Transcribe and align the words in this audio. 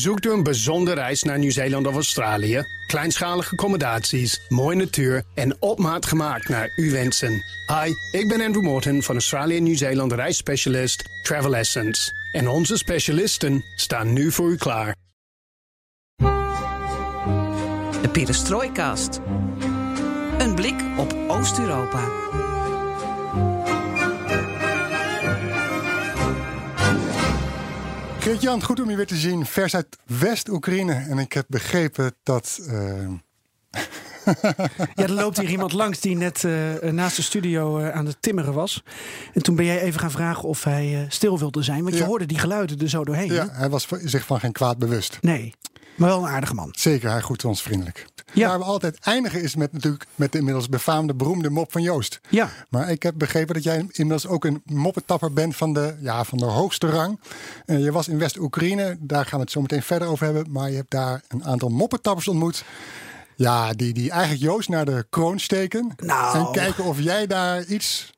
Zoekt 0.00 0.26
u 0.26 0.30
een 0.30 0.42
bijzondere 0.42 1.00
reis 1.00 1.22
naar 1.22 1.38
Nieuw-Zeeland 1.38 1.86
of 1.86 1.94
Australië? 1.94 2.64
Kleinschalige 2.86 3.50
accommodaties, 3.50 4.40
mooie 4.48 4.76
natuur 4.76 5.24
en 5.34 5.56
op 5.62 5.78
maat 5.78 6.06
gemaakt 6.06 6.48
naar 6.48 6.72
uw 6.76 6.90
wensen. 6.90 7.44
Hi, 7.66 8.18
ik 8.18 8.28
ben 8.28 8.40
Andrew 8.40 8.62
Morton 8.62 9.02
van 9.02 9.14
Australië 9.14 9.60
Nieuw-Zeeland 9.60 10.12
reisspecialist 10.12 11.04
Travel 11.22 11.56
Essence. 11.56 12.12
En 12.32 12.48
onze 12.48 12.76
specialisten 12.76 13.64
staan 13.76 14.12
nu 14.12 14.32
voor 14.32 14.50
u 14.50 14.56
klaar. 14.56 14.96
De 18.02 18.08
Perestrooikast. 18.12 19.20
Een 20.38 20.54
blik 20.54 20.82
op 20.98 21.14
Oost-Europa. 21.28 22.08
Geert-Jan, 28.24 28.62
goed 28.62 28.80
om 28.80 28.90
je 28.90 28.96
weer 28.96 29.06
te 29.06 29.16
zien. 29.16 29.46
Vers 29.46 29.74
uit 29.74 29.98
West-Oekraïne. 30.06 30.92
En 30.94 31.18
ik 31.18 31.32
heb 31.32 31.44
begrepen 31.48 32.14
dat... 32.22 32.58
Uh... 32.68 33.08
Ja, 34.94 35.02
er 35.02 35.12
loopt 35.12 35.38
hier 35.38 35.50
iemand 35.50 35.72
langs 35.72 36.00
die 36.00 36.16
net 36.16 36.42
uh, 36.42 36.90
naast 36.90 37.16
de 37.16 37.22
studio 37.22 37.78
uh, 37.78 37.90
aan 37.90 38.06
het 38.06 38.16
timmeren 38.20 38.52
was. 38.52 38.82
En 39.32 39.42
toen 39.42 39.56
ben 39.56 39.64
jij 39.64 39.80
even 39.80 40.00
gaan 40.00 40.10
vragen 40.10 40.48
of 40.48 40.64
hij 40.64 41.02
uh, 41.02 41.10
stil 41.10 41.38
wilde 41.38 41.62
zijn. 41.62 41.82
Want 41.82 41.96
je 41.96 42.04
hoorde 42.04 42.26
die 42.26 42.38
geluiden 42.38 42.78
er 42.78 42.88
zo 42.88 43.04
doorheen. 43.04 43.32
Ja, 43.32 43.48
hè? 43.48 43.52
hij 43.52 43.68
was 43.68 43.86
zich 44.04 44.26
van 44.26 44.40
geen 44.40 44.52
kwaad 44.52 44.78
bewust. 44.78 45.18
Nee, 45.20 45.54
maar 45.96 46.08
wel 46.08 46.22
een 46.22 46.30
aardige 46.30 46.54
man. 46.54 46.68
Zeker, 46.72 47.10
hij 47.10 47.20
groet 47.20 47.44
ons 47.44 47.62
vriendelijk. 47.62 48.06
Ja. 48.32 48.48
Waar 48.48 48.58
we 48.58 48.64
altijd 48.64 48.98
eindigen 48.98 49.42
is 49.42 49.56
met 49.56 49.72
natuurlijk 49.72 50.06
met 50.14 50.32
de 50.32 50.38
inmiddels 50.38 50.68
befaamde, 50.68 51.14
beroemde 51.14 51.50
mop 51.50 51.72
van 51.72 51.82
Joost. 51.82 52.20
Ja, 52.28 52.50
Maar 52.68 52.90
ik 52.90 53.02
heb 53.02 53.14
begrepen 53.16 53.54
dat 53.54 53.62
jij 53.62 53.76
inmiddels 53.76 54.26
ook 54.26 54.44
een 54.44 54.62
moppetapper 54.64 55.32
bent 55.32 55.56
van 55.56 55.72
de, 55.72 55.96
ja, 56.00 56.24
van 56.24 56.38
de 56.38 56.44
hoogste 56.44 56.86
rang. 56.86 57.20
Eh, 57.66 57.78
je 57.78 57.92
was 57.92 58.08
in 58.08 58.18
West-Oekraïne, 58.18 58.96
daar 59.00 59.24
gaan 59.24 59.38
we 59.38 59.44
het 59.44 59.52
zo 59.52 59.60
meteen 59.60 59.82
verder 59.82 60.08
over 60.08 60.24
hebben. 60.24 60.52
Maar 60.52 60.70
je 60.70 60.76
hebt 60.76 60.90
daar 60.90 61.22
een 61.28 61.44
aantal 61.44 61.68
moppetappers 61.68 62.28
ontmoet. 62.28 62.64
Ja, 63.36 63.72
die, 63.72 63.92
die 63.92 64.10
eigenlijk 64.10 64.42
Joost 64.42 64.68
naar 64.68 64.84
de 64.84 65.06
kroon 65.10 65.38
steken. 65.38 65.92
Nou. 65.96 66.38
En 66.38 66.52
kijken 66.52 66.84
of 66.84 67.00
jij 67.00 67.26
daar 67.26 67.64
iets 67.64 68.13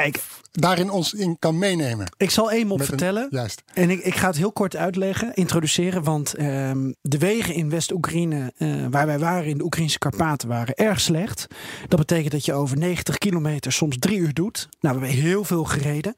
kijk, 0.00 0.22
daarin 0.52 0.90
ons 0.90 1.14
in 1.14 1.38
kan 1.38 1.58
meenemen. 1.58 2.06
ik 2.16 2.30
zal 2.30 2.50
één 2.50 2.66
mop 2.66 2.80
een- 2.80 2.84
vertellen. 2.86 3.26
juist. 3.30 3.62
En 3.74 3.90
ik, 3.90 4.00
ik 4.00 4.14
ga 4.14 4.26
het 4.26 4.36
heel 4.36 4.52
kort 4.52 4.76
uitleggen, 4.76 5.34
introduceren. 5.34 6.02
Want 6.02 6.34
ehm, 6.34 6.92
de 7.02 7.18
wegen 7.18 7.54
in 7.54 7.70
West-Oekraïne, 7.70 8.52
eh, 8.56 8.68
waar 8.90 9.06
wij 9.06 9.18
waren 9.18 9.44
in 9.46 9.58
de 9.58 9.64
Oekraïnse 9.64 9.98
Karpaten, 9.98 10.48
waren 10.48 10.74
erg 10.74 11.00
slecht. 11.00 11.46
Dat 11.88 11.98
betekent 11.98 12.32
dat 12.32 12.44
je 12.44 12.52
over 12.52 12.76
90 12.78 13.18
kilometer 13.18 13.72
soms 13.72 13.96
drie 13.98 14.18
uur 14.18 14.32
doet. 14.34 14.68
Nou, 14.80 14.98
we 15.00 15.06
hebben 15.06 15.22
heel 15.24 15.44
veel 15.44 15.64
gereden. 15.64 16.14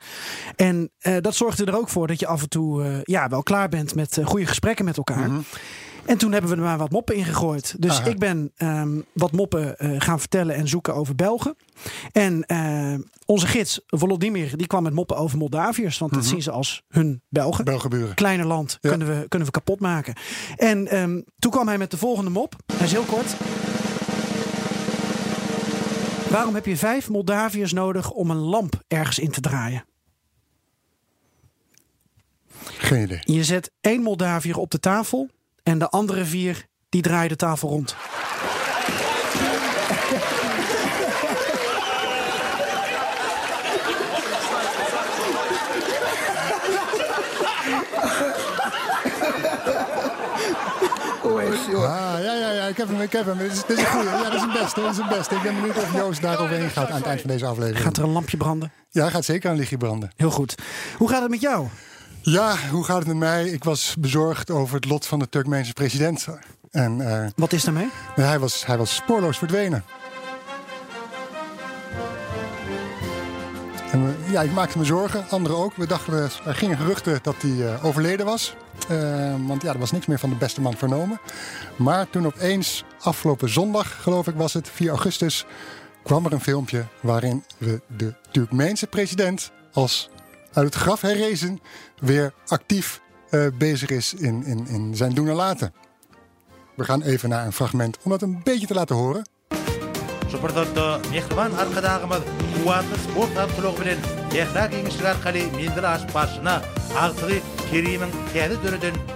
En 0.56 0.90
eh, 0.98 1.16
dat 1.20 1.34
zorgde 1.34 1.64
er 1.64 1.76
ook 1.76 1.88
voor 1.88 2.06
dat 2.06 2.20
je 2.20 2.26
af 2.26 2.42
en 2.42 2.48
toe 2.48 2.84
eh, 2.84 2.98
ja, 3.02 3.28
wel 3.28 3.42
klaar 3.42 3.68
bent 3.68 3.94
met 3.94 4.18
goede 4.24 4.46
gesprekken 4.46 4.84
met 4.84 4.96
elkaar. 4.96 5.30
En 6.08 6.18
toen 6.18 6.32
hebben 6.32 6.50
we 6.50 6.56
er 6.56 6.62
maar 6.62 6.78
wat 6.78 6.90
moppen 6.90 7.14
ingegooid. 7.14 7.74
Dus 7.82 7.90
Mhm. 7.92 8.00
Aha. 8.00 8.10
ik 8.10 8.18
ben 8.18 8.52
ehm, 8.56 9.00
wat 9.12 9.32
moppen 9.32 9.78
eh, 9.78 9.90
gaan 9.98 10.18
vertellen 10.20 10.54
en 10.54 10.68
zoeken 10.68 10.94
over 10.94 11.14
Belgen. 11.14 11.56
En 12.12 12.44
eh, 12.46 12.94
onze 13.26 13.46
gids 13.46 13.80
Volodymyr 13.86 14.56
die 14.56 14.66
kwam 14.66 14.82
met 14.82 14.92
moppen 14.92 15.16
over 15.16 15.38
Moldaviërs. 15.38 15.98
Want 15.98 16.12
dat 16.14 16.24
zien 16.24 16.42
ze 16.42 16.50
als 16.50 16.82
hun 16.88 17.22
Belgen. 17.28 17.64
Belgeburen. 17.64 18.14
Kleiner 18.14 18.46
land 18.46 18.66
Mhm. 18.80 18.86
Ja. 18.92 18.96
kunnen, 18.96 19.20
we, 19.20 19.28
kunnen 19.28 19.48
we 19.48 19.54
kapot 19.54 19.80
maken. 19.80 20.14
En 20.56 20.86
ehm, 20.88 21.20
toen 21.38 21.50
kwam 21.50 21.66
hij 21.68 21.78
met 21.78 21.90
de 21.90 21.96
volgende 21.98 22.30
mop. 22.30 22.54
Hij 22.72 22.86
is 22.86 22.92
heel 22.92 23.02
kort. 23.04 23.34
Waarom 26.30 26.54
heb 26.54 26.66
je 26.66 26.76
vijf 26.76 27.08
Moldaviërs 27.08 27.72
nodig 27.72 28.10
om 28.10 28.30
een 28.30 28.36
lamp 28.36 28.82
ergens 28.88 29.18
in 29.18 29.30
te 29.30 29.40
draaien? 29.40 29.84
Geen 32.64 33.02
idee. 33.02 33.20
Je 33.24 33.44
zet 33.44 33.70
één 33.80 34.02
Moldaviër 34.02 34.56
op 34.56 34.70
de 34.70 34.80
tafel 34.80 35.28
en 35.69 35.78
de 35.78 35.88
andere 35.88 36.24
vier 36.24 36.66
die 36.88 37.02
draaien 37.02 37.28
de 37.28 37.36
tafel 37.36 37.69
rond. 37.69 37.97
Ah, 51.69 52.22
ja, 52.22 52.34
ja, 52.34 52.50
ja, 52.50 52.66
ik 52.66 52.76
heb 52.76 52.88
hem, 52.88 53.00
ik 53.00 53.12
heb 53.12 53.26
hem. 53.26 53.38
Dit 53.38 53.53
is, 53.53 53.65
dit 53.65 53.78
is 53.78 53.84
een 53.84 53.91
goeie. 53.91 54.09
Ja, 54.09 54.22
dat 54.22 54.34
is 54.34 54.42
een 54.42 54.53
beste, 54.53 54.81
dat 54.81 54.92
is 54.92 54.98
een 54.98 55.09
beste. 55.09 55.34
Ik 55.34 55.42
ben 55.42 55.54
benieuwd 55.54 55.76
of 55.76 55.94
Joost 55.94 56.22
daaroverheen 56.22 56.71
gaat 56.71 56.91
aan 56.91 56.97
het 56.97 57.06
eind 57.06 57.21
van 57.21 57.31
deze 57.31 57.47
aflevering. 57.47 57.84
Gaat 57.84 57.97
er 57.97 58.03
een 58.03 58.10
lampje 58.10 58.37
branden? 58.37 58.72
Ja, 58.91 59.10
gaat 59.10 59.25
zeker 59.25 59.50
een 59.50 59.56
lichtje 59.56 59.76
branden. 59.76 60.10
Heel 60.16 60.31
goed. 60.31 60.54
Hoe 60.97 61.09
gaat 61.09 61.21
het 61.21 61.31
met 61.31 61.41
jou? 61.41 61.66
Ja, 62.28 62.56
hoe 62.71 62.84
gaat 62.84 62.99
het 62.99 63.06
met 63.06 63.16
mij? 63.16 63.49
Ik 63.49 63.65
was 63.65 63.97
bezorgd 63.99 64.50
over 64.50 64.75
het 64.75 64.84
lot 64.84 65.06
van 65.06 65.19
de 65.19 65.28
Turkmeense 65.28 65.72
president. 65.72 66.27
En 66.71 67.00
eh, 67.22 67.27
Wat 67.37 67.53
is 67.53 67.65
daarmee? 67.65 67.89
hij, 68.15 68.39
was, 68.39 68.66
hij 68.66 68.78
was 68.78 68.94
spoorloos 68.94 69.39
verdwenen. 69.39 69.84
En 73.93 74.05
we- 74.06 74.31
ja, 74.31 74.43
ik 74.43 74.53
maakte 74.53 74.78
me 74.78 74.84
zorgen, 74.84 75.25
anderen 75.28 75.56
ook. 75.59 75.77
We 75.77 75.87
dachten, 75.87 76.15
eh, 76.25 76.47
er 76.47 76.55
gingen 76.55 76.77
geruchten 76.77 77.19
dat 77.22 77.34
hij 77.39 77.66
eh, 77.75 77.84
overleden 77.84 78.27
was. 78.27 78.55
Eh, 78.89 79.34
want 79.47 79.62
ja, 79.62 79.72
er 79.72 79.78
was 79.78 79.93
niks 79.93 80.06
meer 80.06 80.19
van 80.19 80.31
de 80.31 80.37
beste 80.37 80.60
man 80.60 80.77
vernomen. 80.77 81.21
Maar 81.77 82.10
toen 82.10 82.27
opeens, 82.27 82.84
afgelopen 83.00 83.49
zondag 83.49 84.03
geloof 84.03 84.27
ik 84.27 84.34
was 84.34 84.53
het, 84.53 84.69
4 84.72 84.89
augustus... 84.91 85.47
kwam 86.03 86.25
er 86.27 86.33
een 86.33 86.41
filmpje 86.41 86.84
waarin 87.00 87.45
we 87.59 87.81
de 87.97 88.15
Turkmeense 88.31 88.87
president 88.87 89.50
als 89.72 90.09
uit 90.53 90.66
het 90.66 90.75
graf 90.83 91.00
herrezen 91.00 91.60
weer 92.00 92.32
actief 92.47 93.00
eh, 93.31 93.47
bezig 93.59 93.91
is 93.91 94.14
in, 94.14 94.44
in, 94.44 94.66
in 94.66 94.97
zijn 94.97 95.14
doen 95.14 95.28
en 95.28 95.34
laten. 95.34 95.72
We 96.75 96.84
gaan 96.84 97.03
even 97.03 97.28
naar 97.28 97.47
een 97.47 97.53
fragment 97.53 97.98
om 98.03 98.10
dat 98.10 98.22
een 98.22 98.41
beetje 98.44 98.66
te 98.66 98.75
laten 98.75 98.97
horen. 98.97 99.26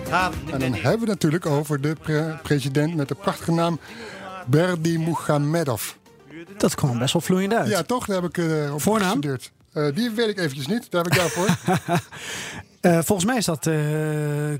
Tam 0.08 0.32
En 0.52 0.58
dan 0.58 0.72
hebben 0.74 0.82
we 0.82 0.98
het 0.98 1.06
natuurlijk 1.06 1.46
over 1.46 1.80
de 1.80 1.96
pre- 2.02 2.38
president 2.42 2.94
met 2.96 3.08
de 3.08 3.14
prachtige 3.14 3.52
naam 3.52 3.78
Berdi 4.46 4.98
Muhamedov. 4.98 5.90
Dat 6.56 6.74
kwam 6.74 6.98
best 6.98 7.12
wel 7.12 7.22
vloeiend 7.22 7.52
uit. 7.52 7.68
Ja, 7.68 7.82
toch? 7.82 8.06
Daar 8.06 8.22
heb 8.22 8.36
ik 8.36 8.38
eh, 8.38 8.74
op 8.74 8.82
Voornaam? 8.82 9.10
gestudeerd. 9.10 9.52
Eh, 9.72 9.94
die 9.94 10.10
weet 10.10 10.28
ik 10.28 10.38
eventjes 10.38 10.66
niet. 10.66 10.90
Daar 10.90 11.02
heb 11.02 11.12
ik 11.12 11.18
daarvoor. 11.18 11.48
Eh, 12.82 12.98
volgens 13.02 13.24
mij 13.24 13.36
is 13.36 13.44
dat 13.44 13.66
eh 13.66 13.74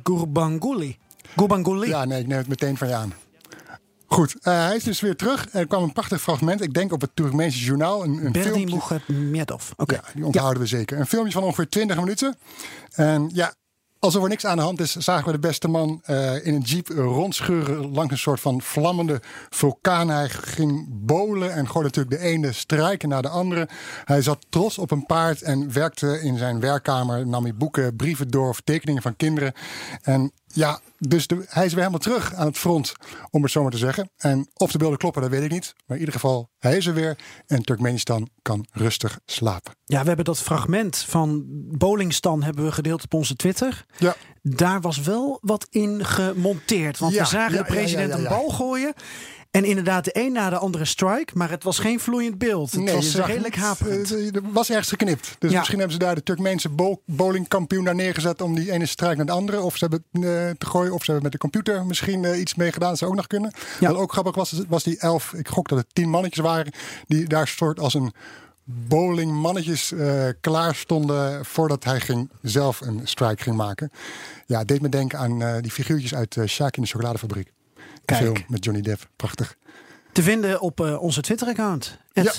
Gurbanguly. 0.03 0.99
Gurbanguly. 1.37 1.89
ja, 1.89 2.05
nee, 2.05 2.21
ik 2.21 2.27
neem 2.27 2.39
het 2.39 2.49
meteen 2.49 2.77
van 2.77 2.89
je 2.89 2.95
aan. 2.95 3.13
Goed, 4.07 4.35
eh, 4.43 4.65
hij 4.65 4.77
is 4.77 4.85
dus 4.85 5.01
weer 5.01 5.17
terug. 5.17 5.49
Er 5.53 5.67
kwam 5.67 5.83
een 5.83 5.93
prachtig 5.93 6.21
fragment. 6.21 6.61
Ik 6.63 6.75
denk 6.75 6.93
op 6.93 7.01
het 7.01 7.11
Turkmeense 7.15 7.59
journaal. 7.59 8.05
Een, 8.05 8.27
een 8.27 8.43
filmpje. 8.43 9.01
Muhamedov. 9.07 9.71
Oké. 9.77 9.95
Ja, 9.95 10.03
die 10.15 10.25
onthouden 10.25 10.63
we 10.63 10.69
zeker. 10.69 10.99
Een 10.99 11.07
filmpje 11.07 11.33
van 11.33 11.43
ongeveer 11.43 11.69
20 11.69 11.97
minuten. 11.97 12.37
En 12.93 13.31
ja, 13.33 13.55
alsof 14.05 14.23
er 14.23 14.29
niks 14.29 14.47
aan 14.47 14.57
de 14.57 14.63
hand 14.63 14.81
is, 14.81 14.97
zagen 14.97 15.27
we 15.27 15.33
de 15.33 15.39
beste 15.39 15.69
man 15.69 16.01
eh, 16.05 16.47
in 16.47 16.55
een 16.55 16.61
jeep 16.61 16.89
rondscheuren 16.89 17.93
langs 17.93 18.13
een 18.13 18.19
soort 18.19 18.41
van 18.41 18.63
vlammende 18.63 19.21
vulkaan. 19.51 20.09
Hij 20.09 20.29
ging 20.29 20.87
bolen 20.91 21.53
en 21.53 21.69
gooide 21.69 21.89
natuurlijk 21.89 22.23
de 22.23 22.29
ene 22.29 22.53
strijken 22.53 23.09
naar 23.09 23.23
de 23.23 23.29
andere. 23.29 23.69
Hij 24.05 24.23
zat 24.23 24.47
trots 24.49 24.79
op 24.79 24.91
een 24.91 25.07
paard 25.07 25.43
en 25.43 25.73
werkte 25.73 26.21
in 26.23 26.39
zijn 26.39 26.61
werkkamer. 26.61 27.27
Nam 27.27 27.43
hij 27.43 27.55
boeken, 27.55 27.97
brieven 27.97 28.29
door 28.29 28.49
of 28.49 28.61
tekeningen 28.61 29.03
van 29.03 29.17
kinderen. 29.17 29.53
En 30.03 30.33
ja, 30.53 30.81
dus 30.99 31.27
de- 31.27 31.45
hij 31.49 31.65
is 31.65 31.71
weer 31.73 31.79
helemaal 31.81 31.99
terug 31.99 32.35
aan 32.35 32.47
het 32.47 32.59
front, 32.59 32.93
om 33.31 33.43
het 33.43 33.51
zo 33.53 33.63
maar 33.63 33.71
te 33.71 33.77
zeggen. 33.77 34.11
En 34.17 34.49
of 34.55 34.73
de 34.73 34.79
beelden 34.79 34.99
kloppen, 34.99 35.23
dat 35.23 35.31
weet 35.31 35.43
ik 35.43 35.51
niet. 35.51 35.75
Maar 35.87 35.97
in 35.97 35.99
ieder 35.99 36.15
geval, 36.15 36.51
hij 36.59 36.77
is 36.77 36.87
er 36.87 36.95
weer. 36.95 37.19
En 37.47 37.63
Turkmenistan 37.63 38.29
kan 38.43 38.67
rustig 38.73 39.19
slapen. 39.27 39.73
Ja, 39.85 40.01
we 40.01 40.07
hebben 40.07 40.25
dat 40.25 40.39
fragment 40.39 40.97
van 40.99 41.43
Bowlingstan 41.79 42.43
hebben 42.43 42.65
we 42.65 42.73
gedeeld 42.73 43.05
op 43.05 43.15
onze 43.15 43.37
Twitter. 43.37 43.85
Ja, 43.99 44.15
Daar 44.43 44.81
was 44.81 45.01
wel 45.01 45.39
wat 45.41 45.67
in 45.71 46.05
gemonteerd. 46.05 46.99
Want 46.99 47.13
Ja, 47.15 47.23
we 47.23 47.29
zagen 47.29 47.53
ja, 47.55 47.59
de 47.63 47.65
president 47.73 48.13
ja. 48.13 48.19
een 48.19 48.29
bal 48.29 48.49
gooien. 48.49 48.93
En 49.53 49.65
inderdaad 49.65 50.05
de 50.05 50.11
een 50.13 50.33
na 50.33 50.51
de 50.51 50.57
andere 50.57 50.85
strike. 50.85 51.33
Maar 51.35 51.51
het 51.51 51.65
was 51.65 51.79
geen 51.79 52.01
vloeiend 52.01 52.39
beeld. 52.39 52.71
Het 52.71 52.81
Nee, 52.81 52.95
was 52.95 53.15
redelijk 53.15 53.57
haperend. 53.57 54.13
eh, 54.15 54.35
er 54.35 54.43
was 54.53 54.71
ergens 54.71 54.89
geknipt. 54.89 55.37
Dus 55.39 55.51
Ja. 55.51 55.57
misschien 55.59 55.79
hebben 55.79 55.97
ze 55.99 56.03
daar 56.05 56.15
de 56.15 56.23
Turkmeense 56.23 56.69
bo- 56.69 57.01
bowlingkampioen 57.07 57.85
daar 57.85 57.95
neergezet 57.95 58.41
om 58.43 58.55
die 58.55 58.73
ene 58.73 58.87
strijk 58.87 59.17
naar 59.17 59.27
de 59.27 59.33
andere. 59.33 59.61
Of 59.61 59.77
ze 59.77 59.87
hebben 59.89 60.05
eh, 60.13 60.51
te 60.51 60.67
gooien. 60.67 60.93
Of 60.93 60.99
ze 61.05 61.05
hebben 61.05 61.23
met 61.23 61.33
de 61.33 61.39
computer 61.39 61.87
misschien 61.87 62.25
eh, 62.25 62.41
iets 62.41 62.55
mee 62.55 62.73
gedaan. 62.73 62.89
Dat 62.89 62.99
zou 62.99 63.11
ook 63.11 63.17
nog 63.17 63.27
kunnen. 63.27 63.53
Ja. 63.81 63.89
Wat 63.93 64.01
ook 64.01 64.13
grappig 64.13 64.35
was, 64.35 64.63
was 64.69 64.83
die 64.83 64.99
elf, 64.99 65.33
ik 65.33 65.49
gok 65.49 65.69
dat 65.69 65.79
het 65.79 65.87
tien 65.93 66.09
mannetjes 66.11 66.45
waren. 66.45 66.73
Die 67.07 67.27
daar 67.27 67.49
soort 67.49 67.81
als 67.81 67.95
een 67.95 68.13
bowlingmannetjes 68.65 69.93
eh 69.93 70.29
klaar 70.41 70.75
stonden 70.75 71.45
voordat 71.45 71.85
hij 71.85 72.01
ging, 72.01 72.31
zelf 72.43 72.81
een 72.81 73.01
strike 73.05 73.43
ging 73.43 73.57
maken. 73.57 73.91
Ja, 74.47 74.65
deed 74.65 74.83
me 74.83 74.89
denken 74.89 75.19
aan 75.19 75.61
die 75.61 75.71
figuurtjes 75.71 76.15
uit 76.15 76.37
uh, 76.37 76.47
Sjaak 76.47 76.77
in 76.77 76.83
de 76.83 76.89
chocoladefabriek. 76.89 77.53
Kijk. 78.05 78.21
film 78.21 78.37
met 78.49 78.65
Johnny 78.65 78.83
Depp. 78.83 79.09
Prachtig. 79.17 79.57
Te 80.13 80.23
vinden 80.23 80.61
op 80.61 80.81
eh, 80.81 81.03
onze 81.03 81.21
Twitter-account. 81.21 81.99
Het 82.13 82.25
Ja. 82.25 82.33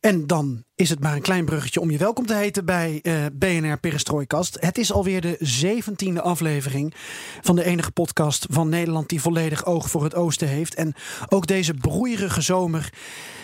En 0.00 0.26
dan 0.26 0.64
is 0.74 0.90
het 0.90 1.00
maar 1.00 1.14
een 1.14 1.22
klein 1.22 1.44
bruggetje 1.44 1.80
om 1.80 1.90
je 1.90 1.98
welkom 1.98 2.26
te 2.26 2.34
heten 2.34 2.64
bij 2.64 2.98
eh, 3.02 3.14
BNR 3.32 3.78
Perestrooikast. 3.78 4.56
Het 4.60 4.78
is 4.78 4.92
alweer 4.92 5.20
de 5.20 5.36
zeventiende 5.38 6.20
aflevering 6.20 6.94
van 7.40 7.56
de 7.56 7.64
enige 7.64 7.90
podcast 7.90 8.46
van 8.50 8.68
Nederland 8.68 9.08
die 9.08 9.20
volledig 9.20 9.66
oog 9.66 9.90
voor 9.90 10.04
het 10.04 10.14
oosten 10.14 10.48
heeft. 10.48 10.74
En 10.74 10.94
ook 11.28 11.46
deze 11.46 11.74
broeierige 11.74 12.40
zomer 12.40 12.92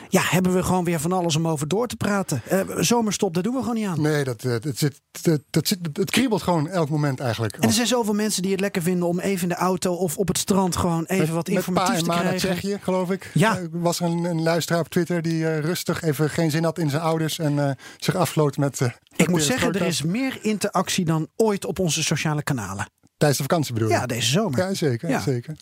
ja, 0.09 0.23
hebben 0.25 0.55
we 0.55 0.63
gewoon 0.63 0.85
weer 0.85 1.01
van 1.01 1.13
alles 1.13 1.37
om 1.37 1.49
over 1.49 1.69
door 1.69 1.87
te 1.87 1.97
praten. 1.97 2.43
Uh, 2.53 2.61
zomerstop, 2.77 3.35
daar 3.35 3.43
doen 3.43 3.55
we 3.55 3.61
gewoon 3.61 3.75
niet 3.75 3.87
aan. 3.87 4.01
Nee, 4.01 4.25
dat, 4.25 4.43
dat, 4.43 4.63
zit, 4.75 5.01
dat, 5.23 5.41
dat 5.51 5.69
zit, 5.69 5.79
het 5.93 6.11
kriebelt 6.11 6.43
gewoon 6.43 6.69
elk 6.69 6.89
moment 6.89 7.21
eigenlijk. 7.21 7.57
En 7.57 7.69
er 7.69 7.75
zijn 7.75 7.87
zoveel 7.87 8.15
mensen 8.15 8.43
die 8.43 8.51
het 8.51 8.61
lekker 8.61 8.83
vinden 8.83 9.09
om 9.09 9.21
even 9.21 9.43
in 9.43 9.49
de 9.49 9.55
auto 9.55 9.95
of 9.95 10.17
op 10.17 10.29
het 10.29 10.39
strand 10.39 10.77
gewoon 10.77 11.05
even 11.05 11.35
wat 11.35 11.49
informatie 11.49 12.03
te 12.03 12.11
krijgen. 12.11 12.31
Met 12.31 12.39
Tsjechië, 12.39 12.79
geloof 12.83 13.11
ik. 13.11 13.31
Ja. 13.35 13.57
Er 13.57 13.69
was 13.71 14.01
een, 14.01 14.25
een 14.25 14.43
luisteraar 14.43 14.81
op 14.81 14.89
Twitter 14.89 15.23
die 15.23 15.41
uh, 15.41 15.59
rustig 15.59 16.03
even 16.03 16.31
geen 16.31 16.51
zin 16.51 16.65
had 16.65 16.79
in 16.79 16.91
zijn 16.91 17.03
ouders 17.03 17.39
en 17.39 17.77
zich 17.97 18.15
afsloot 18.15 18.57
met. 18.57 18.81
ik 19.17 19.29
moet 19.29 19.43
zeggen, 19.43 19.73
er 19.73 19.87
is 19.87 20.03
meer 20.03 20.39
interactie 20.41 21.05
dan 21.05 21.29
ooit 21.37 21.65
op 21.65 21.79
onze 21.79 22.03
sociale 22.03 22.43
kanalen. 22.43 22.87
Tijdens 23.17 23.41
de 23.41 23.47
vakantie 23.49 23.73
bedoel 23.75 23.89
je? 23.89 23.95
Ja, 23.95 24.07
deze 24.07 24.31
zomer. 24.31 24.59
Ja, 24.59 24.75
zeker. 24.75 25.09
Ja. 25.09 25.21
zeker. 25.21 25.57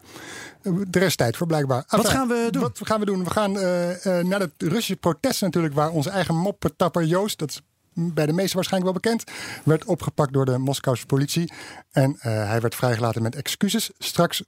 Er 0.90 1.02
is 1.02 1.16
tijd 1.16 1.36
voor 1.36 1.46
blijkbaar. 1.46 1.84
Wat 1.88 2.08
gaan 2.08 2.28
we 2.28 2.48
doen? 2.50 2.62
Wat 2.62 2.80
gaan 2.82 3.00
we 3.00 3.06
doen? 3.06 3.24
We 3.24 3.30
gaan 3.30 3.56
uh, 3.56 4.04
uh, 4.04 4.18
naar 4.18 4.40
het 4.40 4.52
Russische 4.58 4.96
protest 4.96 5.40
natuurlijk, 5.40 5.74
waar 5.74 5.90
onze 5.90 6.10
eigen 6.10 6.36
moppetapper 6.36 7.04
Joost, 7.04 7.38
dat 7.38 7.50
is 7.50 7.60
bij 7.92 8.26
de 8.26 8.32
meesten 8.32 8.54
waarschijnlijk 8.54 8.92
wel 8.92 9.02
bekend, 9.02 9.30
werd 9.64 9.84
opgepakt 9.84 10.32
door 10.32 10.44
de 10.44 10.58
Moskouse 10.58 11.06
politie. 11.06 11.52
En 11.90 12.10
uh, 12.10 12.22
hij 12.22 12.60
werd 12.60 12.74
vrijgelaten 12.74 13.22
met 13.22 13.34
excuses. 13.34 13.90
Straks 13.98 14.42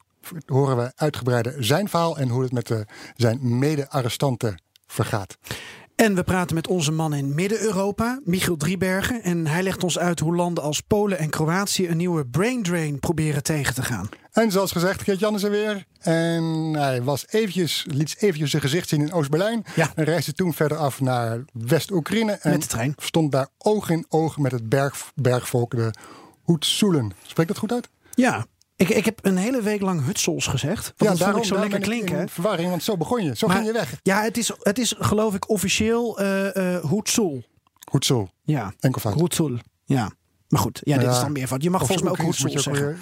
horen 0.46 0.76
we 0.76 0.92
uitgebreider 0.96 1.64
zijn 1.64 1.88
verhaal 1.88 2.18
en 2.18 2.28
hoe 2.28 2.42
het 2.42 2.52
met 2.52 2.66
de, 2.66 2.86
zijn 3.16 3.58
mede-arrestanten 3.58 4.62
vergaat. 4.86 5.36
En 5.96 6.14
we 6.14 6.22
praten 6.22 6.54
met 6.54 6.66
onze 6.66 6.92
man 6.92 7.14
in 7.14 7.34
Midden-Europa, 7.34 8.20
Michiel 8.24 8.56
Driebergen. 8.56 9.22
En 9.22 9.46
hij 9.46 9.62
legt 9.62 9.82
ons 9.82 9.98
uit 9.98 10.20
hoe 10.20 10.34
landen 10.34 10.64
als 10.64 10.80
Polen 10.80 11.18
en 11.18 11.30
Kroatië 11.30 11.88
een 11.88 11.96
nieuwe 11.96 12.26
brain 12.26 12.62
drain 12.62 13.00
proberen 13.00 13.42
tegen 13.42 13.74
te 13.74 13.82
gaan. 13.82 14.08
En 14.32 14.50
zoals 14.50 14.72
gezegd, 14.72 15.02
Geert-Jan 15.02 15.34
is 15.34 15.42
er 15.42 15.50
weer. 15.50 15.84
En 16.00 16.44
hij 16.72 17.02
was 17.02 17.24
eventjes, 17.28 17.84
liet 17.88 18.14
eventjes 18.18 18.50
zijn 18.50 18.62
gezicht 18.62 18.88
zien 18.88 19.00
in 19.00 19.12
Oost-Berlijn. 19.12 19.64
Ja. 19.74 19.92
En 19.94 20.04
reisde 20.04 20.32
toen 20.32 20.54
verder 20.54 20.78
af 20.78 21.00
naar 21.00 21.44
West-Oekraïne. 21.52 22.38
Met 22.42 22.62
de 22.62 22.68
trein. 22.68 22.94
Stond 22.96 23.32
daar 23.32 23.48
oog 23.58 23.90
in 23.90 24.06
oog 24.08 24.38
met 24.38 24.52
het 24.52 24.68
berg, 24.68 25.12
bergvolk, 25.14 25.76
de 25.76 25.90
Hoetsoelen. 26.42 27.12
Spreekt 27.26 27.48
dat 27.48 27.58
goed 27.58 27.72
uit? 27.72 27.88
Ja, 28.14 28.46
ik, 28.76 28.88
ik 28.88 29.04
heb 29.04 29.18
een 29.22 29.36
hele 29.36 29.62
week 29.62 29.80
lang 29.80 30.04
Hutsels 30.04 30.46
gezegd. 30.46 30.92
Want 30.96 31.18
ja, 31.18 31.24
dat 31.24 31.32
vond 31.32 31.44
ik 31.44 31.52
zo 31.54 31.60
lekker 31.60 31.80
klinken. 31.80 32.28
verwarring, 32.28 32.70
want 32.70 32.82
zo 32.82 32.96
begon 32.96 33.24
je. 33.24 33.36
Zo 33.36 33.48
ging 33.48 33.66
je 33.66 33.72
weg. 33.72 34.00
Ja, 34.02 34.22
het 34.22 34.36
is, 34.36 34.52
het 34.60 34.78
is 34.78 34.94
geloof 34.98 35.34
ik 35.34 35.48
officieel 35.50 36.20
uh, 36.20 36.54
uh, 36.54 36.76
Hoetsul. 36.76 37.44
Hoetsul. 37.90 38.28
Ja. 38.42 38.74
Enkelvoud. 38.80 39.14
Hoetsul. 39.14 39.58
Ja. 39.84 40.10
Maar 40.48 40.60
goed, 40.60 40.80
ja, 40.84 40.98
dit 40.98 41.10
is 41.10 41.20
dan 41.20 41.32
meer 41.32 41.48
van. 41.48 41.58
Je 41.60 41.70
mag 41.70 41.80
volgens 41.80 42.02
mij 42.02 42.10
ook 42.10 42.18
Hoetsul 42.18 42.58
zeggen. 42.58 42.98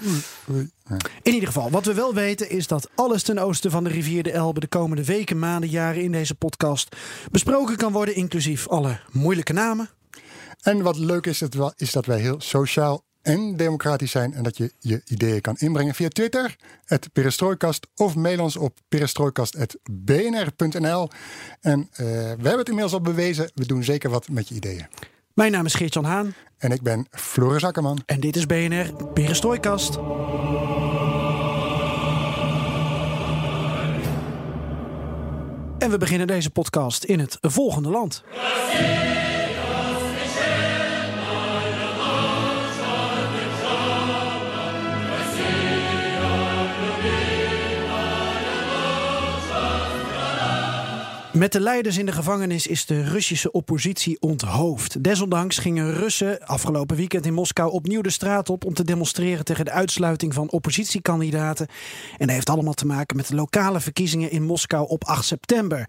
In 1.22 1.32
ieder 1.32 1.46
geval, 1.46 1.70
wat 1.70 1.84
we 1.84 1.94
wel 1.94 2.14
weten 2.14 2.50
is 2.50 2.66
dat 2.66 2.90
alles 2.94 3.22
ten 3.22 3.38
oosten 3.38 3.70
van 3.70 3.84
de 3.84 3.90
rivier 3.90 4.22
de 4.22 4.32
Elbe 4.32 4.60
de 4.60 4.66
komende 4.66 5.04
weken, 5.04 5.38
maanden, 5.38 5.70
jaren 5.70 6.02
in 6.02 6.12
deze 6.12 6.34
podcast 6.34 6.96
besproken 7.30 7.76
kan 7.76 7.92
worden, 7.92 8.14
inclusief 8.14 8.68
alle 8.68 9.00
moeilijke 9.12 9.52
namen. 9.52 9.88
En 10.62 10.82
wat 10.82 10.96
leuk 10.96 11.26
is, 11.26 11.42
is 11.76 11.92
dat 11.92 12.06
wij 12.06 12.20
heel 12.20 12.40
sociaal 12.40 13.04
en 13.24 13.56
democratisch 13.56 14.10
zijn 14.10 14.34
en 14.34 14.42
dat 14.42 14.56
je 14.56 14.72
je 14.78 15.02
ideeën 15.04 15.40
kan 15.40 15.56
inbrengen 15.58 15.94
via 15.94 16.08
Twitter, 16.08 16.56
het 16.84 17.12
Perestrooikast 17.12 17.86
of 17.96 18.14
mail 18.14 18.42
ons 18.42 18.56
op 18.56 18.78
perestrooikast.bnr.nl. 18.88 21.08
En 21.60 21.80
uh, 21.80 21.86
we 21.96 22.04
hebben 22.24 22.58
het 22.58 22.68
inmiddels 22.68 22.94
al 22.94 23.00
bewezen, 23.00 23.50
we 23.54 23.66
doen 23.66 23.84
zeker 23.84 24.10
wat 24.10 24.28
met 24.28 24.48
je 24.48 24.54
ideeën. 24.54 24.86
Mijn 25.34 25.52
naam 25.52 25.66
is 25.66 25.74
Geert-Jan 25.74 26.04
Haan. 26.04 26.34
En 26.58 26.70
ik 26.70 26.82
ben 26.82 27.06
Floris 27.10 27.64
Akkerman. 27.64 28.02
En 28.06 28.20
dit 28.20 28.36
is 28.36 28.46
BNR 28.46 28.92
Perestrooikast. 29.12 29.94
En 35.78 35.90
we 35.90 35.98
beginnen 35.98 36.26
deze 36.26 36.50
podcast 36.50 37.04
in 37.04 37.20
het 37.20 37.38
volgende 37.40 37.88
land. 37.88 38.24
Met 51.34 51.52
de 51.52 51.60
leiders 51.60 51.98
in 51.98 52.06
de 52.06 52.12
gevangenis 52.12 52.66
is 52.66 52.86
de 52.86 53.02
Russische 53.02 53.52
oppositie 53.52 54.20
onthoofd. 54.20 55.04
Desondanks 55.04 55.58
gingen 55.58 55.92
Russen 55.92 56.46
afgelopen 56.46 56.96
weekend 56.96 57.26
in 57.26 57.34
Moskou 57.34 57.72
opnieuw 57.72 58.00
de 58.00 58.10
straat 58.10 58.48
op 58.48 58.64
om 58.64 58.74
te 58.74 58.84
demonstreren 58.84 59.44
tegen 59.44 59.64
de 59.64 59.70
uitsluiting 59.70 60.34
van 60.34 60.50
oppositiekandidaten. 60.50 61.66
En 62.18 62.26
dat 62.26 62.34
heeft 62.34 62.50
allemaal 62.50 62.72
te 62.72 62.86
maken 62.86 63.16
met 63.16 63.28
de 63.28 63.34
lokale 63.34 63.80
verkiezingen 63.80 64.30
in 64.30 64.42
Moskou 64.42 64.88
op 64.88 65.04
8 65.04 65.24
september. 65.24 65.88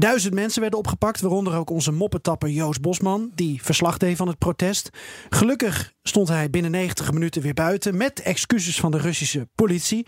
Duizend 0.00 0.34
mensen 0.34 0.60
werden 0.60 0.78
opgepakt, 0.78 1.20
waaronder 1.20 1.56
ook 1.56 1.70
onze 1.70 1.92
moppetapper 1.92 2.48
Joost 2.48 2.80
Bosman, 2.80 3.30
die 3.34 3.62
verslag 3.62 3.96
deed 3.96 4.16
van 4.16 4.28
het 4.28 4.38
protest. 4.38 4.90
Gelukkig 5.30 5.92
stond 6.02 6.28
hij 6.28 6.50
binnen 6.50 6.70
90 6.70 7.12
minuten 7.12 7.42
weer 7.42 7.54
buiten 7.54 7.96
met 7.96 8.20
excuses 8.20 8.80
van 8.80 8.90
de 8.90 8.98
Russische 8.98 9.48
politie. 9.54 10.06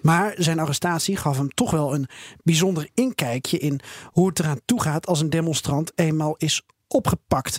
Maar 0.00 0.34
zijn 0.36 0.58
arrestatie 0.58 1.16
gaf 1.16 1.36
hem 1.36 1.54
toch 1.54 1.70
wel 1.70 1.94
een 1.94 2.08
bijzonder 2.42 2.88
inkijkje 2.94 3.58
in 3.58 3.80
hoe 4.04 4.28
het 4.28 4.38
eraan 4.38 4.60
toe 4.64 4.82
gaat 4.82 5.06
als 5.06 5.20
een 5.20 5.30
demonstrant 5.30 5.92
eenmaal 5.94 6.34
is 6.36 6.62
opgepakt. 6.88 7.58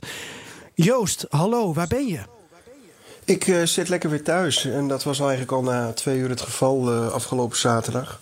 Joost, 0.74 1.26
hallo, 1.30 1.74
waar 1.74 1.88
ben 1.88 2.08
je? 2.08 2.20
Ik 3.26 3.48
uh, 3.48 3.64
zit 3.64 3.90
lekker 3.90 4.10
weer 4.10 4.24
thuis. 4.24 4.66
En 4.66 4.88
dat 4.88 5.04
was 5.04 5.20
eigenlijk 5.20 5.52
al 5.52 5.64
na 5.64 5.94
twee 5.94 6.18
uur 6.18 6.30
het 6.30 6.42
geval 6.42 6.94
uh, 6.94 7.12
afgelopen 7.12 7.58
zaterdag. 7.58 8.20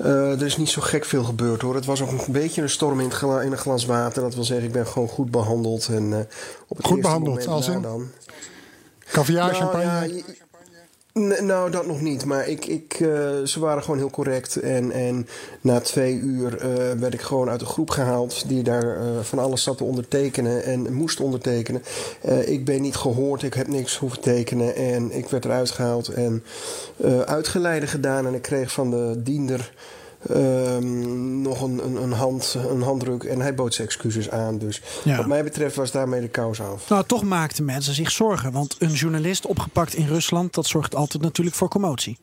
Uh, 0.00 0.32
er 0.32 0.42
is 0.42 0.56
niet 0.56 0.68
zo 0.68 0.80
gek 0.80 1.04
veel 1.04 1.24
gebeurd 1.24 1.62
hoor. 1.62 1.74
Het 1.74 1.84
was 1.84 2.02
ook 2.02 2.10
een 2.10 2.32
beetje 2.32 2.62
een 2.62 2.70
storm 2.70 3.00
in, 3.00 3.12
een 3.22 3.58
glas 3.58 3.84
water. 3.84 4.22
Dat 4.22 4.34
wil 4.34 4.44
zeggen, 4.44 4.66
ik 4.66 4.72
ben 4.72 4.86
gewoon 4.86 5.08
goed 5.08 5.30
behandeld. 5.30 5.88
En, 5.88 6.02
uh, 6.02 6.18
op 6.66 6.76
het 6.76 6.86
goed 6.86 7.00
behandeld, 7.00 7.46
als 7.46 7.68
in? 7.68 7.82
Dan... 7.82 8.08
Caviar, 9.12 9.52
nou, 9.52 9.56
champagne? 9.56 10.14
Ja, 10.14 10.41
nou, 11.40 11.70
dat 11.70 11.86
nog 11.86 12.00
niet. 12.00 12.24
Maar 12.24 12.48
ik, 12.48 12.66
ik, 12.66 13.00
uh, 13.00 13.08
ze 13.44 13.60
waren 13.60 13.82
gewoon 13.82 13.98
heel 13.98 14.10
correct. 14.10 14.56
En, 14.56 14.92
en 14.92 15.26
na 15.60 15.80
twee 15.80 16.14
uur 16.14 16.54
uh, 16.54 17.00
werd 17.00 17.14
ik 17.14 17.20
gewoon 17.20 17.48
uit 17.48 17.60
de 17.60 17.66
groep 17.66 17.90
gehaald. 17.90 18.48
Die 18.48 18.62
daar 18.62 18.84
uh, 18.84 19.20
van 19.20 19.38
alles 19.38 19.62
zat 19.62 19.76
te 19.76 19.84
ondertekenen 19.84 20.64
en 20.64 20.92
moest 20.92 21.20
ondertekenen. 21.20 21.82
ik 22.44 22.64
ben 22.64 22.82
niet 22.82 22.96
gehoord, 22.96 23.42
ik 23.42 23.54
heb 23.54 23.66
niks 23.66 23.96
hoeven 23.96 24.20
tekenen. 24.20 24.74
En 24.74 25.16
ik 25.16 25.28
werd 25.28 25.44
eruit 25.44 25.70
gehaald 25.70 26.08
en 26.08 26.44
uitgeleide 27.24 27.86
gedaan. 27.86 28.26
En 28.26 28.34
ik 28.34 28.42
kreeg 28.42 28.72
van 28.72 28.90
de 28.90 29.22
diender 29.22 29.72
Um, 30.30 31.42
nog 31.42 31.62
een, 31.62 31.84
een, 31.84 32.02
een, 32.02 32.12
hand, 32.12 32.56
een 32.68 32.82
handdruk 32.82 33.24
en 33.24 33.40
hij 33.40 33.54
bood 33.54 33.74
zijn 33.74 33.86
excuses 33.86 34.30
aan. 34.30 34.58
Dus 34.58 34.82
wat 35.04 35.26
mij 35.26 35.44
betreft 35.44 35.76
was 35.76 35.90
daarmee 35.90 36.20
de 36.20 36.28
kous 36.28 36.60
af. 36.60 36.88
Nou, 36.88 37.04
toch 37.06 37.22
maakten 37.22 37.64
mensen 37.64 37.94
zich 37.94 38.10
zorgen. 38.10 38.52
Want 38.52 38.76
een 38.78 38.92
journalist 38.92 39.46
opgepakt 39.46 39.94
in 39.94 40.06
Rusland, 40.06 40.54
dat 40.54 40.66
zorgt 40.66 40.94
altijd 40.94 41.22
natuurlijk 41.22 41.56
voor 41.56 41.68
commotie. 41.68 42.18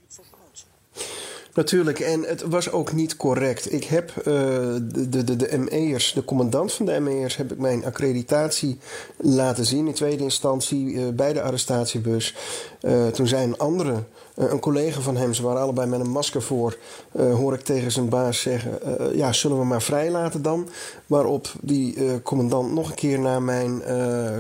Natuurlijk, 1.54 2.00
en 2.00 2.22
het 2.24 2.42
was 2.42 2.72
ook 2.72 2.94
niet 2.94 3.18
correct. 3.18 3.74
Ik 3.74 3.84
heb 3.84 4.14
uh, 4.18 4.24
de, 4.26 5.10
de, 5.10 5.24
de, 5.24 5.36
de 5.36 5.58
ME'ers, 5.58 6.14
de 6.14 6.26
commandant 6.26 6.74
van 6.74 6.86
de 6.86 7.00
ME'ers, 7.00 7.36
heb 7.36 7.52
ik 7.52 7.58
mijn 7.58 7.86
accreditatie 7.86 8.78
laten 9.18 9.66
zien 9.66 9.88
in 9.88 9.94
tweede 9.94 10.24
instantie 10.24 10.86
uh, 10.86 11.08
bij 11.10 11.34
de 11.34 11.42
arrestatiebus. 11.42 12.36
Uh, 12.82 13.08
toen 13.08 13.28
zei 13.28 13.44
een 13.44 13.58
andere 13.58 13.94
eh, 13.94 14.00
een 14.40 14.60
collega 14.60 15.02
van 15.02 15.18
hem, 15.18 15.34
ze 15.34 15.44
waren 15.44 15.62
allebei 15.62 15.88
met 15.88 16.00
een 16.00 16.10
masker 16.10 16.42
voor, 16.42 16.78
uh, 17.16 17.34
hoor 17.36 17.54
ik 17.54 17.62
tegen 17.62 17.92
zijn 17.92 18.10
baas 18.10 18.42
zeggen: 18.42 18.80
uh, 18.86 19.16
Ja, 19.16 19.34
zullen 19.34 19.60
we 19.60 19.66
maar 19.66 19.82
vrijlaten 19.82 20.42
dan? 20.42 20.70
Waarop 21.06 21.52
die 21.62 22.22
commandant 22.22 22.74
nog 22.74 22.90
een 22.90 22.96
keer 22.96 23.20
naar 23.20 23.42
mijn 23.42 23.82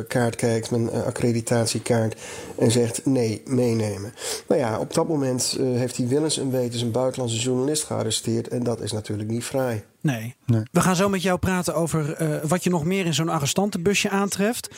kaart 0.08 0.36
kijkt, 0.36 0.72
mijn 0.72 0.91
accreditatiekaart, 0.91 2.22
en 2.58 2.72
zegt: 2.72 3.06
Nee, 3.06 3.41
meenemen. 3.46 4.13
Nou 4.48 4.62
ja, 4.62 4.79
op 4.79 4.94
dat 4.94 5.08
moment 5.08 5.58
heeft 5.60 5.98
hij 5.98 6.08
willens 6.08 6.38
en 6.38 6.51
wetens 6.51 6.82
een 6.82 6.91
buitenlandse 6.91 7.39
journalist 7.39 7.84
gearresteerd, 7.84 8.48
en 8.48 8.63
dat 8.63 8.82
is 8.82 8.91
natuurlijk 8.91 9.29
niet 9.29 9.46
vrij. 9.46 9.84
Nee. 10.01 10.36
nee. 10.46 10.63
We 10.72 10.82
gaan 10.82 10.96
zo 10.96 11.10
met 11.10 11.22
jou 11.22 11.39
praten 11.39 11.75
over 11.75 12.18
wat 12.48 12.63
je 12.63 12.70
nog 12.70 12.86
meer 12.86 13.06
in 13.06 13.13
zo'n 13.13 13.29
arrestantenbusje 13.29 14.10
aantreft. 14.10 14.70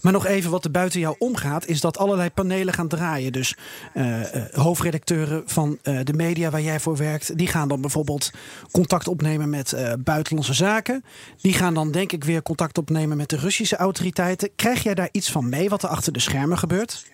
Maar 0.00 0.12
nog 0.12 0.26
even 0.26 0.50
wat 0.50 0.64
er 0.64 0.70
buiten 0.70 1.00
jou 1.00 1.16
omgaat, 1.18 1.66
is 1.66 1.80
dat 1.80 1.98
allerlei 1.98 2.30
panelen 2.30 2.74
gaan 2.74 2.88
draaien. 2.88 3.32
Dus 3.32 3.56
uh, 3.94 4.20
hoofdredacteuren 4.52 5.42
van 5.46 5.78
uh, 5.82 6.00
de 6.04 6.12
media 6.12 6.50
waar 6.50 6.62
jij 6.62 6.80
voor 6.80 6.96
werkt, 6.96 7.38
die 7.38 7.46
gaan 7.46 7.68
dan 7.68 7.80
bijvoorbeeld 7.80 8.30
contact 8.70 9.08
opnemen 9.08 9.50
met 9.50 9.76
buitenlandse 9.98 10.54
zaken. 10.54 11.04
Die 11.40 11.52
gaan 11.52 11.74
dan 11.74 11.90
denk 11.90 12.12
ik 12.12 12.24
weer 12.24 12.42
contact 12.42 12.78
opnemen 12.78 13.16
met 13.16 13.28
de 13.28 13.36
Russische 13.36 13.76
autoriteiten. 13.76 14.50
Krijg 14.56 14.82
jij 14.82 14.94
daar 14.94 15.08
iets 15.12 15.30
van 15.30 15.48
mee 15.48 15.68
wat 15.68 15.82
er 15.82 15.88
achter 15.88 16.12
de 16.12 16.20
schermen 16.20 16.58
gebeurt? 16.58 17.04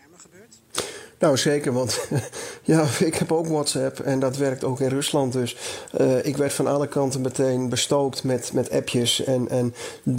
Nou, 1.21 1.37
zeker, 1.37 1.73
want 1.73 2.01
ja, 2.63 2.87
ik 2.99 3.15
heb 3.15 3.33
ook 3.33 3.47
WhatsApp 3.47 3.99
en 3.99 4.19
dat 4.19 4.37
werkt 4.37 4.65
ook 4.65 4.81
in 4.81 4.89
Rusland. 4.89 5.33
Dus 5.33 5.57
uh, 6.01 6.25
ik 6.25 6.37
werd 6.37 6.53
van 6.53 6.67
alle 6.67 6.89
kanten 6.89 7.21
meteen 7.21 7.69
bestookt 7.69 8.25
met, 8.25 8.53
met 8.53 8.71
appjes. 8.71 9.25
En, 9.25 9.49
en 9.49 9.75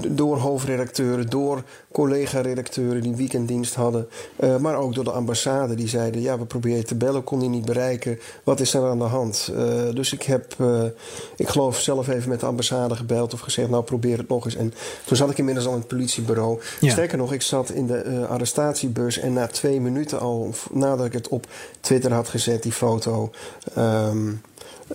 door 0.07 0.37
hoofdredacteuren, 0.37 1.29
door 1.29 1.63
collega-redacteuren 1.91 3.01
die 3.01 3.15
weekenddienst 3.15 3.75
hadden. 3.75 4.07
Uh, 4.39 4.57
maar 4.57 4.75
ook 4.75 4.93
door 4.93 5.03
de 5.03 5.11
ambassade 5.11 5.75
die 5.75 5.87
zeiden: 5.87 6.21
Ja, 6.21 6.37
we 6.37 6.45
proberen 6.45 6.85
te 6.85 6.95
bellen, 6.95 7.23
kon 7.23 7.39
die 7.39 7.49
niet 7.49 7.65
bereiken. 7.65 8.19
Wat 8.43 8.59
is 8.59 8.73
er 8.73 8.89
aan 8.89 8.99
de 8.99 9.03
hand? 9.03 9.51
Uh, 9.53 9.93
dus 9.93 10.13
ik 10.13 10.23
heb, 10.23 10.55
ik 11.35 11.47
geloof, 11.47 11.79
zelf 11.79 12.07
even 12.07 12.29
met 12.29 12.39
de 12.39 12.45
ambassade 12.45 12.95
gebeld 12.95 13.33
of 13.33 13.39
gezegd: 13.39 13.69
Nou, 13.69 13.83
probeer 13.83 14.17
het 14.17 14.27
nog 14.27 14.45
eens. 14.45 14.55
En 14.55 14.73
toen 15.05 15.17
zat 15.17 15.29
ik 15.29 15.37
inmiddels 15.37 15.65
al 15.65 15.73
in 15.73 15.79
het 15.79 15.87
politiebureau. 15.87 16.59
Ja. 16.79 16.91
Sterker 16.91 17.17
nog, 17.17 17.33
ik 17.33 17.41
zat 17.41 17.69
in 17.69 17.87
de 17.87 18.25
arrestatiebus 18.29 19.19
en 19.19 19.33
na 19.33 19.47
twee 19.47 19.81
minuten 19.81 20.19
al. 20.19 20.53
Na 20.71 20.90
nadat 20.91 21.05
ik 21.05 21.13
het 21.13 21.27
op 21.27 21.47
Twitter 21.79 22.13
had 22.13 22.27
gezet, 22.27 22.63
die 22.63 22.71
foto. 22.71 23.31
Um, 23.77 24.41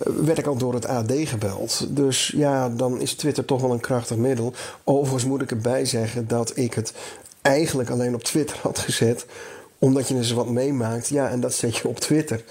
werd 0.03 0.37
ik 0.37 0.45
al 0.45 0.57
door 0.57 0.73
het 0.73 0.85
AD 0.85 1.13
gebeld. 1.15 1.85
Dus 1.89 2.33
ja, 2.35 2.69
dan 2.69 3.01
is 3.01 3.13
Twitter 3.13 3.45
toch 3.45 3.61
wel 3.61 3.71
een 3.71 3.79
krachtig 3.79 4.17
middel. 4.17 4.53
Overigens 4.83 5.25
moet 5.25 5.41
ik 5.41 5.51
erbij 5.51 5.85
zeggen 5.85 6.27
dat 6.27 6.57
ik 6.57 6.73
het 6.73 6.93
eigenlijk 7.41 7.89
alleen 7.89 8.13
op 8.13 8.23
Twitter 8.23 8.57
had 8.61 8.79
gezet 8.79 9.25
omdat 9.79 10.07
je 10.07 10.15
eens 10.15 10.31
wat 10.31 10.49
meemaakt, 10.49 11.07
ja, 11.07 11.29
en 11.29 11.39
dat 11.39 11.53
zet 11.53 11.77
je 11.77 11.87
op 11.87 11.99
Twitter. 11.99 12.43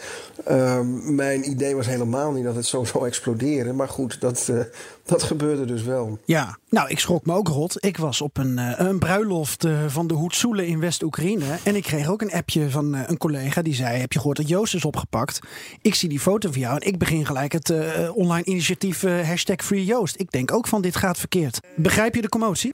Uh, 0.51 0.81
mijn 1.03 1.51
idee 1.51 1.77
was 1.77 1.87
helemaal 1.87 2.33
niet 2.33 2.45
dat 2.45 2.55
het 2.55 2.67
zo 2.67 2.85
zou 2.85 3.07
exploderen. 3.07 3.77
Maar 3.77 3.89
goed, 3.89 4.21
dat, 4.21 4.49
uh, 4.51 4.61
dat 5.05 5.23
gebeurde 5.23 5.65
dus 5.65 5.83
wel. 5.83 6.19
Ja, 6.25 6.59
nou, 6.69 6.89
ik 6.89 6.99
schrok 6.99 7.27
me 7.27 7.35
ook 7.35 7.49
rot. 7.49 7.85
Ik 7.85 7.97
was 7.97 8.21
op 8.21 8.39
een, 8.39 8.59
uh, 8.59 8.73
een 8.77 8.99
bruiloft 8.99 9.65
uh, 9.65 9.79
van 9.87 10.07
de 10.07 10.15
Hoetsoelen 10.15 10.67
in 10.67 10.81
West-Oekraïne. 10.81 11.45
En 11.63 11.77
ik 11.77 11.83
kreeg 11.83 12.09
ook 12.09 12.23
een 12.23 12.33
appje 12.33 12.71
van 12.71 12.95
een 12.95 13.19
collega 13.19 13.63
die 13.63 13.75
zei: 13.75 13.99
Heb 13.99 14.13
je 14.13 14.19
gehoord 14.19 14.37
dat 14.37 14.49
Joost 14.49 14.75
is 14.75 14.85
opgepakt? 14.85 15.39
Ik 15.83 15.95
zie 15.95 16.09
die 16.09 16.21
foto 16.21 16.51
van 16.51 16.61
jou 16.61 16.75
en 16.75 16.87
ik 16.87 16.99
begin 16.99 17.27
gelijk 17.27 17.53
het 17.53 17.73
online 18.15 18.45
initiatief 18.45 19.03
hashtag 19.03 19.65
Free 19.65 19.85
Joost. 19.85 20.21
Ik 20.21 20.31
denk 20.31 20.53
ook 20.53 20.67
van: 20.67 20.83
dit 20.83 20.97
gaat 20.97 21.19
verkeerd. 21.19 21.61
Begrijp 21.77 22.15
je 22.15 22.23
de 22.23 22.29
commotie? 22.29 22.73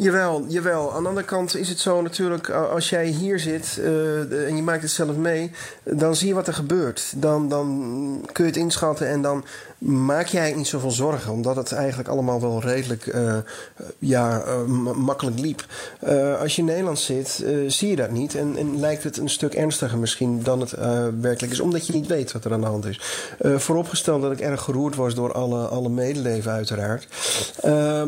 Jawel, 0.00 0.44
jawel. 0.48 0.92
Aan 0.94 1.02
de 1.02 1.08
andere 1.08 1.26
kant 1.26 1.56
is 1.56 1.68
het 1.68 1.78
zo 1.78 2.02
natuurlijk, 2.02 2.50
als 2.50 2.90
jij 2.90 3.06
hier 3.06 3.38
zit 3.38 3.78
uh, 3.80 4.46
en 4.48 4.56
je 4.56 4.62
maakt 4.62 4.82
het 4.82 4.90
zelf 4.90 5.16
mee, 5.16 5.50
dan 5.82 6.16
zie 6.16 6.28
je 6.28 6.34
wat 6.34 6.46
er 6.46 6.54
gebeurt. 6.54 7.12
Dan, 7.16 7.48
dan 7.48 8.28
kun 8.32 8.44
je 8.44 8.50
het 8.50 8.60
inschatten 8.60 9.08
en 9.08 9.22
dan 9.22 9.44
maak 9.78 10.24
eigenlijk 10.24 10.56
niet 10.56 10.66
zoveel 10.66 10.90
zorgen, 10.90 11.32
omdat 11.32 11.56
het 11.56 11.72
eigenlijk 11.72 12.08
allemaal 12.08 12.40
wel 12.40 12.60
redelijk 12.60 13.06
uh, 13.06 13.36
ja, 13.98 14.44
uh, 14.46 14.62
makkelijk 14.94 15.38
liep. 15.38 15.66
als 16.40 16.56
je 16.56 16.62
in 16.62 16.68
Nederland 16.68 16.98
zit, 16.98 17.44
zie 17.66 17.88
je 17.88 17.96
dat 17.96 18.10
niet 18.10 18.34
en, 18.34 18.56
en, 18.56 18.80
lijkt 18.80 19.04
het 19.04 19.16
een 19.16 19.28
stuk 19.28 19.54
ernstiger 19.54 19.98
misschien 19.98 20.42
dan 20.42 20.60
het 20.60 20.70
werkelijk 21.20 21.52
is, 21.52 21.60
omdat 21.60 21.86
je 21.86 21.92
niet 21.92 22.06
weet 22.06 22.32
wat 22.32 22.44
er 22.44 22.52
aan 22.52 22.60
de 22.60 22.66
hand 22.66 22.84
is. 22.84 23.00
vooropgesteld 23.56 24.22
dat 24.22 24.32
ik 24.32 24.40
erg 24.40 24.62
geroerd 24.62 24.96
was 24.96 25.14
door 25.14 25.32
alle, 25.32 25.66
alle 25.66 25.88
medeleven, 25.88 26.52
uiteraard. 26.52 27.06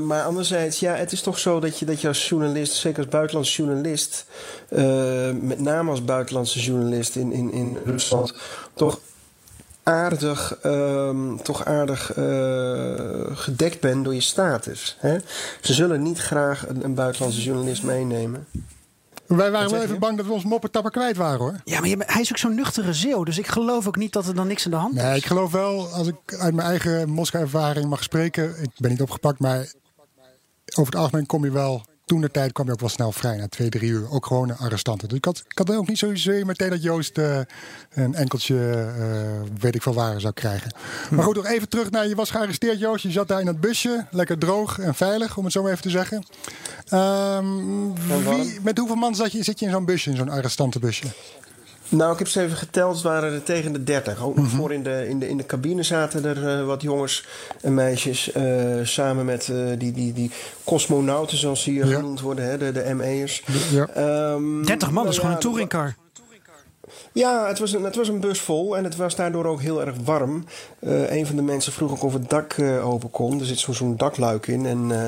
maar 0.04 0.22
anderzijds, 0.22 0.80
ja, 0.80 0.94
het 0.94 1.12
is 1.12 1.20
toch 1.20 1.38
zo 1.38 1.60
dat 1.60 1.78
je 1.78 1.84
dat 1.84 2.00
je 2.00 2.08
als 2.08 2.28
journalist, 2.28 2.72
zeker 2.72 2.98
als 2.98 3.08
buitenlandse 3.08 3.62
journalist, 3.62 4.26
met 5.40 5.60
name 5.60 5.90
als 5.90 6.04
buitenlandse 6.04 6.60
journalist 6.60 7.16
in, 7.16 7.32
in, 7.32 7.52
in 7.52 7.78
Rusland, 7.84 8.34
toch 8.74 9.00
aardig, 9.82 10.58
um, 10.64 11.42
toch 11.42 11.64
aardig 11.64 12.16
uh, 12.16 13.36
gedekt 13.36 13.80
bent 13.80 14.04
door 14.04 14.14
je 14.14 14.20
status. 14.20 14.96
Hè? 14.98 15.18
Ze 15.60 15.72
zullen 15.72 16.02
niet 16.02 16.18
graag 16.18 16.68
een, 16.68 16.84
een 16.84 16.94
buitenlandse 16.94 17.42
journalist 17.42 17.82
meenemen. 17.82 18.46
Wij 19.26 19.50
waren 19.50 19.70
wel 19.70 19.82
even 19.82 19.98
bang 19.98 20.16
dat 20.16 20.26
we 20.26 20.32
ons 20.32 20.44
moppetappen 20.44 20.90
kwijt 20.90 21.16
waren 21.16 21.38
hoor. 21.38 21.60
Ja, 21.64 21.80
maar 21.80 22.06
hij 22.12 22.20
is 22.20 22.30
ook 22.30 22.38
zo'n 22.38 22.54
nuchtere 22.54 22.92
zeeuw. 22.92 23.24
Dus 23.24 23.38
ik 23.38 23.46
geloof 23.46 23.86
ook 23.86 23.96
niet 23.96 24.12
dat 24.12 24.26
er 24.26 24.34
dan 24.34 24.46
niks 24.46 24.64
aan 24.64 24.70
de 24.70 24.76
hand 24.76 24.96
is. 24.96 25.02
Nee, 25.02 25.16
ik 25.16 25.26
geloof 25.26 25.52
wel, 25.52 25.88
als 25.88 26.06
ik 26.06 26.36
uit 26.38 26.54
mijn 26.54 26.68
eigen 26.68 27.08
Moskou-ervaring 27.08 27.88
mag 27.88 28.02
spreken. 28.02 28.62
Ik 28.62 28.70
ben 28.76 28.90
niet 28.90 29.02
opgepakt, 29.02 29.38
maar 29.38 29.72
over 30.74 30.92
het 30.92 31.02
algemeen 31.02 31.26
kom 31.26 31.44
je 31.44 31.50
wel. 31.50 31.82
Toen 32.10 32.20
de 32.20 32.30
tijd 32.30 32.52
kwam 32.52 32.66
je 32.66 32.72
ook 32.72 32.80
wel 32.80 32.88
snel 32.88 33.12
vrij 33.12 33.36
na 33.36 33.48
twee, 33.48 33.68
drie 33.68 33.90
uur. 33.90 34.10
Ook 34.10 34.26
gewoon 34.26 34.56
arrestanten. 34.58 35.08
Dus 35.08 35.16
ik 35.16 35.24
had, 35.24 35.42
ik 35.48 35.58
had 35.58 35.76
ook 35.76 35.88
niet 35.88 35.98
zozeer 35.98 36.46
meteen 36.46 36.70
dat 36.70 36.82
Joost 36.82 37.18
uh, 37.18 37.38
een 37.94 38.14
enkeltje, 38.14 38.54
uh, 38.54 39.48
weet 39.60 39.74
ik 39.74 39.82
veel 39.82 39.94
waar, 39.94 40.20
zou 40.20 40.32
krijgen. 40.32 40.74
Hm. 41.08 41.14
Maar 41.14 41.24
goed, 41.24 41.36
nog 41.36 41.46
even 41.46 41.68
terug 41.68 41.90
naar 41.90 42.08
je 42.08 42.14
was 42.14 42.30
gearresteerd, 42.30 42.78
Joost. 42.78 43.02
Je 43.02 43.10
zat 43.10 43.28
daar 43.28 43.40
in 43.40 43.46
dat 43.46 43.60
busje, 43.60 44.06
lekker 44.10 44.38
droog 44.38 44.78
en 44.78 44.94
veilig, 44.94 45.36
om 45.36 45.44
het 45.44 45.52
zo 45.52 45.66
even 45.66 45.82
te 45.82 45.90
zeggen. 45.90 46.24
Um, 46.92 47.94
wie, 47.94 48.60
met 48.62 48.78
hoeveel 48.78 48.96
man 48.96 49.14
zat 49.14 49.32
je, 49.32 49.42
zit 49.42 49.58
je 49.58 49.66
in 49.66 49.72
zo'n 49.72 49.84
busje, 49.84 50.10
in 50.10 50.16
zo'n 50.16 50.30
arrestantenbusje? 50.30 51.06
Nou, 51.90 52.12
ik 52.12 52.18
heb 52.18 52.28
ze 52.28 52.40
even 52.40 52.56
geteld. 52.56 52.94
Het 52.94 53.02
waren 53.02 53.32
er 53.32 53.42
tegen 53.42 53.72
de 53.72 53.84
30. 53.84 54.22
Ook 54.22 54.36
nog 54.36 54.46
mhm. 54.46 54.56
voor 54.56 54.72
in 54.72 54.82
de, 54.82 55.08
in, 55.08 55.18
de, 55.18 55.28
in 55.28 55.36
de 55.36 55.46
cabine 55.46 55.82
zaten 55.82 56.24
er 56.24 56.60
uh, 56.60 56.66
wat 56.66 56.82
jongens 56.82 57.24
en 57.60 57.74
meisjes. 57.74 58.34
Uh, 58.36 58.44
samen 58.82 59.24
met 59.24 59.48
uh, 59.48 59.68
die, 59.78 59.92
die, 59.92 60.12
die 60.12 60.30
cosmonauten, 60.64 61.38
zoals 61.38 61.62
ze 61.62 61.70
hier 61.70 61.86
ja. 61.86 61.94
genoemd 61.94 62.20
worden, 62.20 62.44
hè, 62.44 62.58
de, 62.58 62.72
de 62.72 62.94
ME'ers. 62.94 63.42
Ja. 63.70 63.88
Um, 64.32 64.66
30 64.66 64.90
man, 64.90 65.04
dat 65.04 65.12
is 65.12 65.18
gewoon 65.18 65.34
een 65.34 65.40
touringcar. 65.40 65.94
Ja, 67.12 67.46
het 67.46 67.58
was, 67.58 67.72
een, 67.72 67.84
het 67.84 67.96
was 67.96 68.08
een 68.08 68.20
bus 68.20 68.40
vol 68.40 68.76
en 68.76 68.84
het 68.84 68.96
was 68.96 69.16
daardoor 69.16 69.44
ook 69.44 69.60
heel 69.60 69.84
erg 69.84 69.96
warm. 70.04 70.44
Uh, 70.80 71.12
een 71.12 71.26
van 71.26 71.36
de 71.36 71.42
mensen 71.42 71.72
vroeg 71.72 71.90
ook 71.90 72.02
of 72.02 72.12
het 72.12 72.30
dak 72.30 72.56
uh, 72.56 72.88
open 72.88 73.10
kon. 73.10 73.40
Er 73.40 73.46
zit 73.46 73.58
zo'n 73.58 73.74
zo 73.74 73.94
dakluik 73.96 74.46
in. 74.46 74.66
En, 74.66 74.78
uh, 74.78 75.02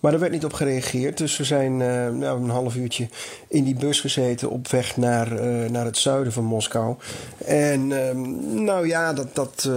maar 0.00 0.12
er 0.12 0.18
werd 0.18 0.32
niet 0.32 0.44
op 0.44 0.52
gereageerd. 0.52 1.18
Dus 1.18 1.36
we 1.36 1.44
zijn 1.44 1.76
nou, 2.18 2.42
een 2.42 2.50
half 2.50 2.76
uurtje 2.76 3.08
in 3.48 3.64
die 3.64 3.74
bus 3.74 4.00
gezeten 4.00 4.50
op 4.50 4.68
weg 4.68 4.96
naar, 4.96 5.42
naar 5.70 5.84
het 5.84 5.96
zuiden 5.96 6.32
van 6.32 6.44
Moskou. 6.44 6.96
En 7.44 8.06
ehm, 8.06 8.64
nou 8.64 8.86
ja, 8.86 9.12
dat, 9.12 9.34
dat, 9.34 9.68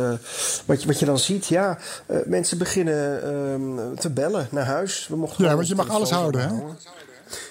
wat, 0.66 0.82
je, 0.82 0.88
wat 0.88 1.00
je 1.00 1.06
dan 1.06 1.20
ziet, 1.20 1.48
ja, 1.48 1.78
mensen 2.26 2.58
beginnen 2.58 3.24
ehm, 3.24 3.96
te 3.96 4.10
bellen 4.10 4.48
naar 4.52 4.66
huis. 4.66 5.08
We 5.08 5.16
mochten 5.16 5.46
ja, 5.46 5.56
want 5.56 5.68
je 5.68 5.76
mag 5.76 5.90
alles 5.90 6.10
houden, 6.10 6.42
hè? 6.42 6.56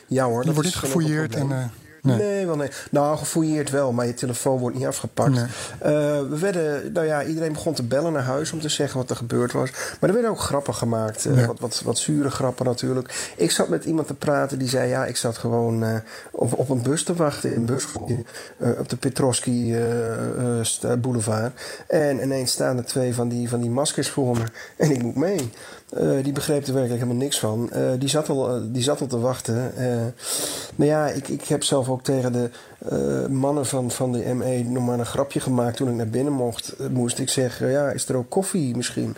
Ja 0.06 0.24
hoor. 0.24 0.44
Je 0.44 0.52
wordt 0.52 0.68
niet 0.68 0.76
gefouilleerd 0.78 1.34
en... 1.34 1.70
Nee. 2.02 2.46
wel 2.46 2.56
nee. 2.56 2.70
Nou, 2.90 3.18
gefouilleerd 3.18 3.70
wel, 3.70 3.92
maar 3.92 4.06
je 4.06 4.14
telefoon 4.14 4.58
wordt 4.58 4.76
niet 4.76 4.86
afgepakt. 4.86 5.34
Nee. 5.34 5.44
Uh, 5.44 5.48
we 6.28 6.38
werden, 6.38 6.92
nou 6.92 7.06
ja, 7.06 7.24
iedereen 7.24 7.52
begon 7.52 7.74
te 7.74 7.82
bellen 7.82 8.12
naar 8.12 8.22
huis 8.22 8.52
om 8.52 8.60
te 8.60 8.68
zeggen 8.68 8.98
wat 8.98 9.10
er 9.10 9.16
gebeurd 9.16 9.52
was. 9.52 9.70
Maar 9.70 10.08
er 10.08 10.12
werden 10.12 10.30
ook 10.30 10.40
grappen 10.40 10.74
gemaakt. 10.74 11.26
Uh, 11.26 11.46
wat, 11.46 11.60
wat, 11.60 11.82
wat 11.84 11.98
zure 11.98 12.30
grappen 12.30 12.66
natuurlijk. 12.66 13.32
Ik 13.36 13.50
zat 13.50 13.68
met 13.68 13.84
iemand 13.84 14.06
te 14.06 14.14
praten 14.14 14.58
die 14.58 14.68
zei: 14.68 14.88
Ja, 14.88 15.04
ik 15.06 15.16
zat 15.16 15.38
gewoon 15.38 15.84
uh, 15.84 15.94
op, 16.30 16.58
op 16.58 16.68
een 16.68 16.82
bus 16.82 17.04
te 17.04 17.14
wachten 17.14 17.54
in 17.54 17.64
bus 17.64 17.86
op 18.78 18.88
de 18.88 18.96
Petrovski 18.96 19.76
Boulevard. 20.98 21.52
En 21.86 22.22
ineens 22.22 22.52
staan 22.52 22.76
er 22.76 22.84
twee 22.84 23.14
van 23.14 23.28
die, 23.28 23.48
van 23.48 23.60
die 23.60 23.70
maskers 23.70 24.10
voor 24.10 24.36
me. 24.36 24.44
En 24.76 24.90
ik 24.90 25.02
moet 25.02 25.16
mee. 25.16 25.50
Uh, 25.98 26.22
die 26.22 26.32
begreep 26.32 26.66
er 26.66 26.72
werkelijk 26.74 27.02
helemaal 27.02 27.22
niks 27.22 27.38
van. 27.38 27.70
Uh, 27.74 27.90
die, 27.98 28.08
zat 28.08 28.28
al, 28.28 28.56
uh, 28.56 28.62
die 28.66 28.82
zat 28.82 29.00
al 29.00 29.06
te 29.06 29.18
wachten. 29.18 29.72
nou 30.74 30.90
ja, 30.90 31.08
ik, 31.08 31.28
ik 31.28 31.44
heb 31.44 31.64
zelf 31.64 31.88
ook 31.88 32.02
tegen 32.02 32.32
de 32.32 32.50
mannen 33.28 33.66
van, 33.66 33.90
van 33.90 34.12
de 34.12 34.34
ME 34.34 34.62
nog 34.64 34.86
maar 34.86 34.98
een 34.98 35.06
grapje 35.06 35.40
gemaakt 35.40 35.76
toen 35.76 35.88
ik 35.88 35.94
naar 35.94 36.08
binnen 36.08 36.32
mocht. 36.32 36.74
moest 36.90 37.18
ik 37.18 37.28
zeggen, 37.28 37.70
ja, 37.70 37.90
is 37.90 38.08
er 38.08 38.16
ook 38.16 38.30
koffie 38.30 38.76
misschien? 38.76 39.16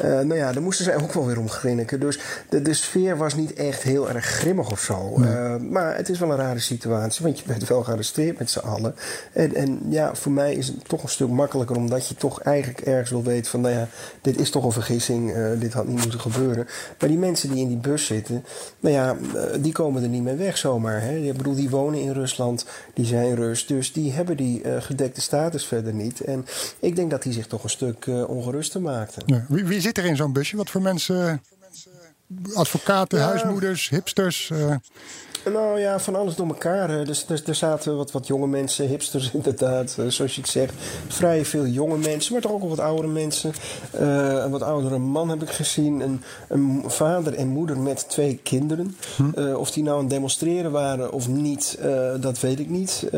nou 0.00 0.34
ja, 0.34 0.52
daar 0.52 0.62
moesten 0.62 0.84
zij 0.84 0.96
ook 1.02 1.12
wel 1.12 1.26
weer 1.26 1.38
om 1.38 1.48
grinniken. 1.48 2.00
Dus 2.00 2.18
de, 2.48 2.62
de 2.62 2.74
sfeer 2.74 3.16
was 3.16 3.34
niet 3.34 3.52
echt 3.52 3.82
heel 3.82 4.08
erg 4.08 4.24
grimmig 4.24 4.70
of 4.70 4.80
zo. 4.80 5.18
Nee. 5.18 5.58
maar 5.58 5.96
het 5.96 6.08
is 6.08 6.18
wel 6.18 6.30
een 6.30 6.36
rare 6.36 6.58
situatie, 6.58 7.24
want 7.24 7.38
je 7.38 7.44
bent 7.46 7.68
wel 7.68 7.82
gearresteerd 7.82 8.38
met 8.38 8.50
z'n 8.50 8.58
allen. 8.58 8.94
En, 9.32 9.54
en 9.54 9.80
ja, 9.88 10.14
voor 10.14 10.32
mij 10.32 10.54
is 10.54 10.66
het 10.66 10.88
toch 10.88 11.02
een 11.02 11.08
stuk 11.08 11.28
makkelijker, 11.28 11.76
omdat 11.76 12.08
je 12.08 12.14
toch 12.14 12.40
eigenlijk 12.40 12.80
ergens 12.80 13.10
wil 13.10 13.22
weten 13.22 13.50
van, 13.50 13.60
nou 13.60 13.74
ja, 13.74 13.88
dit 14.20 14.40
is 14.40 14.50
toch 14.50 14.64
een 14.64 14.72
vergissing, 14.72 15.34
dit 15.58 15.72
had 15.72 15.86
niet 15.86 16.00
moeten 16.00 16.20
gebeuren. 16.20 16.66
Maar 16.98 17.08
die 17.08 17.18
mensen 17.18 17.50
die 17.50 17.62
in 17.62 17.68
die 17.68 17.76
bus 17.76 18.06
zitten, 18.06 18.44
nou 18.80 18.94
ja, 18.94 19.16
eh, 19.34 19.62
die 19.62 19.72
komen 19.72 20.02
er 20.02 20.08
niet 20.08 20.22
meer 20.22 20.36
weg 20.36 20.58
zomaar. 20.58 21.00
Hè? 21.00 21.16
Ik 21.16 21.36
bedoel, 21.36 21.54
die 21.54 21.70
wonen 21.70 22.00
in 22.00 22.12
Rusland, 22.12 22.66
die 22.96 23.06
zijn 23.06 23.34
Rus, 23.34 23.66
dus 23.66 23.92
die 23.92 24.12
hebben 24.12 24.36
die 24.36 24.62
uh, 24.62 24.82
gedekte 24.82 25.20
status 25.20 25.66
verder 25.66 25.94
niet. 25.94 26.20
En 26.20 26.46
ik 26.80 26.96
denk 26.96 27.10
dat 27.10 27.22
die 27.22 27.32
zich 27.32 27.46
toch 27.46 27.62
een 27.62 27.70
stuk 27.70 28.06
uh, 28.06 28.28
ongeruster 28.28 28.80
maakten. 28.80 29.22
Ja. 29.26 29.44
Wie, 29.48 29.64
wie, 29.64 29.80
zit 29.80 29.98
er 29.98 30.04
in 30.04 30.16
zo'n 30.16 30.32
busje? 30.32 30.56
Wat 30.56 30.70
voor 30.70 30.82
mensen? 30.82 31.42
Advocaten, 32.54 33.18
ja. 33.18 33.24
huismoeders, 33.24 33.88
hipsters? 33.88 34.52
Nou 35.52 35.80
ja, 35.80 35.98
van 35.98 36.14
alles 36.14 36.34
door 36.34 36.46
elkaar. 36.46 37.04
Dus, 37.04 37.26
dus 37.26 37.42
er 37.44 37.54
zaten 37.54 37.96
wat, 37.96 38.12
wat 38.12 38.26
jonge 38.26 38.46
mensen, 38.46 38.86
hipsters 38.86 39.30
inderdaad, 39.34 39.96
eh, 39.98 40.06
zoals 40.06 40.34
je 40.34 40.40
het 40.40 40.50
zegt. 40.50 40.72
Vrij 41.08 41.44
veel 41.44 41.66
jonge 41.66 41.96
mensen, 41.96 42.32
maar 42.32 42.42
toch 42.42 42.52
ook 42.52 42.68
wat 42.68 42.80
oudere 42.80 43.08
mensen. 43.08 43.52
Uh, 44.00 44.44
een 44.44 44.50
wat 44.50 44.62
oudere 44.62 44.98
man 44.98 45.28
heb 45.28 45.42
ik 45.42 45.50
gezien. 45.50 46.00
Een, 46.00 46.22
een 46.48 46.82
vader 46.86 47.34
en 47.34 47.48
moeder 47.48 47.78
met 47.78 48.08
twee 48.08 48.40
kinderen. 48.42 48.96
Hm. 49.16 49.40
Uh, 49.40 49.58
of 49.58 49.70
die 49.70 49.82
nou 49.82 49.96
aan 49.96 50.02
het 50.02 50.12
demonstreren 50.12 50.70
waren 50.70 51.12
of 51.12 51.28
niet, 51.28 51.78
uh, 51.84 52.10
dat 52.20 52.40
weet 52.40 52.58
ik 52.58 52.68
niet. 52.68 53.08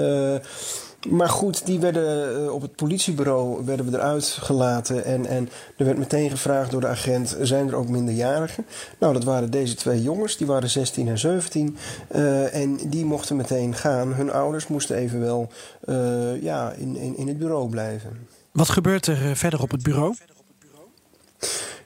Maar 1.06 1.28
goed, 1.28 1.66
die 1.66 1.80
werden 1.80 2.36
eh, 2.44 2.52
op 2.52 2.62
het 2.62 2.74
politiebureau 2.76 3.64
werden 3.64 3.90
we 3.90 3.96
eruit 3.96 4.24
gelaten. 4.24 5.04
En, 5.04 5.26
en 5.26 5.48
er 5.76 5.84
werd 5.84 5.98
meteen 5.98 6.30
gevraagd 6.30 6.70
door 6.70 6.80
de 6.80 6.86
agent: 6.86 7.36
zijn 7.40 7.68
er 7.68 7.74
ook 7.74 7.88
minderjarigen? 7.88 8.66
Nou, 8.98 9.12
dat 9.12 9.24
waren 9.24 9.50
deze 9.50 9.74
twee 9.74 10.02
jongens, 10.02 10.36
die 10.36 10.46
waren 10.46 10.70
16 10.70 11.08
en 11.08 11.18
17. 11.18 11.76
Uh, 12.14 12.54
en 12.54 12.76
die 12.90 13.04
mochten 13.04 13.36
meteen 13.36 13.74
gaan. 13.74 14.12
Hun 14.12 14.30
ouders 14.30 14.66
moesten 14.66 14.96
evenwel 14.96 15.50
uh, 15.84 16.42
ja, 16.42 16.72
in, 16.72 16.96
in, 16.96 17.16
in 17.16 17.28
het 17.28 17.38
bureau 17.38 17.68
blijven. 17.68 18.26
Wat 18.52 18.68
gebeurt 18.68 19.06
er 19.06 19.36
verder 19.36 19.62
op 19.62 19.70
het 19.70 19.82
bureau? 19.82 20.14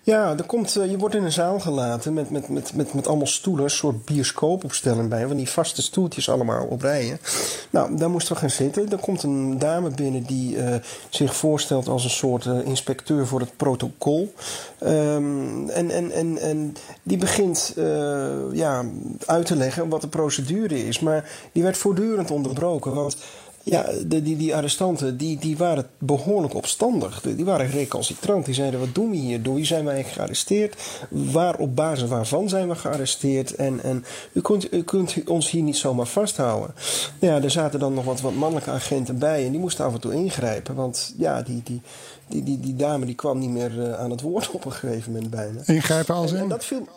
Ja, 0.05 0.37
er 0.37 0.45
komt, 0.45 0.73
je 0.73 0.99
wordt 0.99 1.15
in 1.15 1.25
een 1.25 1.33
zaal 1.33 1.61
gelaten 1.61 2.13
met, 2.13 2.31
met, 2.31 2.49
met, 2.49 2.75
met, 2.75 2.95
met 2.95 3.07
allemaal 3.07 3.27
stoelen, 3.27 3.65
een 3.65 3.71
soort 3.71 4.05
bioscoopopstelling 4.05 5.09
bij, 5.09 5.27
van 5.27 5.37
die 5.37 5.49
vaste 5.49 5.83
stoeltjes 5.83 6.29
allemaal 6.31 6.67
op 6.67 6.83
rijen. 6.83 7.19
Nou, 7.71 7.97
daar 7.97 8.11
moesten 8.11 8.35
we 8.35 8.41
gaan 8.41 8.51
zitten. 8.51 8.91
Er 8.91 8.99
komt 8.99 9.23
een 9.23 9.59
dame 9.59 9.91
binnen 9.91 10.23
die 10.23 10.57
uh, 10.57 10.75
zich 11.09 11.37
voorstelt 11.37 11.89
als 11.89 12.05
een 12.05 12.11
soort 12.11 12.45
uh, 12.45 12.67
inspecteur 12.67 13.27
voor 13.27 13.41
het 13.41 13.57
protocol. 13.57 14.35
Um, 14.81 15.69
en, 15.69 15.91
en, 15.91 16.11
en, 16.11 16.39
en 16.39 16.77
die 17.03 17.19
begint 17.19 17.75
ja, 18.53 18.85
uit 19.27 19.47
te 19.47 19.57
leggen 19.57 19.89
wat 19.89 20.01
de 20.01 20.09
procedure 20.09 20.87
is. 20.87 21.01
Maar 21.01 21.31
die 21.53 21.63
werd 21.63 21.77
voortdurend 21.77 22.31
onderbroken. 22.31 22.95
Want 22.95 23.17
ja, 23.63 23.87
de, 24.07 24.23
die, 24.23 24.37
die 24.37 24.55
arrestanten 24.55 25.17
die, 25.17 25.39
die 25.39 25.57
waren 25.57 25.87
behoorlijk 25.99 26.55
opstandig. 26.55 27.21
Die 27.21 27.45
waren 27.45 27.71
recalcitrant. 27.71 28.45
Die 28.45 28.55
zeiden: 28.55 28.81
wat 28.81 28.95
doen 28.95 29.11
we 29.11 29.17
hier? 29.17 29.43
Door 29.43 29.55
wie 29.55 29.65
zijn 29.65 29.85
wij 29.85 30.05
gearresteerd? 30.05 30.77
Waar 31.09 31.59
op 31.59 31.77
basis 31.77 32.09
waarvan 32.09 32.49
zijn 32.49 32.69
we 32.69 32.75
gearresteerd? 32.75 33.55
En, 33.55 33.83
en 33.83 34.05
u, 34.33 34.41
kunt, 34.41 34.73
u 34.73 34.83
kunt 34.83 35.15
ons 35.27 35.51
hier 35.51 35.63
niet 35.63 35.77
zomaar 35.77 36.07
vasthouden. 36.07 36.75
Ja, 37.19 37.43
er 37.43 37.51
zaten 37.51 37.81
dan 37.81 37.95
nog 37.95 38.05
wat, 38.05 38.21
wat 38.21 38.35
mannelijke 38.35 38.71
agenten 38.71 39.19
bij 39.19 39.45
en 39.45 39.51
die 39.51 39.61
moesten 39.61 39.85
af 39.85 39.95
en 39.95 40.01
toe 40.01 40.15
ingrijpen. 40.15 40.75
Want 40.75 41.15
ja, 41.17 41.43
die, 41.43 41.63
die, 41.65 41.81
die, 42.29 42.43
die, 42.43 42.61
die 42.61 42.77
dame 42.77 43.07
die 43.07 43.15
kwam 43.15 43.39
niet 43.39 43.51
meer 43.51 43.79
uh, 43.79 43.93
aan 43.93 44.11
het 44.11 44.21
woord 44.21 44.51
op 44.51 44.65
een 44.65 44.73
gegeven 44.73 45.13
moment 45.13 45.31
bijna. 45.31 45.61
Ingrijpen 45.67 46.15
als 46.15 46.31
in? 46.31 46.37
En, 46.37 46.43
en 46.43 46.49
dat 46.49 46.65
viel. 46.65 46.89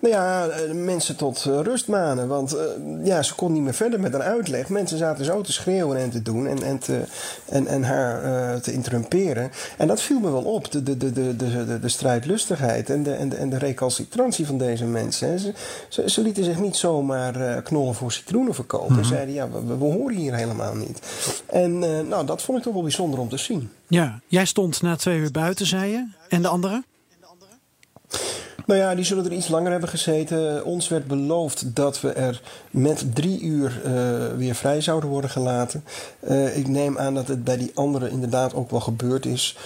Nou 0.00 0.14
ja, 0.14 0.48
mensen 0.72 1.16
tot 1.16 1.38
rust 1.38 1.88
manen. 1.88 2.28
Want 2.28 2.54
uh, 2.54 2.60
ja, 3.06 3.22
ze 3.22 3.34
kon 3.34 3.52
niet 3.52 3.62
meer 3.62 3.74
verder 3.74 4.00
met 4.00 4.12
haar 4.12 4.22
uitleg. 4.22 4.68
Mensen 4.68 4.98
zaten 4.98 5.24
zo 5.24 5.40
te 5.40 5.52
schreeuwen 5.52 5.96
en 5.96 6.10
te 6.10 6.22
doen 6.22 6.46
en, 6.46 6.62
en, 6.62 6.78
te, 6.78 7.00
en, 7.44 7.66
en 7.66 7.82
haar 7.82 8.24
uh, 8.24 8.60
te 8.60 8.72
interrumperen. 8.72 9.50
En 9.78 9.86
dat 9.86 10.00
viel 10.00 10.20
me 10.20 10.30
wel 10.30 10.42
op. 10.42 10.70
De, 10.70 10.82
de, 10.82 10.96
de, 10.96 11.12
de, 11.12 11.36
de, 11.36 11.78
de 11.80 11.88
strijdlustigheid 11.88 12.90
en 12.90 13.02
de, 13.02 13.12
en, 13.12 13.28
de, 13.28 13.36
en 13.36 13.50
de 13.50 13.58
recalcitrantie 13.58 14.46
van 14.46 14.58
deze 14.58 14.84
mensen. 14.84 15.38
Ze, 15.38 15.52
ze, 15.88 16.10
ze, 16.10 16.22
lieten 16.22 16.44
zich 16.44 16.58
niet 16.60 16.76
zomaar 16.76 17.62
knollen 17.62 17.94
voor 17.94 18.12
citroenen 18.12 18.54
verkopen. 18.54 18.92
Mm 18.92 18.98
-hmm. 18.98 19.04
Zeiden, 19.04 19.34
ja, 19.34 19.48
we, 19.50 19.76
we, 19.78 19.84
horen 19.84 20.16
hier 20.16 20.34
helemaal 20.34 20.74
niet. 20.74 21.00
En 21.46 21.78
nou, 22.08 22.26
dat 22.26 22.42
vond 22.42 22.58
ik 22.58 22.64
toch 22.64 22.72
wel 22.72 22.82
bijzonder 22.82 23.20
om 23.20 23.28
te 23.28 23.36
zien. 23.36 23.70
Ja, 23.86 24.20
jij 24.26 24.44
stond 24.44 24.82
na 24.82 24.96
twee 24.96 25.18
uur 25.18 25.30
buiten, 25.30 25.66
zei 25.66 25.90
je. 25.90 26.06
En 26.28 26.42
de 26.42 26.48
anderen? 26.48 26.84
Nou 28.68 28.80
ja, 28.80 28.94
die 28.94 29.04
zullen 29.04 29.24
er 29.24 29.32
iets 29.32 29.48
langer 29.48 29.70
hebben 29.70 29.88
gezeten. 29.88 30.64
Ons 30.64 30.88
werd 30.88 31.06
beloofd 31.06 31.76
dat 31.76 32.00
we 32.00 32.12
er 32.12 32.42
met 32.70 33.14
drie 33.14 33.40
uur 33.40 33.80
uh, 33.86 33.92
weer 34.36 34.54
vrij 34.54 34.80
zouden 34.80 35.10
worden 35.10 35.30
gelaten. 35.30 35.84
Uh, 36.28 36.56
ik 36.56 36.68
neem 36.68 36.98
aan 36.98 37.14
dat 37.14 37.28
het 37.28 37.44
bij 37.44 37.56
die 37.56 37.70
anderen 37.74 38.10
inderdaad 38.10 38.54
ook 38.54 38.70
wel 38.70 38.80
gebeurd 38.80 39.26
is. 39.26 39.56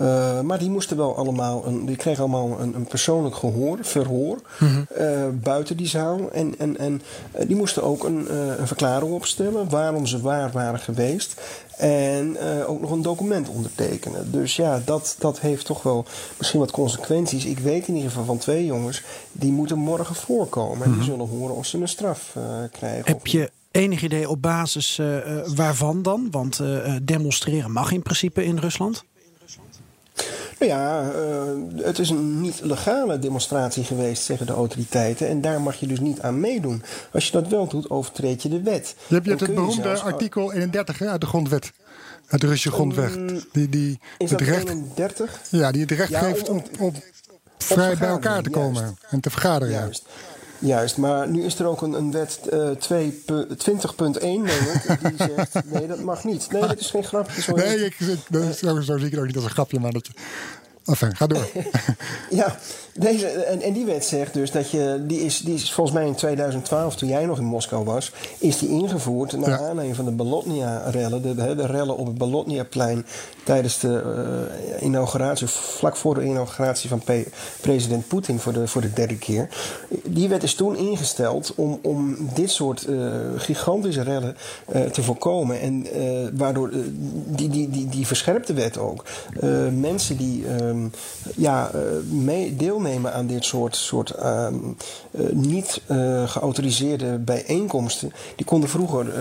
Uh, 0.00 0.40
maar 0.40 0.58
die 0.58 0.70
moesten 0.70 0.96
wel 0.96 1.16
allemaal, 1.16 1.66
een, 1.66 1.86
die 1.86 1.96
kregen 1.96 2.20
allemaal 2.20 2.60
een, 2.60 2.74
een 2.74 2.86
persoonlijk 2.86 3.34
gehoor, 3.34 3.78
verhoor 3.80 4.38
mm 4.58 4.68
-hmm. 4.68 5.40
buiten 5.40 5.76
die 5.76 5.88
zaal. 5.88 6.30
En, 6.32 6.54
en, 6.58 6.78
en 6.78 7.02
die 7.46 7.56
moesten 7.56 7.82
ook 7.82 8.04
een, 8.04 8.34
een 8.60 8.66
verklaring 8.66 9.12
opstellen 9.12 9.68
waarom 9.68 10.06
ze 10.06 10.20
waar 10.20 10.50
waren 10.52 10.80
geweest. 10.80 11.40
En 11.76 12.36
uh, 12.42 12.70
ook 12.70 12.80
nog 12.80 12.90
een 12.90 13.02
document 13.02 13.48
ondertekenen. 13.48 14.32
Dus 14.32 14.56
ja, 14.56 14.82
dat, 14.84 15.16
dat 15.18 15.40
heeft 15.40 15.66
toch 15.66 15.82
wel 15.82 16.04
misschien 16.38 16.60
wat 16.60 16.70
consequenties. 16.70 17.44
Ik 17.44 17.58
weet 17.58 17.88
in 17.88 17.94
ieder 17.94 18.10
geval 18.10 18.24
van 18.24 18.38
twee 18.38 18.66
jongens, 18.66 19.02
die 19.32 19.52
moeten 19.52 19.78
morgen 19.78 20.14
voorkomen. 20.14 20.86
En 20.86 20.92
die 20.92 21.02
zullen 21.02 21.28
horen 21.28 21.56
of 21.56 21.66
ze 21.66 21.78
een 21.78 21.88
straf 21.88 22.34
uh, 22.38 22.44
krijgen. 22.72 23.06
Heb 23.06 23.26
je 23.26 23.50
enig 23.70 24.02
idee 24.02 24.28
op 24.28 24.42
basis 24.42 24.98
uh, 24.98 25.16
waarvan 25.54 26.02
dan? 26.02 26.28
Want 26.30 26.60
demonstreren 27.02 27.72
mag 27.72 27.92
in 27.92 28.02
principe 28.02 28.44
in 28.44 28.58
Rusland. 28.58 29.04
Nou 30.66 30.74
ja, 30.74 31.12
uh, 31.12 31.84
het 31.84 31.98
is 31.98 32.10
een 32.10 32.40
niet 32.40 32.60
legale 32.60 33.18
demonstratie 33.18 33.84
geweest, 33.84 34.22
zeggen 34.22 34.46
de 34.46 34.52
autoriteiten. 34.52 35.28
En 35.28 35.40
daar 35.40 35.60
mag 35.60 35.74
je 35.74 35.86
dus 35.86 36.00
niet 36.00 36.20
aan 36.20 36.40
meedoen. 36.40 36.82
Als 37.12 37.26
je 37.26 37.32
dat 37.32 37.48
wel 37.48 37.66
doet, 37.66 37.90
overtreed 37.90 38.42
je 38.42 38.48
de 38.48 38.62
wet. 38.62 38.94
Je 39.06 39.14
hebt, 39.14 39.40
het 39.40 39.54
beroemde 39.54 39.82
zelfs... 39.82 40.02
artikel 40.02 40.52
31 40.52 41.02
uit 41.02 41.20
de 41.20 41.26
grondwet. 41.26 41.72
Uit 42.26 42.40
de 42.40 42.46
Russische 42.46 42.70
grondwet. 42.70 43.46
Die, 43.52 43.68
die 43.68 44.00
is 44.18 44.30
het 44.30 44.40
recht, 44.40 44.68
31? 44.68 45.40
Ja, 45.50 45.72
die 45.72 45.80
het 45.80 45.90
recht 45.90 46.10
ja, 46.10 46.18
geeft 46.18 46.48
om, 46.48 46.62
om, 46.78 46.84
om 46.86 46.94
vrij 47.58 47.96
bij 47.96 48.08
elkaar 48.08 48.42
te 48.42 48.50
komen 48.50 48.82
juist. 48.82 48.96
en 49.08 49.20
te 49.20 49.30
vergaderen. 49.30 49.74
Juist. 49.74 50.06
Juist, 50.62 50.96
maar 50.96 51.28
nu 51.28 51.44
is 51.44 51.58
er 51.58 51.66
ook 51.66 51.82
een, 51.82 51.92
een 51.92 52.12
wet 52.12 52.40
uh, 52.52 52.70
2, 52.70 53.22
20.1, 53.26 53.26
denk 53.28 54.48
ik, 54.48 54.98
die 55.02 55.16
zegt: 55.16 55.54
nee, 55.72 55.86
dat 55.86 56.00
mag 56.00 56.24
niet. 56.24 56.50
Nee, 56.50 56.60
dat 56.60 56.78
is 56.78 56.90
geen 56.90 57.04
grapje. 57.04 57.52
Nee, 57.54 57.84
ik, 57.84 57.96
dat 58.28 58.56
zo, 58.56 58.80
zo 58.80 58.96
zie 58.96 59.06
ik 59.06 59.10
het 59.10 59.20
ook 59.20 59.26
niet 59.26 59.36
als 59.36 59.44
een 59.44 59.50
grapje, 59.50 59.80
maar 59.80 59.92
dat. 59.92 60.08
Enfin, 60.84 61.16
ga 61.16 61.26
door. 61.26 61.46
ja, 62.30 62.56
deze, 62.94 63.26
en, 63.26 63.60
en 63.60 63.72
die 63.72 63.84
wet 63.84 64.04
zegt 64.04 64.34
dus 64.34 64.50
dat 64.50 64.70
je. 64.70 65.04
Die 65.06 65.20
is, 65.20 65.40
die 65.40 65.54
is 65.54 65.72
volgens 65.72 65.96
mij 65.96 66.06
in 66.06 66.14
2012, 66.14 66.96
toen 66.96 67.08
jij 67.08 67.26
nog 67.26 67.38
in 67.38 67.44
Moskou 67.44 67.84
was. 67.84 68.12
Is 68.38 68.58
die 68.58 68.68
ingevoerd 68.68 69.32
naar 69.32 69.48
ja. 69.50 69.58
aanleiding 69.58 69.96
van 69.96 70.04
de 70.04 70.10
Bolotnia-rellen. 70.10 71.22
De, 71.22 71.34
de, 71.34 71.54
de, 71.54 71.66
rellen 71.66 71.96
op 71.96 72.06
het 72.06 72.18
Bolotnia-plein. 72.18 73.06
tijdens 73.44 73.78
de 73.78 74.02
uh, 74.78 74.82
inauguratie. 74.82 75.46
vlak 75.46 75.96
voor 75.96 76.14
de 76.14 76.24
inauguratie 76.24 76.88
van 76.88 76.98
P 76.98 77.12
president 77.60 78.08
Poetin 78.08 78.38
voor 78.38 78.52
de, 78.52 78.68
voor 78.68 78.80
de 78.80 78.92
derde 78.92 79.18
keer. 79.18 79.48
Die 80.04 80.28
wet 80.28 80.42
is 80.42 80.54
toen 80.54 80.76
ingesteld 80.76 81.54
om, 81.54 81.78
om 81.82 82.16
dit 82.34 82.50
soort 82.50 82.86
uh, 82.88 83.14
gigantische 83.36 84.02
rellen 84.02 84.36
uh, 84.74 84.82
te 84.82 85.02
voorkomen. 85.02 85.60
En 85.60 85.86
waardoor. 86.36 86.70
die, 87.26 87.48
die, 87.48 87.70
die, 87.70 87.88
die 87.88 88.06
verscherpte 88.06 88.52
wet 88.52 88.78
ook. 88.78 89.04
mensen 89.70 90.16
die. 90.16 90.44
Um, 90.72 90.90
ja, 91.36 91.70
mee, 92.10 92.56
deelnemen 92.56 93.12
aan 93.12 93.26
dit 93.26 93.44
soort, 93.44 93.76
soort 93.76 94.12
uh, 94.18 94.46
uh, 95.10 95.30
niet 95.32 95.80
uh, 95.90 96.28
geautoriseerde 96.28 97.18
bijeenkomsten, 97.18 98.12
die 98.36 98.46
konden 98.46 98.68
vroeger 98.68 99.18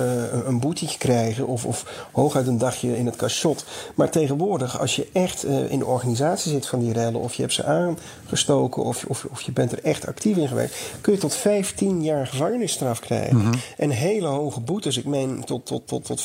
een 0.47 0.59
boetetje 0.59 0.97
krijgen 0.97 1.47
of, 1.47 1.65
of 1.65 2.07
hooguit 2.11 2.47
een 2.47 2.57
dagje 2.57 2.97
in 2.97 3.05
het 3.05 3.15
cachot. 3.15 3.65
Maar 3.95 4.09
tegenwoordig, 4.09 4.79
als 4.79 4.95
je 4.95 5.07
echt 5.13 5.43
in 5.43 5.79
de 5.79 5.85
organisatie 5.85 6.51
zit 6.51 6.67
van 6.67 6.79
die 6.79 6.93
rellen, 6.93 7.21
of 7.21 7.33
je 7.33 7.41
hebt 7.41 7.53
ze 7.53 7.65
aangestoken, 7.65 8.83
of, 8.83 9.05
of, 9.07 9.27
of 9.31 9.41
je 9.41 9.51
bent 9.51 9.71
er 9.71 9.83
echt 9.83 10.07
actief 10.07 10.37
in 10.37 10.47
geweest, 10.47 10.75
kun 11.01 11.13
je 11.13 11.19
tot 11.19 11.35
15 11.35 12.03
jaar 12.03 12.27
gevangenisstraf 12.27 12.99
krijgen. 12.99 13.35
Mm 13.35 13.43
-hmm. 13.43 13.59
En 13.77 13.89
hele 13.89 14.27
hoge 14.27 14.59
boetes, 14.59 14.97
ik 14.97 15.05
meen 15.05 15.43
tot, 15.45 15.65
tot, 15.65 15.87
tot, 15.87 16.05
tot 16.05 16.21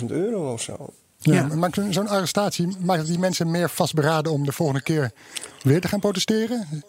50.000 0.00 0.06
euro 0.06 0.52
of 0.52 0.60
zo. 0.60 0.76
Ja, 1.22 1.34
ja. 1.34 1.54
Maar 1.54 1.70
zo'n 1.90 2.08
arrestatie 2.08 2.76
maakt 2.80 3.06
die 3.06 3.18
mensen 3.18 3.50
meer 3.50 3.70
vastberaden 3.70 4.32
om 4.32 4.44
de 4.44 4.52
volgende 4.52 4.82
keer 4.82 5.12
weer 5.62 5.80
te 5.80 5.88
gaan 5.88 6.00
protesteren? 6.00 6.84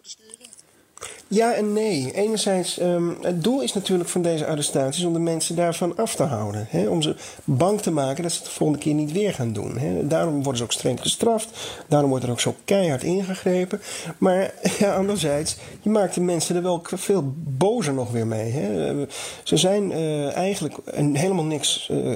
Ja 1.34 1.54
en 1.54 1.74
nee. 1.74 2.12
Enerzijds, 2.14 2.82
um, 2.82 3.18
het 3.22 3.44
doel 3.44 3.62
is 3.62 3.74
natuurlijk 3.74 4.10
van 4.10 4.22
deze 4.22 4.46
arrestaties 4.46 5.04
om 5.04 5.14
de 5.14 5.20
mensen 5.20 5.56
daarvan 5.56 5.96
af 5.96 6.16
te 6.16 6.24
houden. 6.24 6.68
Hè? 6.70 6.88
Om 6.88 7.02
ze 7.02 7.16
bang 7.44 7.82
te 7.82 7.92
maken 7.92 8.24
dat 8.24 8.32
ze 8.32 8.38
het 8.38 8.48
de 8.48 8.54
volgende 8.54 8.82
keer 8.82 8.94
niet 8.94 9.12
weer 9.12 9.34
gaan 9.34 9.54
doen. 9.54 9.78
Hè? 9.78 10.08
Daarom 10.08 10.34
worden 10.34 10.58
ze 10.58 10.64
ook 10.64 10.72
streng 10.72 11.02
gestraft. 11.02 11.50
Daarom 11.88 12.10
wordt 12.10 12.26
er 12.26 12.32
ook 12.32 12.40
zo 12.40 12.56
keihard 12.66 13.04
ingegrepen. 13.04 13.82
Maar 14.18 14.54
ja, 14.80 14.96
anderzijds, 14.96 15.58
je 15.82 15.90
maakt 15.90 16.14
de 16.14 16.22
mensen 16.22 16.56
er 16.56 16.62
wel 16.62 16.82
veel 16.84 17.34
bozer 17.36 17.94
nog 17.94 18.12
weer 18.12 18.28
mee. 18.28 18.52
Hè? 18.52 19.06
Ze 19.44 19.58
zijn 19.58 19.92
uh, 19.92 20.36
eigenlijk 20.36 20.76
helemaal 21.14 21.46
niks 21.46 21.90
uh, 21.92 22.14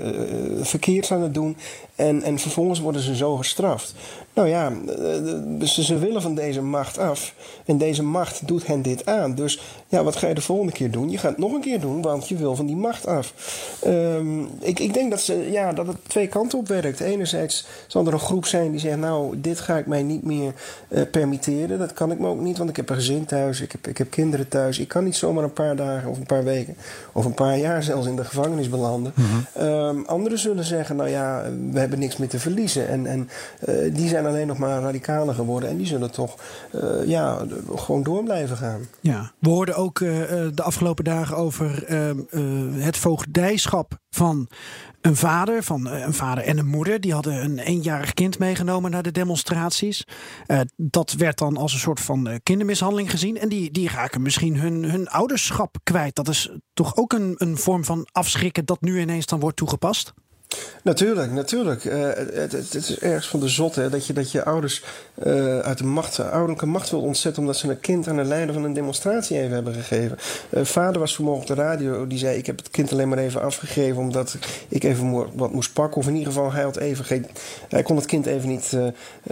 verkeerds 0.61 1.11
aan 1.11 1.21
het 1.21 1.33
doen. 1.33 1.57
En, 1.97 2.23
en 2.23 2.39
vervolgens 2.39 2.79
worden 2.79 3.01
ze 3.01 3.15
zo 3.15 3.35
gestraft. 3.35 3.93
Nou 4.33 4.49
ja, 4.49 4.71
dus 5.57 5.77
ze 5.77 5.97
willen 5.97 6.21
van 6.21 6.35
deze 6.35 6.61
macht 6.61 6.97
af. 6.97 7.33
En 7.65 7.77
deze 7.77 8.03
macht 8.03 8.47
doet 8.47 8.67
hen 8.67 8.81
dit 8.81 9.05
aan. 9.05 9.35
Dus 9.35 9.61
ja, 9.87 10.03
wat 10.03 10.15
ga 10.15 10.27
je 10.27 10.33
de 10.33 10.41
volgende 10.41 10.71
keer 10.71 10.91
doen? 10.91 11.09
Je 11.09 11.17
gaat 11.17 11.29
het 11.29 11.39
nog 11.39 11.53
een 11.53 11.61
keer 11.61 11.79
doen, 11.79 12.01
want 12.01 12.27
je 12.27 12.35
wil 12.35 12.55
van 12.55 12.65
die 12.65 12.75
macht 12.75 13.07
af. 13.07 13.33
Um, 13.85 14.49
ik, 14.59 14.79
ik 14.79 14.93
denk 14.93 15.11
dat, 15.11 15.21
ze, 15.21 15.51
ja, 15.51 15.73
dat 15.73 15.87
het 15.87 15.97
twee 16.07 16.27
kanten 16.27 16.59
op 16.59 16.67
werkt. 16.67 16.99
Enerzijds 16.99 17.67
zal 17.87 18.07
er 18.07 18.13
een 18.13 18.19
groep 18.19 18.45
zijn 18.45 18.71
die 18.71 18.79
zegt: 18.79 18.97
Nou, 18.97 19.41
dit 19.41 19.59
ga 19.59 19.77
ik 19.77 19.85
mij 19.85 20.03
niet 20.03 20.23
meer 20.23 20.53
uh, 20.89 21.01
permitteren. 21.11 21.79
Dat 21.79 21.93
kan 21.93 22.11
ik 22.11 22.19
me 22.19 22.27
ook 22.27 22.41
niet, 22.41 22.57
want 22.57 22.69
ik 22.69 22.75
heb 22.75 22.89
een 22.89 22.95
gezin 22.95 23.25
thuis, 23.25 23.61
ik 23.61 23.71
heb, 23.71 23.87
ik 23.87 23.97
heb 23.97 24.09
kinderen 24.09 24.47
thuis. 24.47 24.79
Ik 24.79 24.87
kan 24.87 25.03
niet 25.03 25.15
zomaar 25.15 25.43
een 25.43 25.53
paar 25.53 25.75
dagen 25.75 26.09
of 26.09 26.17
een 26.17 26.25
paar 26.25 26.43
weken 26.43 26.75
of 27.11 27.25
een 27.25 27.33
paar 27.33 27.57
jaar 27.57 27.83
zelfs 27.83 28.07
in 28.07 28.15
de 28.15 28.25
gevangenis 28.25 28.69
belanden. 28.69 29.13
Mm 29.15 29.25
-hmm. 29.25 29.67
um, 29.67 30.05
anderen 30.05 30.39
zullen 30.39 30.63
zeggen: 30.63 30.95
Nou 30.95 31.09
ja, 31.09 31.43
we 31.71 31.79
hebben 31.87 32.07
niks 32.07 32.17
meer 32.17 32.29
te 32.29 32.39
verliezen. 32.39 32.87
En, 32.87 33.05
en 33.05 33.29
uh, 33.69 33.93
die 33.93 34.07
zijn 34.07 34.25
alleen 34.25 34.47
nog 34.47 34.57
maar 34.57 34.81
radicaler 34.81 35.33
geworden. 35.33 35.69
En 35.69 35.77
die 35.77 35.85
zullen 35.85 36.11
toch 36.11 36.35
uh, 36.75 37.07
ja, 37.07 37.45
gewoon 37.75 38.03
door 38.03 38.23
blijven 38.23 38.57
gaan. 38.57 38.87
Ja, 38.99 39.31
we 39.39 39.49
hoorden 39.49 39.75
ook 39.75 39.99
uh, 39.99 40.09
de 40.53 40.63
afgelopen 40.63 41.03
dagen 41.03 41.37
over 41.37 41.91
uh, 41.91 42.83
het 42.83 42.97
voogdijschap 42.97 43.99
van 44.09 44.47
Een 45.01 45.15
vader, 45.15 45.63
van, 45.63 45.87
een 45.87 46.13
vader 46.13 46.43
en 46.43 46.57
een 46.57 46.67
moeder, 46.67 47.01
die 47.01 47.13
hadden 47.13 47.43
een 47.43 47.59
eenjarig 47.59 48.13
kind 48.13 48.39
meegenomen 48.39 48.91
naar 48.91 49.03
de 49.03 49.11
demonstraties. 49.11 50.03
dat 50.75 51.13
werd 51.13 51.37
dan 51.37 51.57
als 51.57 51.73
een 51.73 51.79
soort 51.79 51.99
van 51.99 52.39
kindermishandeling 52.43 53.11
gezien. 53.11 53.37
En 53.37 53.49
die, 53.49 53.71
die 53.71 53.89
raken 53.89 54.21
misschien 54.21 54.59
hun, 54.59 54.83
hun 54.83 55.07
ouderschap 55.07 55.77
kwijt. 55.83 56.15
Dat 56.15 56.27
is 56.27 56.51
toch 56.73 56.95
ook 56.95 57.13
een, 57.13 57.35
een 57.37 57.57
vorm 57.57 57.83
van 57.83 58.07
afschrikken 58.11 58.65
dat 58.65 58.81
nu 58.81 58.99
ineens 58.99 59.25
dan 59.25 59.39
wordt 59.39 59.57
toegepast? 59.57 60.13
Natuurlijk, 60.87 61.31
natuurlijk. 61.31 61.83
Uh, 61.83 62.09
het, 62.13 62.51
het, 62.51 62.75
is 62.75 62.99
ergens 62.99 63.27
van 63.27 63.39
de 63.39 63.47
zot 63.47 63.75
hè, 63.75 63.89
dat, 63.89 64.07
je, 64.07 64.13
dat 64.13 64.31
je 64.31 64.45
ouders 64.45 64.83
uh, 65.25 65.59
uit 65.59 65.77
de 65.77 65.83
macht, 65.83 66.19
ouderlijke 66.19 66.65
macht 66.65 66.89
wil 66.89 67.01
ontzetten 67.01 67.41
omdat 67.41 67.57
ze 67.57 67.69
een 67.69 67.79
kind 67.79 68.07
aan 68.07 68.15
de 68.15 68.23
leider 68.23 68.53
van 68.53 68.63
een 68.63 68.73
demonstratie 68.73 69.39
even 69.39 69.51
hebben 69.51 69.73
gegeven. 69.73 70.17
Uh, 70.49 70.63
vader 70.63 70.99
was 70.99 71.15
vanmorgen 71.15 71.41
op 71.41 71.47
de 71.47 71.61
radio, 71.63 72.07
die 72.07 72.17
zei: 72.17 72.37
Ik 72.37 72.45
heb 72.45 72.57
het 72.57 72.69
kind 72.69 72.91
alleen 72.91 73.09
maar 73.09 73.17
even 73.17 73.41
afgegeven 73.41 73.97
omdat 73.97 74.37
ik 74.67 74.83
even 74.83 75.37
wat 75.37 75.53
moest 75.53 75.73
pakken. 75.73 75.97
Of 76.01 76.07
in 76.07 76.15
ieder 76.15 76.33
geval, 76.33 76.51
hij, 76.51 76.63
had 76.63 76.77
even 76.77 77.05
geen, 77.05 77.25
hij 77.69 77.83
kon 77.83 77.95
het 77.95 78.05
kind 78.05 78.25
even 78.25 78.49
niet 78.49 78.77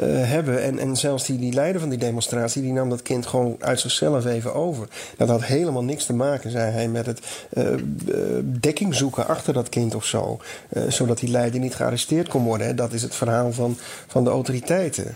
hebben. 0.09 0.63
En, 0.63 0.79
en 0.79 0.95
zelfs 0.95 1.25
die, 1.25 1.39
die 1.39 1.53
leider 1.53 1.79
van 1.81 1.89
die 1.89 1.99
demonstratie, 1.99 2.61
die 2.61 2.73
nam 2.73 2.89
dat 2.89 3.01
kind 3.01 3.25
gewoon 3.25 3.55
uit 3.59 3.79
zichzelf 3.79 4.25
even 4.25 4.53
over. 4.53 4.87
Dat 5.17 5.27
had 5.27 5.43
helemaal 5.43 5.83
niks 5.83 6.05
te 6.05 6.13
maken, 6.13 6.51
zei 6.51 6.71
hij, 6.71 6.87
met 6.87 7.05
het 7.05 7.19
dekking 8.43 8.95
zoeken 8.95 9.27
achter 9.27 9.53
dat 9.53 9.69
kind 9.69 9.95
of 9.95 10.05
zo. 10.05 10.39
Zodat 11.05 11.19
dat 11.19 11.29
die 11.29 11.37
leider 11.37 11.59
niet 11.59 11.75
gearresteerd 11.75 12.27
kon 12.27 12.43
worden. 12.43 12.75
Dat 12.75 12.93
is 12.93 13.01
het 13.01 13.15
verhaal 13.15 13.51
van, 13.51 13.77
van 14.07 14.23
de 14.23 14.29
autoriteiten. 14.29 15.15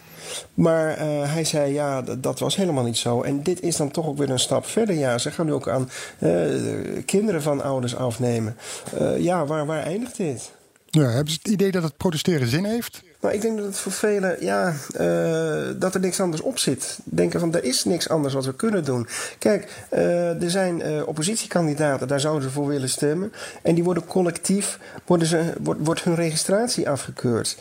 Maar 0.54 0.90
uh, 0.90 1.34
hij 1.34 1.44
zei, 1.44 1.74
ja, 1.74 2.02
dat, 2.02 2.40
was 2.40 2.56
helemaal 2.56 2.84
niet 2.84 2.98
zo. 2.98 3.22
En 3.22 3.44
dit 3.44 3.62
is 3.62 3.76
dan 3.76 3.92
toch 3.92 4.08
ook 4.08 4.18
weer 4.18 4.30
een 4.30 4.40
stap 4.40 4.66
verder. 4.66 4.96
Ja, 4.96 5.18
ze 5.18 5.32
gaan 5.32 5.46
nu 5.46 5.54
ook 5.54 5.68
aan 5.68 5.90
uh, 6.20 7.04
kinderen 7.06 7.42
van 7.42 7.64
ouders 7.64 7.96
afnemen. 7.96 8.58
Uh, 9.02 9.20
ja, 9.20 9.46
waar, 9.46 9.66
waar 9.66 9.84
eindigt 9.84 10.18
dit? 10.18 10.52
Ja, 10.86 11.10
hebben 11.10 11.34
ze 11.34 11.40
het 11.44 11.52
idee 11.52 11.72
dat 11.72 11.84
het 11.84 11.98
protesteren 11.98 12.48
zin 12.48 12.66
heeft? 12.66 13.02
Nou, 13.22 13.34
ik 13.34 13.42
denk 13.42 13.58
dat 13.58 13.66
het 13.66 13.78
voor 13.78 13.92
velen, 13.92 14.38
ja, 14.40 14.74
uh, 15.00 15.68
dat 15.76 15.94
er 15.94 16.00
niks 16.00 16.20
anders 16.20 16.42
op 16.42 16.58
zit. 16.58 17.00
Denken 17.04 17.40
van, 17.40 17.54
er 17.54 17.64
is 17.64 17.86
niks 17.86 18.10
anders 18.10 18.34
wat 18.34 18.46
we 18.46 18.54
kunnen 18.54 18.84
doen. 18.84 19.08
Kijk, 19.38 19.86
uh, 19.94 20.44
er 20.44 20.50
zijn 20.50 20.80
uh, 20.80 21.08
oppositiekandidaten, 21.08 22.08
daar 22.08 22.20
zouden 22.20 22.44
ze 22.44 22.50
voor 22.50 22.68
willen 22.68 22.90
stemmen. 22.90 23.34
En 23.62 23.76
die 23.76 23.84
worden 23.84 24.06
collectief, 24.06 24.80
worden 25.06 25.28
ze, 25.28 25.54
wordt, 25.60 25.80
wordt 25.84 26.04
hun 26.04 26.16
registratie 26.16 26.90
afgekeurd. 26.90 27.58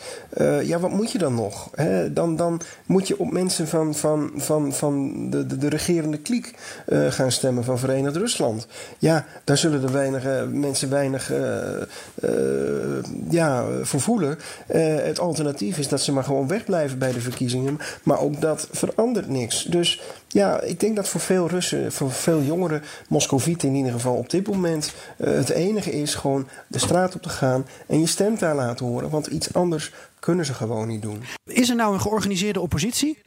ja, 0.63 0.79
wat 0.79 0.91
moet 0.91 1.11
je 1.11 1.17
dan 1.17 1.35
nog? 1.35 1.69
Dan, 2.11 2.35
dan 2.35 2.61
moet 2.85 3.07
je 3.07 3.19
op 3.19 3.31
mensen 3.31 3.67
van, 3.67 3.95
van, 3.95 4.31
van, 4.35 4.73
van 4.73 5.29
de, 5.29 5.45
de, 5.45 5.57
de 5.57 5.69
regerende 5.69 6.17
kliek 6.17 6.53
gaan 7.09 7.31
stemmen 7.31 7.63
van 7.63 7.79
Verenigd 7.79 8.15
Rusland. 8.15 8.67
Ja, 8.97 9.25
daar 9.43 9.57
zullen 9.57 9.81
de 9.81 9.91
weinige, 9.91 10.47
mensen 10.51 10.89
weinig 10.89 11.31
ja, 13.29 13.65
voor 13.81 14.01
voelen. 14.01 14.37
het 14.67 15.19
alternatief 15.19 15.47
is 15.57 15.87
dat 15.87 16.01
ze 16.01 16.11
maar 16.11 16.23
gewoon 16.23 16.47
wegblijven 16.47 16.97
bij 16.99 17.11
de 17.11 17.21
verkiezingen. 17.21 17.79
Maar 18.03 18.19
ook 18.19 18.41
dat 18.41 18.67
verandert 18.71 19.27
niks. 19.27 19.63
Dus 19.63 20.01
ja, 20.27 20.61
ik 20.61 20.79
denk 20.79 20.95
dat 20.95 21.07
voor 21.07 21.21
veel 21.21 21.47
Russen, 21.47 21.91
voor 21.91 22.11
veel 22.11 22.41
jongeren, 22.41 22.83
Moscovieten 23.07 23.69
in 23.69 23.75
ieder 23.75 23.91
geval 23.91 24.15
op 24.15 24.29
dit 24.29 24.47
moment, 24.47 24.93
uh, 25.17 25.27
het 25.33 25.49
enige 25.49 25.91
is 25.91 26.15
gewoon 26.15 26.47
de 26.67 26.79
straat 26.79 27.15
op 27.15 27.21
te 27.21 27.29
gaan 27.29 27.65
en 27.87 27.99
je 27.99 28.07
stem 28.07 28.37
daar 28.37 28.55
laten 28.55 28.85
horen. 28.85 29.09
Want 29.09 29.27
iets 29.27 29.53
anders 29.53 29.91
kunnen 30.19 30.45
ze 30.45 30.53
gewoon 30.53 30.87
niet 30.87 31.01
doen. 31.01 31.23
Is 31.45 31.69
er 31.69 31.75
nou 31.75 31.93
een 31.93 32.01
georganiseerde 32.01 32.61
oppositie? 32.61 33.17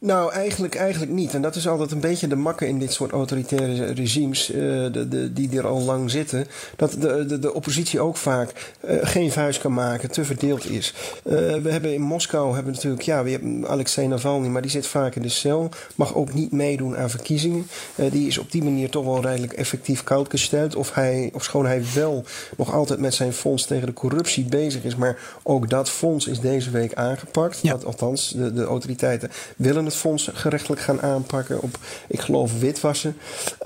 Nou, 0.00 0.32
eigenlijk, 0.32 0.74
eigenlijk 0.74 1.12
niet. 1.12 1.34
En 1.34 1.42
dat 1.42 1.56
is 1.56 1.68
altijd 1.68 1.90
een 1.90 2.00
beetje 2.00 2.26
de 2.28 2.36
makke 2.36 2.66
in 2.66 2.78
dit 2.78 2.92
soort 2.92 3.10
autoritaire 3.10 3.84
regimes, 3.84 4.50
uh, 4.50 4.56
de, 4.92 5.08
de, 5.08 5.32
die 5.32 5.58
er 5.58 5.66
al 5.66 5.80
lang 5.80 6.10
zitten. 6.10 6.46
Dat 6.76 6.92
de, 6.92 7.26
de, 7.26 7.38
de 7.38 7.54
oppositie 7.54 8.00
ook 8.00 8.16
vaak 8.16 8.74
uh, 8.84 8.96
geen 9.02 9.32
vuist 9.32 9.60
kan 9.60 9.72
maken, 9.72 10.10
te 10.10 10.24
verdeeld 10.24 10.70
is. 10.70 10.94
Uh, 11.22 11.32
we 11.56 11.70
hebben 11.70 11.94
in 11.94 12.00
Moskou 12.00 12.54
hebben 12.54 12.72
natuurlijk, 12.72 13.02
ja, 13.02 13.24
we 13.24 13.30
hebben 13.30 13.68
Alexei 13.68 14.06
Navalny, 14.06 14.48
maar 14.48 14.62
die 14.62 14.70
zit 14.70 14.86
vaak 14.86 15.14
in 15.14 15.22
de 15.22 15.28
cel. 15.28 15.68
Mag 15.94 16.14
ook 16.14 16.34
niet 16.34 16.52
meedoen 16.52 16.96
aan 16.96 17.10
verkiezingen. 17.10 17.66
die 17.94 18.26
is 18.26 18.38
op 18.38 18.52
die 18.52 18.62
manier 18.62 18.90
toch 18.90 19.04
wel 19.04 19.20
redelijk 19.20 19.52
effectief 19.52 20.04
koud 20.04 20.30
gesteld. 20.30 20.76
Of 20.76 20.94
hij, 20.94 21.30
of 21.34 21.44
schoon 21.44 21.66
hij 21.66 21.82
wel 21.94 22.24
nog 22.56 22.74
altijd 22.74 23.00
met 23.00 23.14
zijn 23.14 23.32
fonds 23.32 23.66
tegen 23.66 23.86
de 23.86 23.92
corruptie 23.92 24.44
bezig 24.44 24.84
is. 24.84 24.96
Maar 24.96 25.18
ook 25.42 25.70
dat 25.70 25.90
fonds 25.90 26.26
is 26.26 26.40
deze 26.40 26.70
week 26.70 26.94
aangepakt. 26.94 27.58
Ja. 27.62 27.72
Dat, 27.72 27.84
althans, 27.84 28.32
de, 28.36 28.52
de 28.52 28.64
autoriteiten 28.64 29.30
willen 29.56 29.86
het 29.88 29.96
fonds 29.96 30.30
gerechtelijk 30.32 30.80
gaan 30.80 31.02
aanpakken 31.02 31.62
op, 31.62 31.78
ik 32.08 32.20
geloof, 32.20 32.58
witwassen. 32.58 33.16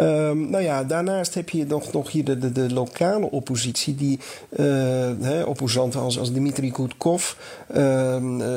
Um, 0.00 0.50
nou 0.50 0.62
ja, 0.62 0.84
daarnaast 0.84 1.34
heb 1.34 1.48
je 1.48 1.66
nog, 1.66 1.92
nog 1.92 2.10
hier 2.10 2.24
de, 2.24 2.52
de, 2.52 2.72
lokale 2.72 3.30
oppositie, 3.30 3.94
die 3.94 4.18
uh, 4.50 4.66
hè, 5.20 5.42
opposanten 5.42 6.00
als, 6.00 6.18
als 6.18 6.30
Dmitri 6.30 6.72
Gudkov, 6.74 7.32
uh, 7.76 8.16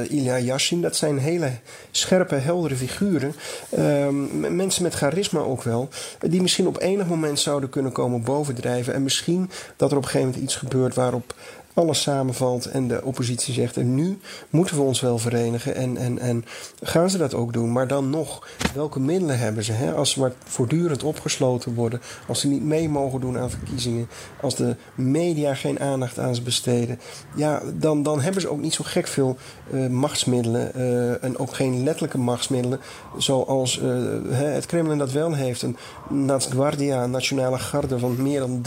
Ilya 0.09 0.39
Yashin, 0.39 0.81
dat 0.81 0.95
zijn 0.95 1.17
hele 1.17 1.51
scherpe, 1.91 2.35
heldere 2.35 2.75
figuren. 2.75 3.35
Um, 3.79 4.55
mensen 4.55 4.83
met 4.83 4.93
charisma 4.93 5.39
ook 5.39 5.63
wel, 5.63 5.89
die 6.19 6.41
misschien 6.41 6.67
op 6.67 6.81
enig 6.81 7.07
moment 7.07 7.39
zouden 7.39 7.69
kunnen 7.69 7.91
komen 7.91 8.23
bovendrijven. 8.23 8.93
En 8.93 9.03
misschien 9.03 9.49
dat 9.75 9.91
er 9.91 9.97
op 9.97 10.03
een 10.03 10.09
gegeven 10.09 10.27
moment 10.27 10.45
iets 10.45 10.55
gebeurt 10.55 10.95
waarop 10.95 11.33
alles 11.75 12.01
samenvalt 12.01 12.65
en 12.65 12.87
de 12.87 13.03
oppositie 13.03 13.53
zegt: 13.53 13.77
en 13.77 13.95
nu 13.95 14.17
moeten 14.49 14.75
we 14.75 14.81
ons 14.81 15.01
wel 15.01 15.17
verenigen 15.17 15.75
en, 15.75 15.97
en, 15.97 16.19
en 16.19 16.45
gaan 16.81 17.09
ze 17.09 17.17
dat 17.17 17.33
ook 17.33 17.53
doen. 17.53 17.71
Maar 17.71 17.87
dan 17.87 18.09
nog, 18.09 18.47
welke 18.73 18.99
middelen 18.99 19.39
hebben 19.39 19.63
ze? 19.63 19.71
Hè? 19.71 19.93
Als 19.93 20.11
ze 20.11 20.19
maar 20.19 20.31
voortdurend 20.45 21.03
opgesloten 21.03 21.73
worden, 21.73 22.01
als 22.27 22.39
ze 22.39 22.47
niet 22.47 22.63
mee 22.63 22.89
mogen 22.89 23.21
doen 23.21 23.37
aan 23.37 23.49
verkiezingen, 23.49 24.07
als 24.41 24.55
de 24.55 24.75
media 24.95 25.53
geen 25.53 25.79
aandacht 25.79 26.19
aan 26.19 26.35
ze 26.35 26.41
besteden, 26.41 26.99
ja, 27.35 27.61
dan, 27.73 28.03
dan 28.03 28.21
hebben 28.21 28.41
ze 28.41 28.49
ook 28.49 28.61
niet 28.61 28.73
zo 28.73 28.83
gek 28.87 29.07
veel 29.07 29.37
uh, 29.73 29.87
machtsmiddelen 29.87 30.71
uh, 30.75 31.23
en 31.23 31.37
ook 31.37 31.53
geen 31.53 31.83
letterlijke 31.83 32.17
machtsmiddelen, 32.17 32.79
zoals 33.17 33.79
uh, 33.79 33.89
het 34.29 34.65
Kremlin 34.65 34.97
dat 34.97 35.11
wel 35.11 35.33
heeft. 35.33 35.61
Een 35.61 35.77
Nadzguardia, 36.09 37.03
een 37.03 37.11
nationale 37.11 37.57
garde 37.57 37.99
van 37.99 38.21
meer 38.21 38.39
dan 38.39 38.61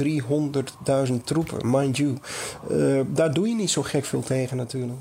300.000 1.09 1.15
troepen, 1.25 1.71
mind 1.71 1.97
you. 1.97 2.17
Eh, 2.99 3.05
daar 3.15 3.33
doe 3.33 3.49
je 3.49 3.55
niet 3.55 3.71
zo 3.71 3.83
gek 3.83 4.05
veel 4.05 4.23
tegen 4.23 4.57
natuurlijk. 4.57 4.99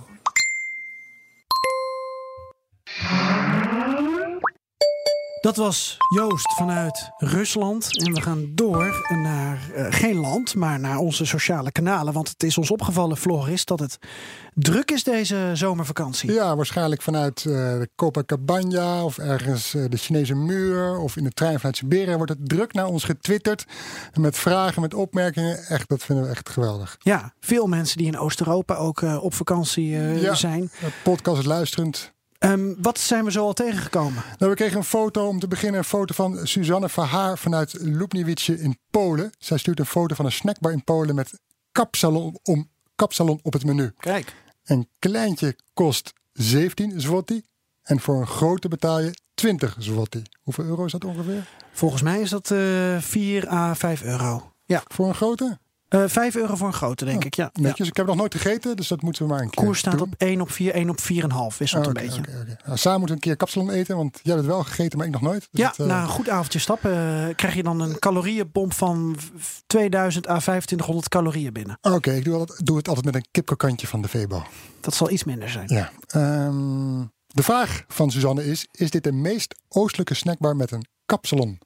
Dat 5.41 5.55
was 5.55 5.97
Joost 6.15 6.53
vanuit 6.53 7.11
Rusland. 7.17 8.03
En 8.03 8.13
we 8.13 8.21
gaan 8.21 8.51
door 8.55 9.07
naar 9.09 9.59
uh, 9.75 9.85
geen 9.89 10.15
land, 10.15 10.55
maar 10.55 10.79
naar 10.79 10.97
onze 10.97 11.25
sociale 11.25 11.71
kanalen. 11.71 12.13
Want 12.13 12.29
het 12.29 12.43
is 12.43 12.57
ons 12.57 12.71
opgevallen, 12.71 13.17
Floris, 13.17 13.65
dat 13.65 13.79
het 13.79 13.97
druk 14.53 14.91
is 14.91 15.03
deze 15.03 15.51
zomervakantie. 15.53 16.31
Ja, 16.31 16.55
waarschijnlijk 16.55 17.01
vanuit 17.01 17.43
uh, 17.43 17.81
Copacabana 17.95 19.03
of 19.03 19.17
ergens 19.17 19.73
uh, 19.73 19.85
de 19.89 19.97
Chinese 19.97 20.35
muur 20.35 20.97
of 20.97 21.15
in 21.17 21.23
de 21.23 21.31
trein 21.31 21.57
vanuit 21.57 21.77
Siberië 21.77 22.15
wordt 22.15 22.31
het 22.31 22.49
druk 22.49 22.73
naar 22.73 22.87
ons 22.87 23.03
getwitterd. 23.03 23.65
Met 24.13 24.37
vragen, 24.37 24.81
met 24.81 24.93
opmerkingen. 24.93 25.57
Echt, 25.67 25.89
dat 25.89 26.03
vinden 26.03 26.25
we 26.25 26.31
echt 26.31 26.49
geweldig. 26.49 26.97
Ja, 26.99 27.33
veel 27.39 27.67
mensen 27.67 27.97
die 27.97 28.07
in 28.07 28.17
Oost-Europa 28.17 28.75
ook 28.75 29.01
op 29.01 29.33
vakantie 29.33 29.89
ja, 30.19 30.35
zijn. 30.35 30.71
Podcast 31.03 31.45
luisterend. 31.45 32.15
Um, 32.39 32.75
wat 32.81 32.99
zijn 32.99 33.25
we 33.25 33.31
zo 33.31 33.45
al 33.45 33.53
tegengekomen? 33.53 34.23
Nou, 34.37 34.51
we 34.51 34.57
kregen 34.57 34.77
een 34.77 34.83
foto, 34.83 35.27
om 35.27 35.39
te 35.39 35.47
beginnen, 35.47 35.79
een 35.79 35.85
foto 35.85 36.13
van 36.13 36.47
Suzanne 36.47 36.89
Verhaar 36.89 37.37
vanuit 37.37 37.73
Lubniewice 37.79 38.59
in 38.59 38.77
Polen. 38.91 39.31
Zij 39.37 39.57
stuurt 39.57 39.79
een 39.79 39.85
foto 39.85 40.15
van 40.15 40.25
een 40.25 40.31
snackbar 40.31 40.71
in 40.71 40.83
Polen 40.83 41.15
met 41.15 41.39
kapsalon, 41.71 42.39
om, 42.43 42.69
kapsalon 42.95 43.39
op 43.41 43.53
het 43.53 43.65
menu. 43.65 43.93
Kijk. 43.97 44.33
Een 44.63 44.87
kleintje 44.99 45.55
kost 45.73 46.13
17 46.33 47.01
zloty 47.01 47.41
en 47.83 47.99
voor 47.99 48.19
een 48.19 48.27
grote 48.27 48.67
betaal 48.67 48.99
je 48.99 49.17
20 49.33 49.75
zloty. 49.79 50.21
Hoeveel 50.43 50.63
euro 50.63 50.85
is 50.85 50.91
dat 50.91 51.05
ongeveer? 51.05 51.47
Volgens 51.71 52.01
mij 52.01 52.19
is 52.19 52.29
dat 52.29 52.49
uh, 52.49 52.95
eh, 52.95 53.01
4 53.01 53.49
à 53.49 53.75
5 53.75 54.03
euro. 54.03 54.51
Ja. 54.65 54.83
Voor 54.87 55.07
een 55.07 55.15
grote? 55.15 55.59
Uh, 55.89 56.03
eh, 56.03 56.09
5 56.09 56.35
euro 56.35 56.55
voor 56.55 56.67
een 56.67 56.73
grote, 56.73 57.05
denk 57.05 57.19
oh, 57.19 57.25
ik. 57.25 57.35
Ja. 57.35 57.49
Netjes. 57.53 57.87
Ik 57.87 57.97
heb 57.97 58.05
nog 58.05 58.15
nooit 58.15 58.35
gegeten, 58.35 58.75
dus 58.75 58.87
dat 58.87 59.01
moeten 59.01 59.21
we 59.21 59.27
maar 59.29 59.41
een 59.41 59.49
keer. 59.49 59.63
Koers 59.63 59.79
staat 59.79 59.97
doen. 59.97 60.01
op 60.01 60.13
1 60.17 60.41
op 60.41 60.51
4, 60.51 60.73
1 60.73 60.89
op 60.89 60.99
4,5 60.99 61.57
wisselt 61.57 61.87
okay, 61.87 62.03
een 62.03 62.07
beetje. 62.07 62.21
Okay, 62.21 62.41
okay. 62.41 62.57
Nou, 62.65 62.77
samen 62.77 62.99
moeten 62.99 63.17
we 63.17 63.21
een 63.23 63.29
keer 63.29 63.35
kapsalon 63.35 63.69
eten, 63.69 63.95
want 63.95 64.19
jij 64.23 64.33
hebt 64.33 64.45
het 64.45 64.55
wel 64.55 64.63
gegeten, 64.63 64.97
maar 64.97 65.07
ik 65.07 65.13
nog 65.13 65.21
nooit. 65.21 65.47
Dus 65.51 65.61
ja, 65.61 65.67
het, 65.67 65.77
uh... 65.77 65.85
na 65.85 66.01
een 66.01 66.07
goed 66.07 66.29
avondje 66.29 66.59
stappen 66.59 66.91
uh, 66.91 67.35
krijg 67.35 67.53
je 67.53 67.63
dan 67.63 67.79
een 67.79 67.99
calorieënbom 67.99 68.71
van 68.71 69.15
2000 69.67 70.27
à 70.27 70.39
2500 70.39 71.09
calorieën 71.09 71.53
binnen. 71.53 71.77
Oké, 71.81 72.11
ik 72.11 72.23
doe, 72.23 72.35
altijd, 72.35 72.65
doe 72.65 72.77
het 72.77 72.87
altijd 72.87 73.05
met 73.05 73.15
een 73.15 73.27
kipkokantje 73.31 73.87
van 73.87 74.01
de 74.01 74.07
Vebo. 74.07 74.43
Dat 74.81 74.93
zal 74.93 75.09
iets 75.09 75.23
minder 75.23 75.49
zijn. 75.49 75.67
Ja. 75.67 75.91
Um, 76.45 77.11
de 77.27 77.43
vraag 77.43 77.83
van 77.87 78.11
Suzanne 78.11 78.45
is: 78.45 78.67
is 78.71 78.91
dit 78.91 79.03
de 79.03 79.11
meest 79.11 79.55
oostelijke 79.69 80.13
snackbar 80.13 80.55
met 80.55 80.71
een 80.71 80.87
kapsalon? 81.05 81.59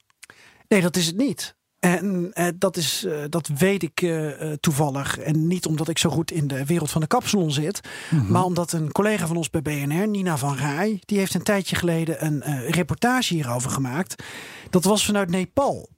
Nee, 0.68 0.82
dat 0.82 0.96
is 0.96 1.06
het 1.06 1.18
niet. 1.18 1.56
En 1.82 2.34
eh, 2.34 2.48
dat, 2.56 2.78
is, 2.78 3.04
uh, 3.06 3.24
dat 3.30 3.48
weet 3.48 3.84
ik 3.84 4.02
uh, 4.02 4.52
toevallig. 4.60 5.18
En 5.18 5.48
niet 5.48 5.66
omdat 5.66 5.88
ik 5.88 5.98
zo 5.98 6.10
goed 6.10 6.32
in 6.32 6.48
de 6.48 6.66
wereld 6.66 6.92
van 6.92 7.02
de 7.02 7.08
kapsalon 7.08 7.52
zit. 7.52 7.82
Mm 8.10 8.20
-hmm. 8.20 8.32
Maar 8.32 8.44
omdat 8.44 8.72
een 8.72 8.92
collega 8.92 9.28
van 9.28 9.38
ons 9.38 9.50
bij 9.50 9.62
BNR, 9.62 10.08
Nina 10.08 10.38
van 10.38 10.56
Rij... 10.56 11.02
die 11.06 11.18
heeft 11.18 11.34
een 11.34 11.44
tijdje 11.44 11.76
geleden 11.76 12.26
een 12.26 12.66
reportage 12.72 13.34
hierover 13.34 13.70
gemaakt. 13.70 14.24
Dat 14.70 14.84
was 14.84 15.06
vanuit 15.06 15.30
Nepal. 15.30 15.90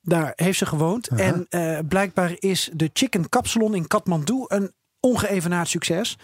Daar 0.00 0.32
heeft 0.36 0.58
ze 0.58 0.66
gewoond. 0.66 1.08
-huh. 1.08 1.26
En 1.26 1.88
blijkbaar 1.88 2.34
is 2.38 2.70
de 2.72 2.90
Chicken 2.92 3.28
Kapsalon 3.28 3.74
in 3.74 3.86
Kathmandu 3.86 4.44
een 4.46 4.72
ongeëvenaard 5.00 5.68
succes. 5.68 6.18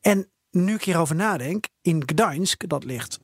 En 0.00 0.28
nu 0.50 0.74
ik 0.74 0.84
hierover 0.84 1.16
nadenk, 1.16 1.66
in 1.82 2.02
Gdańsk, 2.06 2.68
dat 2.68 2.84
ligt 2.84 3.20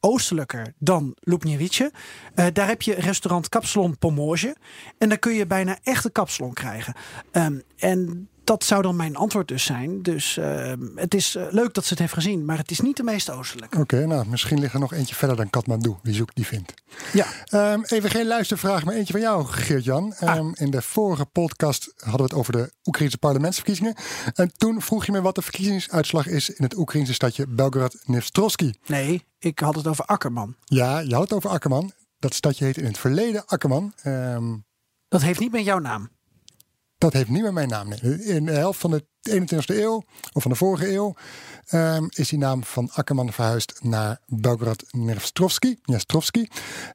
oostelijker 0.00 0.74
dan 0.78 1.16
Lubniewice. 1.20 1.92
Uh, 2.34 2.46
daar 2.52 2.66
heb 2.66 2.82
je 2.82 2.94
restaurant 2.94 3.48
Kapsalon 3.48 3.98
Pomorze. 3.98 4.56
En 4.98 5.08
daar 5.08 5.18
kun 5.18 5.32
je 5.32 5.46
bijna 5.46 5.78
echte 5.82 6.10
kapsalon 6.10 6.52
krijgen. 6.52 6.94
Um, 7.32 7.62
en 7.76 8.28
dat 8.50 8.64
zou 8.64 8.82
dan 8.82 8.96
mijn 8.96 9.16
antwoord 9.16 9.48
dus 9.48 9.64
zijn. 9.64 10.02
Dus 10.02 10.36
uh, 10.36 10.72
het 10.94 11.14
is 11.14 11.36
uh, 11.36 11.44
leuk 11.50 11.74
dat 11.74 11.84
ze 11.84 11.90
het 11.90 11.98
heeft 11.98 12.12
gezien, 12.12 12.44
maar 12.44 12.58
het 12.58 12.70
is 12.70 12.80
niet 12.80 12.96
de 12.96 13.02
meest 13.02 13.30
oostelijke. 13.30 13.78
Oké, 13.78 14.06
nou 14.06 14.28
misschien 14.28 14.60
ligt 14.60 14.74
er 14.74 14.80
nog 14.80 14.92
eentje 14.92 15.14
verder 15.14 15.36
dan 15.36 15.50
Kathmandu. 15.50 15.94
Wie 16.02 16.14
zoekt, 16.14 16.36
die 16.36 16.46
vindt. 16.46 16.74
Ja. 17.12 17.26
Um, 17.72 17.84
even 17.84 18.10
geen 18.10 18.26
luistervraag, 18.26 18.84
maar 18.84 18.94
eentje 18.94 19.12
van 19.12 19.22
jou, 19.22 19.46
Geert-Jan. 19.46 20.14
Um, 20.20 20.28
ah. 20.28 20.50
In 20.54 20.70
de 20.70 20.82
vorige 20.82 21.24
podcast 21.24 21.92
hadden 21.96 22.16
we 22.16 22.22
het 22.22 22.34
over 22.34 22.52
de 22.52 22.72
Oekraïnse 22.84 23.18
parlementsverkiezingen. 23.18 23.94
En 24.34 24.52
toen 24.56 24.82
vroeg 24.82 25.06
je 25.06 25.12
me 25.12 25.20
wat 25.20 25.34
de 25.34 25.42
verkiezingsuitslag 25.42 26.26
is 26.26 26.50
in 26.50 26.64
het 26.64 26.76
Oekraïnse 26.76 27.14
stadje 27.14 27.46
Belgorod-Nevstrovski. 27.46 28.74
Nee, 28.86 29.26
ik 29.38 29.58
had 29.58 29.74
het 29.74 29.86
over 29.86 30.04
Akkerman. 30.04 30.54
Ja, 30.64 30.98
je 30.98 31.14
had 31.14 31.22
het 31.22 31.32
over 31.32 31.50
Akkerman. 31.50 31.92
Dat 32.18 32.34
stadje 32.34 32.64
heette 32.64 32.80
in 32.80 32.86
het 32.86 32.98
verleden 32.98 33.46
Akkerman. 33.46 33.92
Um, 34.04 34.64
dat 35.08 35.22
heeft 35.22 35.40
niet 35.40 35.52
met 35.52 35.64
jouw 35.64 35.78
naam. 35.78 36.08
Dat 37.00 37.12
heeft 37.12 37.28
niet 37.28 37.42
meer 37.42 37.52
mijn 37.52 37.68
naam. 37.68 37.92
In 37.92 38.44
de 38.44 38.52
helft 38.52 38.80
van 38.80 38.90
de 38.90 39.04
21e 39.30 39.76
eeuw, 39.76 40.02
of 40.32 40.42
van 40.42 40.50
de 40.50 40.56
vorige 40.56 40.92
eeuw, 40.92 41.14
um, 41.72 42.08
is 42.10 42.28
die 42.28 42.38
naam 42.38 42.64
van 42.64 42.90
Akkerman 42.92 43.32
verhuisd 43.32 43.78
naar 43.82 44.20
Belgrad. 44.26 44.84
Nevstrovski. 44.90 46.48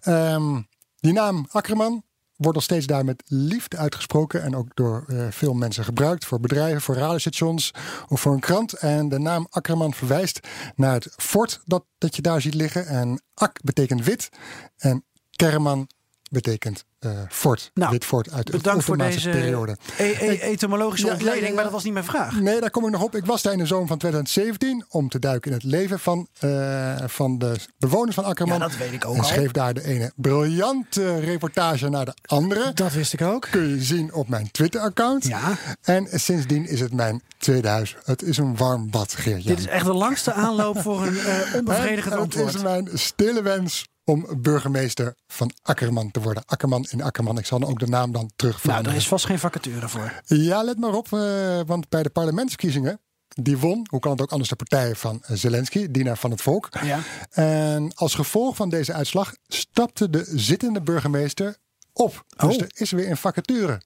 Um, 0.07 0.67
die 0.99 1.13
naam 1.13 1.45
Akkerman 1.51 2.03
wordt 2.35 2.55
nog 2.55 2.63
steeds 2.63 2.85
daar 2.85 3.05
met 3.05 3.23
liefde 3.25 3.77
uitgesproken 3.77 4.43
en 4.43 4.55
ook 4.55 4.67
door 4.73 5.05
uh, 5.07 5.27
veel 5.29 5.53
mensen 5.53 5.83
gebruikt 5.83 6.25
voor 6.25 6.39
bedrijven, 6.39 6.81
voor 6.81 6.95
radiostations 6.95 7.73
of 8.07 8.21
voor 8.21 8.33
een 8.33 8.39
krant. 8.39 8.73
En 8.73 9.09
de 9.09 9.19
naam 9.19 9.47
Akkerman 9.49 9.93
verwijst 9.93 10.39
naar 10.75 10.93
het 10.93 11.13
fort 11.17 11.61
dat, 11.65 11.85
dat 11.97 12.15
je 12.15 12.21
daar 12.21 12.41
ziet 12.41 12.53
liggen. 12.53 12.87
En 12.87 13.21
Ak 13.33 13.59
betekent 13.63 14.05
wit 14.05 14.29
en 14.77 15.05
Kerman 15.35 15.87
betekent 16.31 16.85
uh, 17.05 17.11
fort. 17.29 17.71
Nou, 17.73 17.91
dit 17.91 18.05
fort 18.05 18.31
uit 18.31 18.51
bedankt 18.51 18.83
voor 18.83 18.97
deze 18.97 19.29
periode. 19.29 19.77
E 19.97 20.03
e 20.03 20.39
etymologische 20.39 21.07
ontleding, 21.07 21.41
ja, 21.41 21.47
ja, 21.47 21.53
maar 21.53 21.63
dat 21.63 21.73
was 21.73 21.83
niet 21.83 21.93
mijn 21.93 22.05
vraag. 22.05 22.39
Nee, 22.39 22.59
daar 22.59 22.69
kom 22.69 22.85
ik 22.85 22.91
nog 22.91 23.03
op. 23.03 23.15
Ik 23.15 23.25
was 23.25 23.41
daar 23.41 23.53
in 23.53 23.59
de 23.59 23.65
zomer 23.65 23.87
van 23.87 23.97
2017 23.97 24.85
om 24.89 25.09
te 25.09 25.19
duiken 25.19 25.51
in 25.51 25.57
het 25.57 25.65
leven 25.65 25.99
van, 25.99 26.27
uh, 26.41 26.95
van 27.05 27.37
de 27.37 27.55
bewoners 27.77 28.15
van 28.15 28.23
Akkerman. 28.23 28.59
Ja, 28.59 28.67
dat 28.67 28.77
weet 28.77 28.91
ik 28.91 29.05
ook 29.05 29.15
En 29.15 29.23
schreef 29.23 29.51
daar 29.51 29.73
de 29.73 29.83
ene 29.83 30.11
briljante 30.15 31.19
reportage 31.19 31.89
naar 31.89 32.05
de 32.05 32.13
andere. 32.25 32.73
Dat 32.73 32.93
wist 32.93 33.13
ik 33.13 33.21
ook. 33.21 33.47
Kun 33.51 33.69
je 33.69 33.83
zien 33.83 34.13
op 34.13 34.27
mijn 34.27 34.51
Twitter-account. 34.51 35.25
Ja. 35.25 35.57
En 35.81 36.07
sindsdien 36.11 36.67
is 36.67 36.79
het 36.79 36.93
mijn 36.93 37.21
tweede 37.37 37.67
huis. 37.67 37.95
Het 38.03 38.21
is 38.21 38.37
een 38.37 38.57
warm 38.57 38.89
bad, 38.89 39.13
Geert. 39.13 39.47
Dit 39.47 39.59
is 39.59 39.67
echt 39.67 39.85
de 39.85 39.93
langste 39.93 40.33
aanloop 40.33 40.81
voor 40.81 41.05
een 41.05 41.13
uh, 41.25 41.55
onbevredigend 41.55 42.13
en 42.13 42.19
antwoord. 42.19 42.45
Het 42.47 42.55
is 42.55 42.61
mijn 42.61 42.89
stille 42.93 43.41
wens 43.41 43.85
om 44.05 44.25
burgemeester 44.41 45.15
van 45.27 45.51
Akkerman 45.61 46.11
te 46.11 46.21
worden. 46.21 46.43
Akkerman 46.45 46.85
in 46.89 47.01
Akkerman. 47.01 47.37
Ik 47.37 47.45
zal 47.45 47.63
ook 47.63 47.79
de 47.79 47.87
naam 47.87 48.11
dan 48.11 48.31
terug 48.35 48.63
Nou, 48.63 48.83
daar 48.83 48.95
is 48.95 49.07
vast 49.07 49.25
geen 49.25 49.39
vacature 49.39 49.87
voor. 49.89 50.21
Ja, 50.25 50.63
let 50.63 50.77
maar 50.79 50.93
op, 50.93 51.11
uh, 51.11 51.59
want 51.65 51.89
bij 51.89 52.03
de 52.03 52.09
parlementsverkiezingen 52.09 52.99
die 53.27 53.57
won, 53.57 53.87
hoe 53.89 53.99
kan 53.99 54.11
het 54.11 54.21
ook 54.21 54.31
anders, 54.31 54.49
de 54.49 54.55
partij 54.55 54.95
van 54.95 55.21
Zelensky, 55.27 55.91
dienaar 55.91 56.17
van 56.17 56.31
het 56.31 56.41
volk. 56.41 56.69
Ja. 56.83 56.99
En 57.31 57.93
als 57.95 58.15
gevolg 58.15 58.55
van 58.55 58.69
deze 58.69 58.93
uitslag 58.93 59.33
stapte 59.47 60.09
de 60.09 60.31
zittende 60.33 60.81
burgemeester 60.81 61.57
op. 61.93 62.25
Dus 62.37 62.55
Oh. 62.55 62.61
er 62.61 62.69
is 62.73 62.91
weer 62.91 63.09
een 63.09 63.17
vacature. 63.17 63.81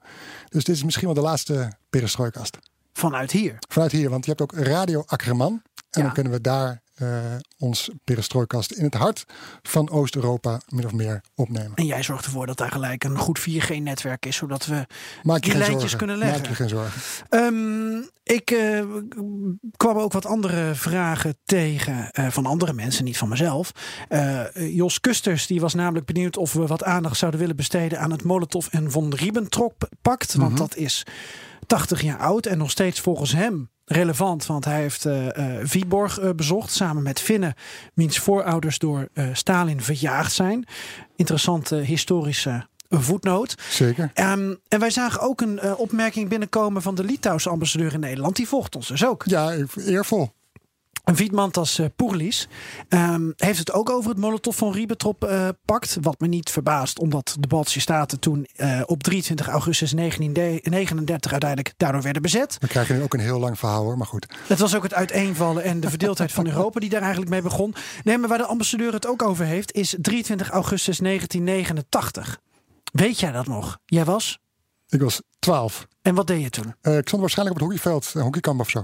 Dus 0.49 0.63
dit 0.63 0.75
is 0.75 0.83
misschien 0.83 1.05
wel 1.05 1.15
de 1.15 1.21
laatste 1.21 1.71
perestrooikast. 1.89 2.57
Vanuit 2.93 3.31
hier. 3.31 3.57
Vanuit 3.69 3.91
hier, 3.91 4.09
want 4.09 4.25
je 4.25 4.29
hebt 4.35 4.41
ook 4.41 4.53
Radio 4.65 5.03
Akkerman. 5.05 5.51
En 5.51 5.61
Ja. 5.89 6.01
dan 6.01 6.13
kunnen 6.13 6.31
we 6.33 6.41
daar 6.41 6.81
uh, 7.01 7.19
ons 7.57 7.89
perestrooikast 8.03 8.71
in 8.71 8.83
het 8.83 8.93
hart 8.93 9.25
van 9.61 9.89
Oost-Europa 9.89 10.61
min 10.67 10.85
of 10.85 10.91
meer 10.93 11.21
opnemen. 11.35 11.71
En 11.75 11.85
jij 11.85 12.03
zorgt 12.03 12.25
ervoor 12.25 12.45
dat 12.45 12.57
daar 12.57 12.71
gelijk 12.71 13.03
een 13.03 13.17
goed 13.17 13.39
4G-netwerk 13.39 14.25
is, 14.25 14.35
zodat 14.35 14.65
we 14.65 14.85
Maak 15.23 15.43
je 15.43 15.49
die 15.49 15.59
lijntjes 15.59 15.79
zorgen. 15.79 15.97
kunnen 15.97 16.17
leggen. 16.17 16.37
Maak 16.39 16.49
je 16.49 16.55
geen 16.55 16.69
zorgen. 16.69 17.01
Um, 17.29 18.09
ik 18.23 18.51
uh, 18.51 18.83
kwam 19.77 19.97
ook 19.97 20.11
wat 20.13 20.25
andere 20.25 20.75
vragen 20.75 21.37
tegen 21.43 22.09
uh, 22.19 22.27
van 22.27 22.45
andere 22.45 22.73
mensen, 22.73 23.03
niet 23.03 23.17
van 23.17 23.29
mezelf. 23.29 23.71
Jos 24.53 24.99
Kusters 24.99 25.47
die 25.47 25.61
was 25.61 25.73
namelijk 25.73 26.05
benieuwd 26.05 26.37
of 26.37 26.53
we 26.53 26.65
wat 26.67 26.83
aandacht 26.83 27.17
zouden 27.17 27.39
willen 27.39 27.55
besteden 27.55 27.99
aan 27.99 28.11
het 28.11 28.23
Molotov 28.23 28.67
en 28.67 28.91
von 28.91 29.13
Ribbentrop-pact. 29.13 30.33
Want 30.35 30.51
Mhm. 30.51 30.59
dat 30.59 30.75
is 30.75 31.05
80 31.67 32.01
jaar 32.01 32.17
oud 32.19 32.45
en 32.45 32.57
nog 32.57 32.71
steeds 32.71 32.99
volgens 32.99 33.31
hem 33.33 33.69
relevant, 33.91 34.45
want 34.45 34.65
hij 34.65 34.81
heeft 34.81 35.05
uh, 35.05 35.25
uh, 35.25 35.31
Viborg 35.63 36.19
uh, 36.19 36.29
bezocht 36.35 36.71
samen 36.71 37.03
met 37.03 37.19
Finnen, 37.19 37.53
wiens 37.93 38.19
voorouders 38.19 38.77
door 38.77 39.07
Stalin 39.33 39.81
verjaagd 39.81 40.33
zijn. 40.33 40.65
Interessante 41.15 41.75
historische 41.75 42.67
voetnoot. 42.89 43.55
Zeker. 43.69 44.11
Um, 44.15 44.59
en 44.67 44.79
wij 44.79 44.89
zagen 44.89 45.21
ook 45.21 45.41
een 45.41 45.75
opmerking 45.75 46.29
binnenkomen 46.29 46.81
van 46.81 46.95
de 46.95 47.03
Litouwse 47.03 47.49
ambassadeur 47.49 47.93
in 47.93 47.99
Nederland. 47.99 48.35
Die 48.35 48.47
volgt 48.47 48.75
ons 48.75 48.87
dus 48.87 49.05
ook. 49.05 49.23
Ja, 49.25 49.53
eervol. 49.75 50.31
En 51.09 51.15
Vietmantas 51.15 51.79
uh, 51.79 51.85
Poerlies 51.95 52.47
um, 52.89 53.33
heeft 53.35 53.59
het 53.59 53.71
ook 53.71 53.89
over 53.89 54.09
het 54.09 54.19
Molotov 54.19 54.57
van 54.57 54.71
Ribbentrop-pact. 54.71 55.95
Uh, 55.97 56.03
wat 56.03 56.19
me 56.19 56.27
niet 56.27 56.49
verbaast, 56.49 56.99
omdat 56.99 57.35
de 57.39 57.47
Baltische 57.47 57.79
Staten 57.79 58.19
toen 58.19 58.47
uh, 58.57 58.81
op 58.85 59.03
23 59.03 59.47
augustus 59.47 59.91
1939 59.91 61.31
uiteindelijk 61.31 61.73
daardoor 61.77 62.01
werden 62.01 62.21
bezet. 62.21 62.57
We 62.59 62.67
krijgen 62.67 62.95
nu 62.95 63.03
ook 63.03 63.13
een 63.13 63.19
heel 63.19 63.39
lang 63.39 63.59
verhaal 63.59 63.83
hoor, 63.83 63.97
maar 63.97 64.07
goed. 64.07 64.25
Het 64.47 64.59
was 64.59 64.75
ook 64.75 64.83
het 64.83 64.93
uiteenvallen 64.93 65.63
en 65.63 65.79
de 65.79 65.89
verdeeldheid 65.95 66.31
van 66.31 66.47
Europa 66.47 66.79
die 66.79 66.89
daar 66.89 67.01
eigenlijk 67.01 67.31
mee 67.31 67.41
begon. 67.41 67.75
Nee, 68.03 68.17
maar 68.17 68.29
waar 68.29 68.37
de 68.37 68.45
ambassadeur 68.45 68.93
het 68.93 69.07
ook 69.07 69.23
over 69.23 69.45
heeft, 69.45 69.73
is 69.73 69.95
23 70.01 70.49
augustus 70.49 70.97
1989. 70.97 72.39
Weet 72.91 73.19
jij 73.19 73.31
dat 73.31 73.47
nog? 73.47 73.77
Jij 73.85 74.05
was? 74.05 74.39
Ik 74.89 75.01
was 75.01 75.21
12. 75.39 75.87
En 76.01 76.15
wat 76.15 76.27
deed 76.27 76.41
je 76.41 76.49
toen? 76.49 76.75
Uh, 76.81 76.97
ik 76.97 77.07
stond 77.07 77.21
waarschijnlijk 77.21 77.61
op 77.61 77.67
het 77.67 77.77
hockeyveld, 77.77 78.11
een 78.13 78.21
hockeykamp 78.21 78.59
of 78.59 78.69
zo. 78.69 78.83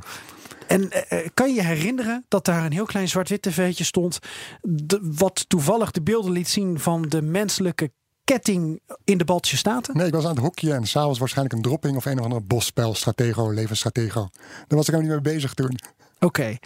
En 0.68 0.82
uh, 0.82 1.20
kan 1.34 1.50
je 1.50 1.56
je 1.56 1.64
herinneren 1.64 2.26
dat 2.28 2.46
daar 2.46 2.66
een 2.66 2.72
heel 2.72 2.86
klein 2.86 3.08
zwart-wit 3.08 3.42
tv'tje 3.42 3.84
stond, 3.84 4.20
de, 4.62 5.00
wat 5.02 5.46
toevallig 5.50 5.92
de 5.92 6.02
beelden 6.02 6.32
liet 6.32 6.50
zien 6.50 6.80
van 6.80 7.02
de 7.02 7.22
menselijke 7.22 7.92
ketting 8.24 8.82
in 9.04 9.18
de 9.18 9.26
Baltische 9.26 9.58
Staten? 9.58 9.98
Nee, 9.98 10.08
ik 10.08 10.14
was 10.14 10.24
aan 10.24 10.36
het 10.36 10.40
hockeyen 10.40 10.76
en 10.76 10.88
s'avonds 10.88 11.20
waarschijnlijk 11.20 11.56
een 11.56 11.62
dropping 11.62 11.96
of 11.96 12.06
een 12.06 12.18
of 12.18 12.24
andere 12.24 12.42
bosspel, 12.42 12.94
stratego, 12.94 13.50
levensstratego. 13.50 14.30
Daar 14.68 14.78
was 14.78 14.88
ik 14.88 14.96
ook 14.96 15.02
niet 15.02 15.10
mee 15.10 15.22
bezig 15.22 15.54
toen. 15.54 15.80
Oké. 16.16 16.26
Okay. 16.26 16.60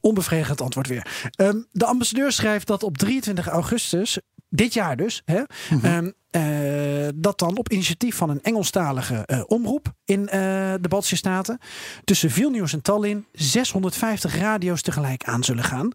Onbevredigend 0.00 0.60
antwoord 0.60 0.86
weer. 0.86 1.30
Um, 1.36 1.66
de 1.72 1.84
ambassadeur 1.84 2.32
schrijft 2.32 2.66
dat 2.66 2.82
op 2.82 2.98
23 2.98 3.46
augustus, 3.46 4.18
dit 4.48 4.74
jaar 4.74 4.96
dus, 4.96 5.22
hè, 5.24 5.38
mm 5.38 5.80
-hmm. 5.80 5.84
um, 5.84 6.14
uh, 6.36 7.08
dat 7.14 7.38
dan 7.38 7.56
op 7.56 7.70
initiatief 7.70 8.16
van 8.16 8.30
een 8.30 8.42
Engelstalige 8.42 9.24
uh, 9.26 9.42
omroep 9.46 9.92
in 10.04 10.20
uh, 10.20 10.28
de 10.80 10.88
Baltische 10.88 11.16
Staten 11.16 11.58
tussen 12.04 12.30
Vilnius 12.30 12.72
en 12.72 12.82
Tallinn 12.82 13.26
650 13.32 14.38
radio's 14.38 14.82
tegelijk 14.82 15.24
aan 15.24 15.44
zullen 15.44 15.64
gaan. 15.64 15.92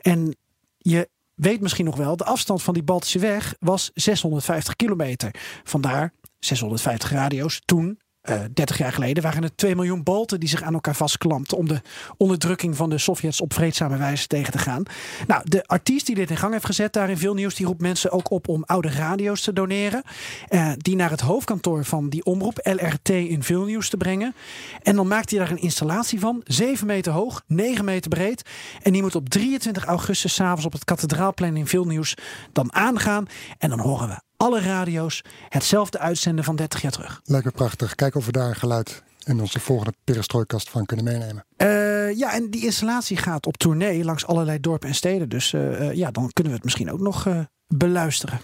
En 0.00 0.36
je 0.78 1.08
weet 1.34 1.60
misschien 1.60 1.84
nog 1.84 1.96
wel, 1.96 2.16
de 2.16 2.24
afstand 2.24 2.62
van 2.62 2.74
die 2.74 2.82
Baltische 2.82 3.18
weg 3.18 3.54
was 3.58 3.90
650 3.94 4.76
kilometer. 4.76 5.34
Vandaar 5.64 6.12
650 6.38 7.10
radio's 7.10 7.62
toen. 7.64 8.00
Uh, 8.30 8.40
30 8.54 8.78
jaar 8.78 8.92
geleden 8.92 9.22
waren 9.22 9.42
het 9.42 9.56
2 9.56 9.74
miljoen 9.74 10.02
bolten 10.02 10.40
die 10.40 10.48
zich 10.48 10.62
aan 10.62 10.74
elkaar 10.74 10.94
vastklampten 10.94 11.56
om 11.56 11.68
de 11.68 11.80
onderdrukking 12.16 12.76
van 12.76 12.90
de 12.90 12.98
Sovjets 12.98 13.40
op 13.40 13.52
vreedzame 13.52 13.96
wijze 13.96 14.26
tegen 14.26 14.52
te 14.52 14.58
gaan. 14.58 14.82
Nou, 15.26 15.42
de 15.44 15.66
artiest 15.66 16.06
die 16.06 16.14
dit 16.14 16.30
in 16.30 16.36
gang 16.36 16.52
heeft 16.52 16.64
gezet 16.64 16.92
daar 16.92 17.10
in 17.10 17.18
veel 17.18 17.34
nieuws, 17.34 17.54
die 17.54 17.66
roept 17.66 17.80
mensen 17.80 18.10
ook 18.10 18.30
op 18.30 18.48
om 18.48 18.64
oude 18.64 18.90
radio's 18.90 19.40
te 19.40 19.52
doneren. 19.52 20.02
Uh, 20.48 20.72
die 20.76 20.96
naar 20.96 21.10
het 21.10 21.20
hoofdkantoor 21.20 21.84
van 21.84 22.08
die 22.08 22.24
omroep 22.24 22.58
LRT 22.62 23.08
in 23.08 23.42
Vilnius 23.42 23.88
te 23.88 23.96
brengen. 23.96 24.34
En 24.82 24.96
dan 24.96 25.08
maakt 25.08 25.30
hij 25.30 25.38
daar 25.38 25.50
een 25.50 25.60
installatie 25.60 26.20
van, 26.20 26.40
7 26.44 26.86
meter 26.86 27.12
hoog, 27.12 27.42
9 27.46 27.84
meter 27.84 28.10
breed. 28.10 28.42
En 28.82 28.92
die 28.92 29.02
moet 29.02 29.14
op 29.14 29.28
23 29.28 29.84
augustus 29.84 30.34
s'avonds 30.34 30.64
op 30.64 30.72
het 30.72 30.84
kathedraalplein 30.84 31.56
in 31.56 31.66
Vilnius 31.66 32.16
dan 32.52 32.74
aangaan. 32.74 33.26
En 33.58 33.68
dan 33.68 33.80
horen 33.80 34.08
we 34.08 34.31
alle 34.42 34.60
radio's 34.60 35.24
hetzelfde 35.48 35.98
uitzenden 35.98 36.44
van 36.44 36.56
30 36.56 36.82
jaar 36.82 36.92
terug. 36.92 37.20
Lijkt 37.24 37.44
me 37.44 37.52
prachtig. 37.52 37.94
Kijken 37.94 38.20
of 38.20 38.26
we 38.26 38.32
daar 38.32 38.56
geluid 38.56 39.02
in 39.24 39.40
onze 39.40 39.60
volgende 39.60 39.92
perestrooikast 40.04 40.70
van 40.70 40.86
kunnen 40.86 41.04
meenemen. 41.04 41.44
Uh, 41.56 42.18
ja, 42.18 42.34
en 42.34 42.50
die 42.50 42.64
installatie 42.64 43.16
gaat 43.16 43.46
op 43.46 43.56
tournee 43.56 44.04
langs 44.04 44.26
allerlei 44.26 44.60
dorpen 44.60 44.88
en 44.88 44.94
steden. 44.94 45.28
Dus 45.28 45.52
uh, 45.52 45.80
uh, 45.80 45.92
ja, 45.92 46.10
dan 46.10 46.30
kunnen 46.32 46.52
we 46.52 46.58
het 46.58 46.64
misschien 46.64 46.92
ook 46.92 47.00
nog 47.00 47.28
beluisteren. 47.66 48.40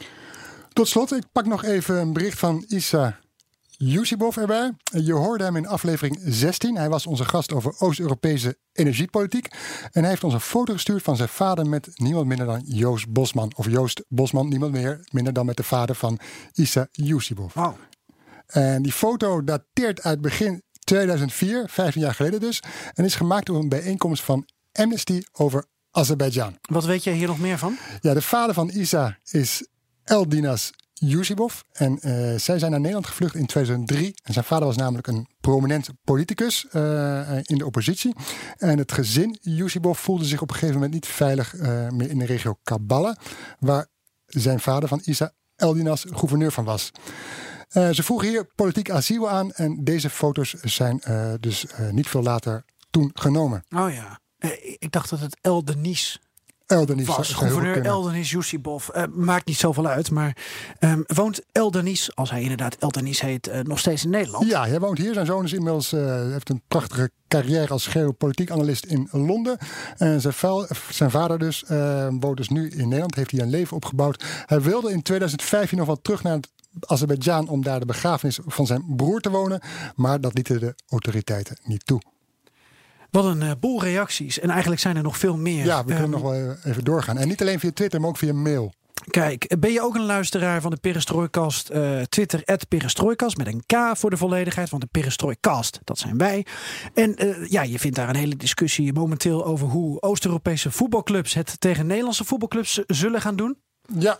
Tot 0.73 0.89
slot, 0.89 1.13
ik 1.13 1.25
pak 1.33 1.47
nog 1.47 1.65
even 1.65 1.97
een 1.97 2.13
bericht 2.13 2.39
van 2.39 2.65
Isa 2.69 3.19
Yusibov 3.81 4.37
erbij. 4.37 4.73
Je 4.83 5.13
hoorde 5.13 5.45
hem 5.45 5.57
in 5.57 5.67
aflevering 5.67 6.21
16. 6.25 6.77
Hij 6.77 6.89
was 6.89 7.07
onze 7.07 7.25
gast 7.25 7.53
over 7.53 7.75
Oost-Europese 7.79 8.59
energiepolitiek. 8.73 9.49
En 9.93 10.01
hij 10.01 10.09
heeft 10.09 10.25
ons 10.25 10.35
een 10.35 10.41
foto 10.41 10.73
gestuurd 10.73 11.03
van 11.03 11.17
zijn 11.17 11.29
vader 11.29 11.67
met 11.67 11.91
niemand 11.95 12.27
minder 12.27 12.47
dan 12.47 12.63
Joost 12.65 13.13
Bosman. 13.13 13.53
Of 13.57 13.71
Joost 13.71 14.05
Bosman, 14.09 14.49
niemand 14.49 14.73
meer, 14.73 15.07
minder 15.11 15.33
dan 15.33 15.47
met 15.47 15.57
de 15.57 15.63
vader 15.63 15.95
van 15.95 16.19
Isa 16.53 16.89
Yusibov. 16.91 17.55
Wow. 17.55 17.75
En 18.47 18.83
die 18.83 18.93
foto 18.93 19.45
dateert 19.45 20.03
uit 20.03 20.21
begin 20.21 20.63
2004, 20.85 21.69
15 21.69 22.01
jaar 22.01 22.15
geleden 22.15 22.41
dus. 22.41 22.63
En 22.95 23.05
is 23.05 23.15
gemaakt 23.15 23.47
door 23.47 23.59
een 23.59 23.69
bijeenkomst 23.69 24.23
van 24.23 24.49
Amnesty 24.73 25.23
over 25.33 25.65
Azerbeidzjan. 25.91 26.59
Wat 26.63 26.85
weet 26.85 27.05
jij 27.05 27.15
hier 27.15 27.27
nog 27.27 27.39
meer 27.39 27.59
van? 27.59 27.79
Ja, 28.01 28.15
de 28.15 28.23
vader 28.23 28.55
van 28.55 28.69
Isa 28.69 29.19
is 29.25 29.67
Eldinas 30.05 30.73
Yusibov. 30.99 31.61
En 31.73 31.93
uh, 31.93 32.01
zij 32.39 32.59
zijn 32.59 32.71
naar 32.71 32.81
Nederland 32.81 33.07
gevlucht 33.07 33.35
in 33.35 33.47
2003. 33.47 34.15
En 34.23 34.33
zijn 34.33 34.45
vader 34.45 34.67
was 34.67 34.77
namelijk 34.77 35.07
een 35.07 35.29
prominent 35.41 35.89
politicus 36.05 36.67
uh, 36.73 37.37
in 37.43 37.59
de 37.59 37.67
oppositie. 37.67 38.15
En 38.57 38.79
het 38.79 38.93
gezin 38.93 39.39
Yusibov 39.41 39.99
voelde 39.99 40.25
zich 40.25 40.41
op 40.41 40.49
een 40.49 40.55
gegeven 40.55 40.75
moment 40.75 40.93
niet 40.93 41.07
veilig 41.07 41.55
meer 41.91 42.11
in 42.11 42.19
de 42.19 42.27
regio 42.27 42.59
Kabbalah. 42.63 43.17
Waar 43.59 43.87
zijn 44.27 44.61
vader 44.61 44.89
van 44.89 45.01
Isa 45.05 45.33
Eldinas 45.57 46.05
gouverneur 46.11 46.53
van 46.53 46.65
was. 46.65 46.91
Ze 47.69 48.03
vroegen 48.03 48.29
hier 48.29 48.45
politiek 48.55 48.91
asiel 48.91 49.31
aan 49.31 49.53
en 49.53 49.85
deze 49.85 50.11
foto's 50.11 50.51
zijn 50.51 51.03
dus 51.41 51.67
niet 51.91 52.09
veel 52.09 52.23
later 52.23 52.65
toen 52.91 53.11
genomen. 53.15 53.65
Oh 53.77 53.93
ja, 53.93 54.21
ik 54.79 54.93
dacht 54.93 55.11
dat 55.11 55.21
het 55.21 55.39
El 55.41 55.65
Denis 55.65 56.21
Eldenis 56.69 57.07
was. 57.07 57.33
Gouverneur 57.33 57.85
Eldenis 57.85 58.31
Yusibov. 58.31 58.89
Uh, 58.97 59.03
maakt 59.13 59.47
niet 59.47 59.57
zoveel 59.57 59.87
uit, 59.87 60.11
maar 60.11 60.37
um, 60.81 61.05
woont 61.07 61.43
Eldenis, 61.53 62.17
als 62.17 62.31
hij 62.31 62.43
inderdaad 62.43 62.75
Eldenis 62.75 63.21
heet, 63.21 63.49
uh, 63.49 63.61
nog 63.61 63.79
steeds 63.79 64.05
in 64.05 64.11
Nederland? 64.11 64.49
Ja, 64.49 64.67
hij 64.67 64.81
woont 64.81 64.99
hier. 64.99 65.15
Zijn 65.15 65.27
zoon 65.27 65.45
is 65.45 65.53
inmiddels, 65.53 65.93
uh, 65.93 66.31
heeft 66.31 66.49
een 66.49 66.63
prachtige 66.69 67.11
carrière 67.29 67.69
als 67.69 67.87
geopolitiek 67.87 68.51
analist 68.51 68.85
in 68.85 69.09
Londen. 69.11 69.59
En 69.97 70.21
zijn, 70.21 70.35
zijn 70.91 71.11
vader 71.11 71.39
dus 71.39 71.65
woont 72.21 72.37
dus 72.37 72.49
nu 72.49 72.71
in 72.71 72.85
Nederland, 72.85 73.15
heeft 73.15 73.31
hij 73.31 73.41
een 73.41 73.51
leven 73.51 73.77
opgebouwd. 73.77 74.25
Hij 74.47 74.61
wilde 74.61 74.93
in 74.93 75.03
2015 75.03 75.79
nog 75.79 75.87
wel 75.87 76.01
terug 76.03 76.23
naar 76.23 76.35
het 76.35 76.49
Azerbeidzjan 76.81 77.49
om 77.49 77.63
daar 77.63 77.81
de 77.81 77.87
begrafenis 77.87 78.39
van 78.47 78.67
zijn 78.67 78.85
broer 78.97 79.21
te 79.21 79.31
wonen. 79.31 79.61
Maar 79.95 80.21
dat 80.21 80.35
lieten 80.35 80.61
de 80.61 80.75
autoriteiten 80.89 81.59
niet 81.63 81.87
toe. 81.87 82.01
Wat 83.11 83.25
een 83.25 83.43
uh, 83.43 83.51
boel 83.61 83.83
reacties. 83.83 84.39
En 84.41 84.51
eigenlijk 84.51 84.81
zijn 84.81 84.97
er 84.97 85.03
nog 85.03 85.19
veel 85.19 85.37
meer. 85.37 85.65
Ja, 85.65 85.79
we 85.79 85.85
kunnen 85.85 86.05
um, 86.05 86.11
nog 86.11 86.23
wel 86.23 86.57
even 86.65 86.85
doorgaan. 86.85 87.19
En 87.19 87.29
niet 87.29 87.41
alleen 87.41 87.61
via 87.61 87.73
Twitter, 87.73 88.01
maar 88.01 88.09
ook 88.09 88.17
via 88.17 88.33
mail. 88.33 88.73
Kijk, 89.11 89.57
ben 89.59 89.73
je 89.73 89.83
ook 89.83 89.95
een 89.95 90.05
luisteraar 90.05 90.61
van 90.61 90.71
de 90.71 90.77
Perestrooikast? 90.77 91.71
Uh, 91.71 92.03
Twitter, 92.03 92.45
Perestrooikast 92.69 93.37
met 93.37 93.47
een 93.47 93.63
K 93.67 93.97
voor 93.97 94.11
de 94.11 94.17
volledigheid. 94.17 94.71
Want 94.71 94.83
de 94.83 94.89
Perestrooikast, 94.91 95.81
dat 95.85 95.99
zijn 95.99 96.19
wij. 96.19 96.47
En 96.95 97.27
uh, 97.27 97.49
ja, 97.49 97.63
je 97.63 97.79
vindt 97.79 97.97
daar 97.97 98.09
een 98.09 98.17
hele 98.17 98.37
discussie 98.37 98.93
momenteel 98.93 99.45
over 99.45 99.67
hoe 99.67 100.01
Oost-Europese 100.01 100.71
voetbalclubs 100.71 101.35
het 101.35 101.61
tegen 101.61 101.87
Nederlandse 101.87 102.25
voetbalclubs 102.25 102.81
zullen 102.87 103.21
gaan 103.21 103.37
doen. 103.37 103.59
Ja, 103.99 104.19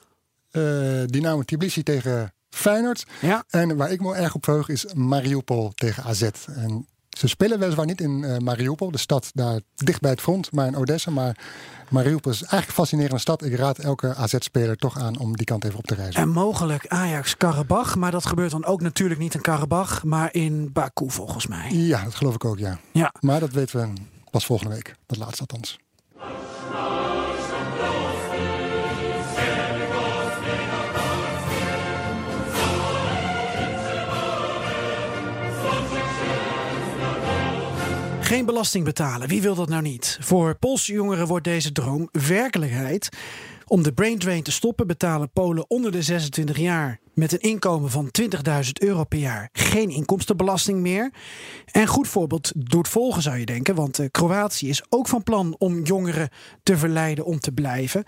uh, 0.53 1.03
Dynamo 1.07 1.43
Tbilisi 1.43 1.83
tegen 1.83 2.33
Feyenoord. 2.51 3.07
Ja. 3.21 3.45
En 3.49 3.77
waar 3.77 3.91
ik 3.91 4.01
me 4.01 4.15
erg 4.15 4.35
op 4.35 4.45
verheug 4.45 4.69
is 4.69 4.87
Mariupol 4.95 5.73
tegen 5.75 6.05
AZ. 6.05 6.23
En 6.47 6.87
ze 7.19 7.29
spelen 7.29 7.59
weliswaar 7.59 7.87
niet 7.87 8.01
in 8.01 8.23
uh, 8.23 8.37
Mariupol, 8.37 8.91
de 8.91 8.99
stad 8.99 9.31
daar 9.35 9.61
dicht 9.75 10.01
bij 10.01 10.11
het 10.11 10.21
front, 10.21 10.53
maar 10.53 10.67
in 10.67 10.77
Odessa. 10.77 11.11
Maar 11.11 11.37
Mariupol 11.91 12.33
is 12.33 12.41
eigenlijk 12.41 12.69
een 12.69 12.75
fascinerende 12.75 13.21
stad. 13.21 13.45
Ik 13.45 13.57
raad 13.57 13.79
elke 13.79 14.15
AZ-speler 14.15 14.77
toch 14.77 14.99
aan 14.99 15.19
om 15.19 15.37
die 15.37 15.47
kant 15.47 15.65
even 15.65 15.79
op 15.79 15.87
te 15.87 15.95
reizen. 15.95 16.23
En 16.23 16.29
mogelijk 16.29 16.87
Ajax-Karabach, 16.87 17.97
maar 17.97 18.11
dat 18.11 18.27
gebeurt 18.27 18.51
dan 18.51 18.65
ook 18.65 18.81
natuurlijk 18.81 19.21
niet 19.21 19.35
in 19.35 19.41
Karabach, 19.41 20.05
maar 20.05 20.35
in 20.35 20.73
Baku 20.73 21.11
volgens 21.11 21.47
mij. 21.47 21.71
Ja, 21.71 22.05
dat 22.05 22.15
geloof 22.15 22.35
ik 22.35 22.45
ook, 22.45 22.59
ja. 22.59 22.79
ja. 22.93 23.13
Maar 23.21 23.41
dat 23.41 23.53
weten 23.53 23.81
we 23.81 24.01
pas 24.31 24.47
volgende 24.47 24.75
week, 24.75 24.95
dat 25.07 25.19
laatste 25.19 25.41
althans. 25.41 25.79
Geen 38.29 38.47
belasting 38.47 38.85
betalen, 38.85 39.29
wie 39.29 39.43
wil 39.43 39.55
dat 39.55 39.69
nou 39.69 39.83
niet? 39.83 40.19
Voor 40.21 40.59
Poolse 40.59 40.93
jongeren 40.93 41.27
wordt 41.27 41.45
deze 41.45 41.73
droom 41.73 42.09
werkelijkheid. 42.13 43.09
Om 43.67 43.83
de 43.83 43.93
brain 43.93 44.19
drain 44.19 44.43
te 44.43 44.53
stoppen 44.53 44.87
betalen 44.87 45.31
Polen 45.31 45.71
onder 45.71 45.93
de 45.93 46.03
26 46.03 46.59
jaar 46.59 47.01
met 47.15 47.33
een 47.33 47.41
inkomen 47.41 47.91
van 47.91 48.11
20.000 48.21 48.29
euro 48.73 49.05
per 49.05 49.19
jaar 49.19 49.49
geen 49.53 49.91
inkomstenbelasting 49.91 50.81
meer. 50.81 51.13
En 51.73 51.87
goed 51.87 52.09
voorbeeld 52.09 52.53
doet 52.57 52.89
volgen 52.89 53.23
zou 53.23 53.37
je 53.37 53.47
denken, 53.47 53.75
want 53.75 54.09
Kroatië 54.11 54.69
is 54.69 54.83
ook 54.89 55.09
van 55.09 55.23
plan 55.23 55.55
om 55.59 55.85
jongeren 55.85 56.29
te 56.63 56.77
verleiden 56.77 57.25
om 57.25 57.41
te 57.41 57.53
blijven. 57.53 58.05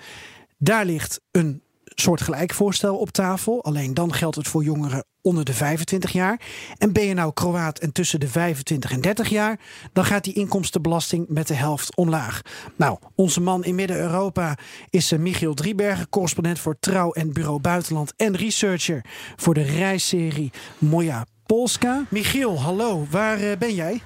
Daar 0.59 0.85
ligt 0.85 1.21
een 1.31 1.63
soortgelijk 1.85 2.55
voorstel 2.55 2.97
op 2.97 3.11
tafel. 3.11 3.65
Alleen 3.65 3.95
dan 3.95 4.13
geldt 4.13 4.37
het 4.37 4.49
voor 4.49 4.65
jongeren 4.65 5.05
onder 5.23 5.45
de 5.45 5.55
25 5.55 6.13
jaar. 6.13 6.41
En 6.79 6.93
ben 6.93 7.05
je 7.05 7.15
nou 7.15 7.33
Kroaat 7.33 7.79
en 7.79 7.93
tussen 7.93 8.21
de 8.21 8.29
25 8.29 8.93
en 8.93 9.01
30 9.01 9.29
jaar, 9.29 9.59
dan 9.93 10.05
gaat 10.05 10.25
die 10.25 10.35
inkomstenbelasting 10.35 11.27
met 11.29 11.47
de 11.47 11.55
helft 11.55 11.97
omlaag. 11.97 12.41
Nou, 12.77 12.99
onze 13.15 13.41
man 13.41 13.65
in 13.65 13.75
Midden-Europa 13.75 14.59
is 14.91 15.13
Michiel 15.13 15.55
Driebergen, 15.55 16.09
correspondent 16.09 16.59
voor 16.59 16.77
Trouw 16.81 17.13
en 17.13 17.33
Bureau 17.33 17.61
Buitenland 17.61 18.13
en 18.17 18.37
researcher 18.37 19.05
voor 19.37 19.55
de 19.55 19.63
reisserie 19.63 20.53
Moja 20.79 21.27
Polska. 21.47 22.05
Michiel, 22.09 22.61
hallo, 22.61 23.07
waar 23.11 23.59
ben 23.59 23.75
jij? 23.75 24.03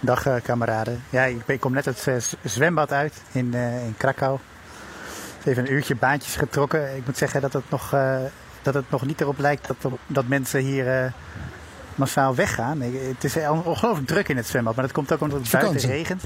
Dag 0.00 0.26
uh, 0.26 0.34
kameraden. 0.42 1.02
Ja, 1.10 1.24
ik, 1.24 1.44
ben, 1.44 1.58
kom 1.58 1.72
net 1.72 1.84
het 1.84 2.08
zwembad 2.44 2.92
uit 2.92 3.22
in, 3.32 3.46
uh, 3.54 3.84
in 3.86 3.94
Krakau 3.96 4.38
even 5.44 5.66
een 5.66 5.72
uurtje 5.72 5.94
baantjes 5.94 6.36
getrokken. 6.36 6.96
Ik 6.96 7.06
moet 7.06 7.16
zeggen 7.16 7.40
dat 7.40 7.52
het 7.52 7.70
nog, 7.70 7.94
dat 8.62 8.74
het 8.74 8.90
nog 8.90 9.06
niet 9.06 9.20
erop 9.20 9.38
lijkt 9.38 9.66
dat, 9.66 9.92
dat 10.06 10.26
mensen 10.26 10.60
hier 10.60 11.04
uh, 11.04 11.10
massaal 11.94 12.34
weggaan. 12.34 12.80
Het 12.80 13.24
is 13.24 13.36
ongelooflijk 13.64 14.06
druk 14.06 14.28
in 14.28 14.36
het 14.36 14.46
zwembad, 14.46 14.74
maar 14.74 14.84
dat 14.84 14.92
komt 14.92 15.12
ook 15.12 15.20
omdat 15.20 15.38
het 15.38 15.48
vakantie. 15.48 15.88
buiten 15.88 15.90
regent. 15.90 16.22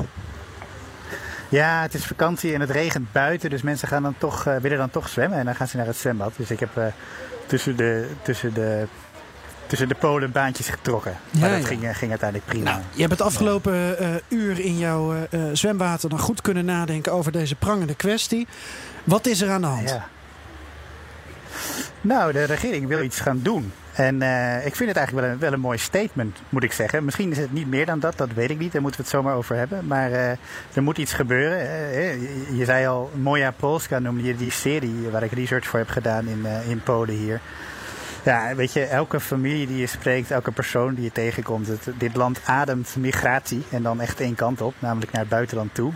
Ja, 1.49 1.83
het 1.83 1.95
is 1.95 2.05
vakantie 2.05 2.55
en 2.55 2.61
het 2.61 2.71
regent 2.71 3.13
buiten, 3.13 3.51
dus 3.51 3.63
mensen 3.63 3.89
gaan 3.89 4.03
dan 4.03 4.15
toch, 4.19 4.47
uh, 4.47 4.57
willen 4.57 4.79
dan 4.79 4.91
toch 4.91 5.09
zwemmen 5.09 5.39
en 5.39 5.45
dan 5.45 5.55
gaan 5.55 5.69
ze 5.69 5.77
naar 5.77 5.87
het 5.87 5.97
zwembad. 5.97 6.33
Dus 6.37 6.51
ik 6.51 6.61
heb 6.61 6.71
tussen 7.47 7.77
de, 7.77 8.09
tussen 8.23 8.55
de 8.55 8.87
tussen 9.67 9.91
de 9.91 9.95
polen 9.95 10.33
baantjes 10.33 10.69
getrokken. 10.69 11.17
Ja, 11.31 11.41
maar 11.41 11.51
dat 11.51 11.61
ja. 11.61 11.67
ging, 11.67 11.81
ging 11.81 12.11
uiteindelijk 12.11 12.51
prima. 12.51 12.71
Nou, 12.71 12.83
je 12.93 13.01
hebt 13.01 13.13
het 13.13 13.23
afgelopen 13.23 13.97
uur 14.29 14.61
in 14.61 14.79
jouw 14.79 15.15
zwemwater 15.53 16.09
dan 16.09 16.19
goed 16.19 16.41
kunnen 16.41 16.65
nadenken 16.65 17.13
over 17.13 17.33
deze 17.33 17.55
prangende 17.55 17.95
kwestie. 17.95 18.47
Wat 19.05 19.27
is 19.27 19.41
er 19.41 19.51
aan 19.51 19.61
de 19.61 19.67
hand? 19.67 19.89
Ja. 19.89 20.09
Nou, 22.01 22.33
de 22.33 22.45
regering 22.45 22.87
wil 22.87 23.03
iets 23.03 23.21
gaan 23.21 23.41
doen. 23.43 23.73
En 23.93 24.23
uh, 24.23 24.67
ik 24.67 24.77
vind 24.77 24.89
het 24.89 24.99
eigenlijk 24.99 25.27
wel 25.27 25.35
een, 25.35 25.39
wel 25.41 25.53
een 25.53 25.61
mooi 25.61 25.79
statement, 25.79 26.39
moet 26.49 26.63
ik 26.63 26.73
zeggen. 26.73 27.05
Misschien 27.05 27.31
is 27.31 27.39
het 27.39 27.53
niet 27.53 27.69
meer 27.69 27.87
dan 27.87 28.01
dat, 28.01 28.17
dat 28.17 28.33
weet 28.35 28.51
ik 28.51 28.59
niet. 28.59 28.73
Daar 28.73 28.83
moeten 28.83 29.01
we 29.01 29.07
het 29.07 29.17
zomaar 29.17 29.35
over 29.35 29.57
hebben. 29.57 29.87
Maar 29.87 30.11
uh, 30.11 30.31
er 30.73 30.83
moet 30.83 30.99
iets 30.99 31.13
gebeuren. 31.13 31.59
Uh, 31.59 32.59
je, 32.59 32.65
zei 32.65 32.87
al, 32.87 33.11
Moja 33.15 33.51
Polska 33.51 33.99
noemde 33.99 34.23
je 34.23 34.37
die 34.37 34.51
serie 34.51 35.09
waar 35.11 35.23
ik 35.23 35.33
research 35.33 35.67
voor 35.67 35.79
heb 35.79 35.89
gedaan 35.89 36.27
in, 36.27 36.47
in 36.69 36.83
Polen 36.83 37.15
hier. 37.15 37.41
Ja, 38.25 38.55
weet 38.55 38.73
je, 38.73 38.85
elke 38.85 39.21
familie 39.21 39.67
die 39.67 39.77
je 39.77 39.87
spreekt, 39.87 40.31
elke 40.31 40.51
persoon 40.51 40.95
die 40.95 41.05
je 41.05 41.13
tegenkomt, 41.13 41.69
dit 41.99 42.17
land 42.17 42.41
ademt 42.45 42.97
migratie 42.99 43.63
en 43.71 43.83
dan 43.83 44.01
echt 44.01 44.21
één 44.21 44.35
kant 44.35 44.61
op, 44.61 44.75
namelijk 44.79 45.13
naar 45.13 45.21
het 45.21 45.31
buitenland 45.31 45.75
toe. 45.75 45.93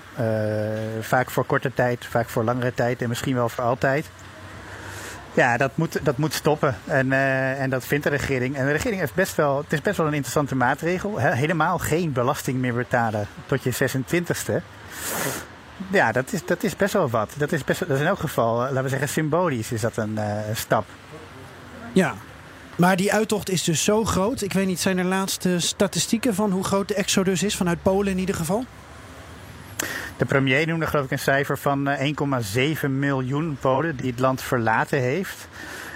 Vaak 1.00 1.30
voor 1.30 1.44
korte 1.44 1.74
tijd, 1.74 2.06
vaak 2.06 2.28
voor 2.28 2.44
langere 2.44 2.74
tijd 2.74 3.02
en 3.02 3.08
misschien 3.08 3.34
wel 3.34 3.48
voor 3.48 3.64
altijd. 3.64 4.06
Ja, 5.36 5.56
dat 5.56 5.70
moet, 5.74 6.04
dat 6.04 6.18
moet 6.18 6.32
stoppen. 6.32 6.76
En, 6.84 7.06
uh, 7.06 7.60
en 7.60 7.70
dat 7.70 7.84
vindt 7.84 8.04
de 8.04 8.10
regering. 8.10 8.56
En 8.56 8.66
de 8.66 8.72
regering 8.72 9.00
heeft 9.00 9.14
best 9.14 9.34
wel, 9.34 9.56
het 9.56 9.72
is 9.72 9.80
best 9.80 9.96
wel 9.96 10.06
een 10.06 10.12
interessante 10.12 10.54
maatregel. 10.54 11.20
He, 11.20 11.34
helemaal 11.34 11.78
geen 11.78 12.12
belasting 12.12 12.58
meer 12.58 12.74
betalen 12.74 13.28
tot 13.46 13.62
je 13.62 13.74
26ste. 13.74 14.62
Ja, 15.90 16.12
dat 16.12 16.32
is, 16.32 16.44
dat 16.44 16.62
is 16.62 16.76
best 16.76 16.92
wel 16.92 17.10
wat. 17.10 17.34
Dat 17.36 17.52
is, 17.52 17.64
best, 17.64 17.78
dat 17.80 17.90
is 17.90 18.00
in 18.00 18.06
elk 18.06 18.18
geval, 18.18 18.56
laten 18.56 18.82
we 18.82 18.88
zeggen, 18.88 19.08
symbolisch 19.08 19.72
is 19.72 19.80
dat 19.80 19.96
een 19.96 20.14
uh, 20.18 20.38
stap. 20.52 20.84
Ja, 21.92 22.14
maar 22.76 22.96
die 22.96 23.12
uittocht 23.12 23.50
is 23.50 23.64
dus 23.64 23.84
zo 23.84 24.04
groot. 24.04 24.42
Ik 24.42 24.52
weet 24.52 24.66
niet, 24.66 24.80
zijn 24.80 24.98
er 24.98 25.04
laatste 25.04 25.60
statistieken 25.60 26.34
van 26.34 26.50
hoe 26.50 26.64
groot 26.64 26.88
de 26.88 26.94
exodus 26.94 27.42
is 27.42 27.56
vanuit 27.56 27.82
Polen 27.82 28.12
in 28.12 28.18
ieder 28.18 28.34
geval? 28.34 28.64
De 30.16 30.24
premier 30.24 30.66
noemde 30.66 30.86
geloof 30.86 31.04
ik 31.04 31.10
een 31.10 31.18
cijfer 31.18 31.58
van 31.58 31.88
1,7 32.82 32.90
miljoen 32.90 33.56
Polen 33.60 33.96
die 33.96 34.10
het 34.10 34.20
land 34.20 34.42
verlaten 34.42 35.00
heeft. 35.00 35.48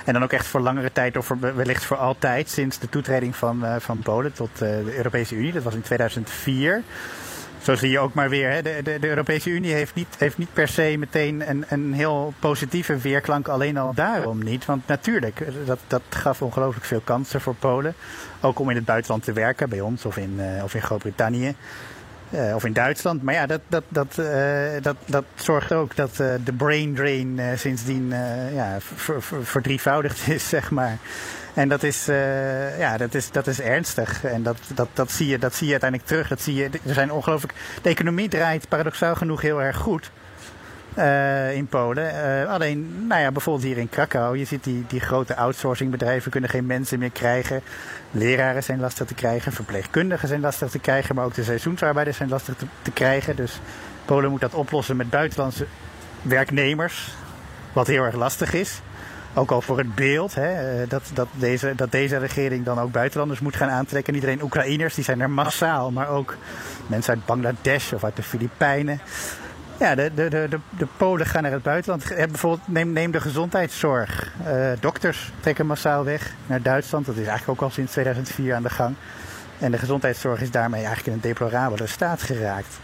En 0.05 0.13
dan 0.13 0.23
ook 0.23 0.33
echt 0.33 0.47
voor 0.47 0.61
langere 0.61 0.93
tijd 0.93 1.17
of 1.17 1.33
wellicht 1.41 1.85
voor 1.85 1.97
altijd 1.97 2.49
sinds 2.49 2.79
de 2.79 2.89
toetreding 2.89 3.37
van, 3.37 3.65
uh, 3.65 3.75
van 3.79 3.99
Polen 3.99 4.33
tot 4.33 4.51
uh, 4.53 4.59
de 4.59 4.97
Europese 4.97 5.35
Unie. 5.35 5.53
Dat 5.53 5.63
was 5.63 5.75
in 5.75 5.83
2004 5.83 6.83
zo 7.63 7.75
zie 7.75 7.91
je 7.91 7.99
ook 7.99 8.15
maar 8.15 8.29
weer, 8.29 8.51
hè, 8.51 8.63
de, 8.63 8.83
de, 8.83 9.09
Europese 9.09 9.51
Unie 9.51 9.73
heeft 9.73 9.95
niet, 9.95 10.17
heeft 10.19 10.39
niet 10.39 10.53
per 10.53 10.69
se 10.69 10.95
meteen 10.99 11.51
een, 11.51 11.65
een 11.69 11.93
heel 11.93 12.35
positieve 12.39 12.99
weerklank, 12.99 13.49
alleen 13.49 13.77
al 13.77 13.95
daarom 13.95 14.45
niet. 14.45 14.65
Want 14.65 14.87
natuurlijk, 14.87 15.47
dat, 15.67 15.79
dat 15.87 16.03
gaf 16.09 16.43
ongelooflijk 16.43 16.87
veel 16.87 17.01
kansen 17.05 17.41
voor 17.41 17.55
Polen. 17.55 17.95
Ook 18.41 18.59
om 18.59 18.71
in 18.71 18.77
het 18.77 18.85
buitenland 18.85 19.25
te 19.25 19.33
werken, 19.33 19.69
bij 19.69 19.81
ons 19.81 20.05
of 20.05 20.17
in, 20.17 20.41
of 20.63 20.75
in 20.75 20.83
Groot-Brittannië. 20.83 21.55
Eh, 22.31 22.55
of 22.55 22.65
in 22.65 22.73
Duitsland. 22.73 23.23
Maar 23.23 23.35
ja, 23.35 23.47
dat, 23.47 23.61
dat, 23.69 23.85
dat, 23.89 24.19
eh, 24.19 24.83
dat, 24.83 24.97
dat 25.05 25.25
zorgt 25.35 25.73
ook 25.73 25.97
dat 25.97 26.21
eh, 26.21 26.29
de 26.45 26.53
brain 26.53 26.95
drain 26.95 27.41
sindsdien 27.59 28.09
ja, 28.55 28.77
ver- 28.81 29.23
ver- 29.23 29.45
verdrievoudigd 29.45 30.29
is, 30.29 30.49
zeg 30.59 30.71
maar. 30.71 30.97
En 31.55 31.69
dat 31.69 31.83
is, 31.83 32.05
ja, 32.79 32.97
dat 32.97 33.15
is, 33.15 33.31
dat 33.31 33.47
is 33.47 33.61
ernstig. 33.61 34.25
En 34.25 34.43
dat, 34.43 34.57
dat, 34.75 34.89
dat, 34.93 35.11
zie 35.13 35.27
je, 35.27 35.39
dat 35.39 35.55
zie 35.55 35.67
je 35.67 35.73
uiteindelijk 35.73 36.11
terug. 36.11 36.29
Dat 36.29 36.41
zie 36.41 36.55
je, 36.55 36.71
er 36.87 36.95
zijn 36.95 37.13
ongelooflijk. 37.13 37.55
De 37.83 37.89
economie 37.89 38.29
draait 38.29 38.69
paradoxaal 38.69 39.15
genoeg 39.15 39.41
heel 39.41 39.63
erg 39.63 39.77
goed. 39.77 40.11
Eh, 40.95 41.55
in 41.55 41.67
Polen. 41.67 42.41
Eh, 42.43 42.53
alleen, 42.53 43.07
nou 43.07 43.21
ja, 43.21 43.33
bijvoorbeeld 43.33 43.67
hier 43.67 43.79
in 43.79 43.89
Krakau, 43.89 44.39
je 44.39 44.45
ziet 44.45 44.65
die, 44.65 44.85
die 44.89 45.01
grote 45.01 45.37
outsourcingbedrijven 45.37 46.31
kunnen 46.31 46.51
geen 46.51 46.67
mensen 46.67 46.99
meer 46.99 47.11
krijgen. 47.11 47.63
Leraren 48.11 48.63
zijn 48.63 48.81
lastig 48.81 49.07
te 49.07 49.15
krijgen, 49.15 49.53
verpleegkundigen 49.53 50.29
zijn 50.29 50.41
lastig 50.41 50.71
te 50.71 50.79
krijgen, 50.79 51.15
maar 51.15 51.25
ook 51.25 51.35
de 51.35 51.45
seizoensarbeiders 51.45 52.17
zijn 52.17 52.29
lastig 52.29 52.57
te, 52.57 52.67
te 52.83 52.91
krijgen. 52.91 53.37
Dus 53.37 53.61
Polen 54.05 54.31
moet 54.31 54.41
dat 54.41 54.55
oplossen 54.55 54.97
met 54.97 55.11
buitenlandse 55.11 55.67
werknemers, 56.23 57.15
wat 57.73 57.87
heel 57.87 58.05
erg 58.05 58.15
lastig 58.15 58.53
is. 58.53 58.81
Ook 59.35 59.51
al 59.51 59.61
voor 59.61 59.79
het 59.79 59.95
beeld, 59.95 60.35
hè, 60.35 60.81
eh, 60.81 60.89
dat, 60.89 61.03
dat, 61.15 61.29
deze, 61.33 61.73
dat 61.77 61.91
deze 61.91 62.19
regering 62.19 62.65
dan 62.65 62.79
ook 62.79 62.93
buitenlanders 62.93 63.41
moet 63.41 63.57
gaan 63.57 63.71
aantrekken. 63.71 64.13
Niet 64.13 64.23
alleen 64.23 64.43
Oekraïners, 64.43 64.95
die 64.95 65.05
zijn 65.05 65.21
er 65.21 65.31
massaal, 65.31 65.91
maar 65.91 66.09
ook 66.09 66.37
mensen 66.87 67.15
uit 67.15 67.27
Bangladesh 67.27 67.93
of 67.93 68.05
uit 68.05 68.17
de 68.17 68.23
Filipijnen. 68.23 69.01
Ja, 69.81 69.95
de, 69.95 70.11
de, 70.15 70.29
de, 70.29 70.59
de, 70.79 70.87
Polen 70.97 71.27
gaan 71.27 71.43
naar 71.43 71.53
het 71.53 71.63
buitenland. 71.63 72.11
Eh, 72.11 72.27
Bijvoorbeeld, 72.27 72.69
neem, 72.69 72.93
neem 72.93 73.11
de 73.11 73.21
gezondheidszorg. 73.21 74.33
Eh, 74.45 74.71
dokters 74.81 75.33
trekken 75.41 75.67
massaal 75.67 76.05
weg 76.05 76.35
naar 76.47 76.63
Duitsland. 76.63 77.07
Dat 77.07 77.17
is 77.17 77.27
eigenlijk 77.27 77.61
ook 77.61 77.69
al 77.69 77.75
sinds 77.75 77.93
2004 77.93 78.55
aan 78.55 78.63
de 78.63 78.71
gang. 78.71 78.95
En 79.59 79.71
de 79.71 79.79
gezondheidszorg 79.79 80.41
is 80.41 80.51
daarmee 80.51 80.85
eigenlijk 80.85 81.07
in 81.07 81.13
een 81.13 81.21
deplorabele 81.21 81.87
staat 81.87 82.23
geraakt. 82.23 82.79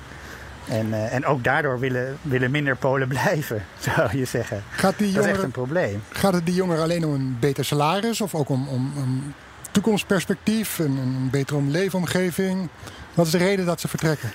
En, 0.69 0.93
eh, 0.93 1.15
en 1.15 1.27
ook 1.27 1.45
daardoor 1.45 1.79
willen, 1.79 2.19
willen 2.23 2.51
minder 2.51 2.77
Polen 2.77 3.09
blijven, 3.19 3.65
zou 3.79 4.19
je 4.19 4.25
zeggen. 4.25 4.63
Gaat, 4.71 4.99
die 4.99 5.13
Dat 5.13 5.25
is 5.25 5.31
echt 5.31 5.43
een 5.43 5.51
probleem. 5.51 6.03
gaat 6.11 6.33
het 6.35 6.47
die 6.47 6.55
jongeren 6.55 6.83
alleen 6.83 7.05
om 7.05 7.15
een 7.15 7.37
beter 7.41 7.65
salaris 7.65 8.21
of 8.21 8.35
ook 8.35 8.49
om, 8.49 8.69
om 8.69 8.93
een 8.97 9.35
toekomstperspectief, 9.71 10.79
een, 10.79 10.97
een 10.97 11.29
betere 11.31 11.63
leefomgeving? 11.63 12.69
Wat 13.15 13.27
is 13.27 13.33
de 13.33 13.39
reden 13.39 13.67
dat 13.67 13.81
ze 13.81 13.89
vertrekken? 13.89 14.31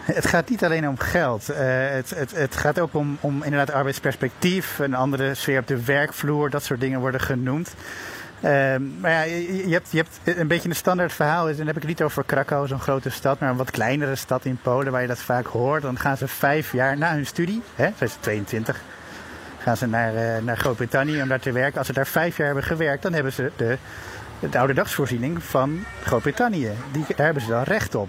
Het 0.00 0.26
gaat 0.26 0.48
niet 0.48 0.64
alleen 0.64 0.88
om 0.88 0.98
geld. 0.98 1.48
Eh, 1.48 1.58
het, 1.90 2.10
het, 2.16 2.30
het 2.34 2.56
gaat 2.56 2.78
ook 2.78 2.94
om, 2.94 3.16
om 3.20 3.42
inderdaad 3.42 3.74
arbeidsperspectief, 3.74 4.78
een 4.78 4.94
andere 4.94 5.34
sfeer 5.34 5.58
op 5.58 5.66
de 5.66 5.84
werkvloer, 5.84 6.50
dat 6.50 6.62
soort 6.64 6.80
dingen 6.80 7.00
worden 7.00 7.20
genoemd. 7.20 7.74
Ehm, 8.40 8.82
maar 9.00 9.10
ja, 9.10 9.22
je, 9.22 9.66
hebt, 9.72 9.88
je 9.90 9.96
hebt 10.24 10.38
een 10.38 10.46
beetje 10.46 10.68
een 10.68 10.74
standaard 10.74 11.12
verhaal. 11.12 11.48
is- 11.48 11.56
Dan 11.56 11.66
heb 11.66 11.74
ik 11.76 11.82
het 11.82 11.90
niet 11.90 12.02
over 12.02 12.24
Krakau, 12.24 12.66
zo'n 12.66 12.80
grote 12.80 13.10
stad, 13.10 13.38
maar 13.40 13.50
een 13.50 13.56
wat 13.56 13.70
kleinere 13.70 14.14
stad 14.16 14.44
in 14.44 14.58
Polen 14.62 14.92
waar 14.92 15.00
je 15.02 15.06
dat 15.08 15.18
vaak 15.18 15.46
hoort. 15.46 15.82
Dan 15.82 15.98
gaan 15.98 16.16
ze 16.16 16.28
vijf 16.28 16.72
jaar 16.72 16.96
na 16.98 17.12
hun 17.12 17.26
studie, 17.26 17.62
hè, 17.74 17.88
zijn 17.96 18.10
ze 18.10 18.16
22, 18.20 18.80
gaan 19.58 19.76
ze 19.76 19.86
naar, 19.86 20.14
eh, 20.14 20.42
naar 20.42 20.56
Groot-Brittannië 20.56 21.22
om 21.22 21.28
daar 21.28 21.40
te 21.40 21.52
werken. 21.52 21.78
Als 21.78 21.86
ze 21.86 21.92
daar 21.92 22.06
vijf 22.06 22.36
jaar 22.36 22.46
hebben 22.46 22.64
gewerkt, 22.64 23.02
dan 23.02 23.12
hebben 23.12 23.32
ze 23.32 23.50
de, 23.56 23.76
de 24.40 24.58
ouderdagsvoorziening 24.58 25.42
van 25.42 25.84
Groot-Brittannië. 26.02 26.70
Die, 26.92 27.04
daar 27.16 27.24
hebben 27.24 27.42
ze 27.42 27.48
dan 27.48 27.62
recht 27.62 27.94
op. 27.94 28.08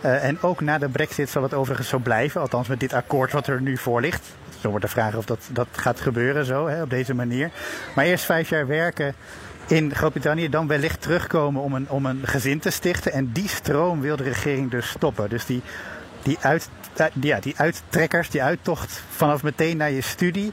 Eh, 0.00 0.24
en 0.24 0.42
ook 0.42 0.60
na 0.60 0.78
de 0.78 0.88
brexit 0.88 1.30
zal 1.30 1.42
het 1.42 1.54
overigens 1.54 1.88
zo 1.88 1.98
blijven. 1.98 2.40
Althans 2.40 2.68
met 2.68 2.80
dit 2.80 2.92
akkoord 2.92 3.32
wat 3.32 3.46
er 3.46 3.60
nu 3.60 3.76
voor 3.76 4.00
ligt. 4.00 4.28
Zo 4.60 4.68
wordt 4.68 4.84
de 4.84 4.90
vraag 4.90 5.14
of 5.14 5.24
dat, 5.24 5.48
dat 5.52 5.66
gaat 5.72 6.00
gebeuren 6.00 6.44
zo, 6.44 6.68
hè, 6.68 6.82
op 6.82 6.90
deze 6.90 7.14
manier. 7.14 7.50
Maar 7.94 8.04
eerst 8.04 8.24
vijf 8.24 8.48
jaar 8.48 8.66
werken 8.66 9.14
in 9.66 9.94
Groot-Brittannië. 9.94 10.48
Dan 10.48 10.66
wellicht 10.66 11.02
terugkomen 11.02 11.62
om 11.62 11.74
een, 11.74 11.90
om 11.90 12.06
een 12.06 12.20
gezin 12.24 12.58
te 12.58 12.70
stichten. 12.70 13.12
En 13.12 13.32
die 13.32 13.48
stroom 13.48 14.00
wil 14.00 14.16
de 14.16 14.22
regering 14.22 14.70
dus 14.70 14.88
stoppen. 14.88 15.28
Dus 15.28 15.46
die, 15.46 15.62
die, 16.22 16.38
uit, 16.40 16.68
eh, 16.96 17.06
ja, 17.20 17.40
die 17.40 17.54
uittrekkers, 17.56 18.30
die 18.30 18.42
uittocht 18.42 19.02
vanaf 19.10 19.42
meteen 19.42 19.76
naar 19.76 19.90
je 19.90 20.00
studie 20.00 20.52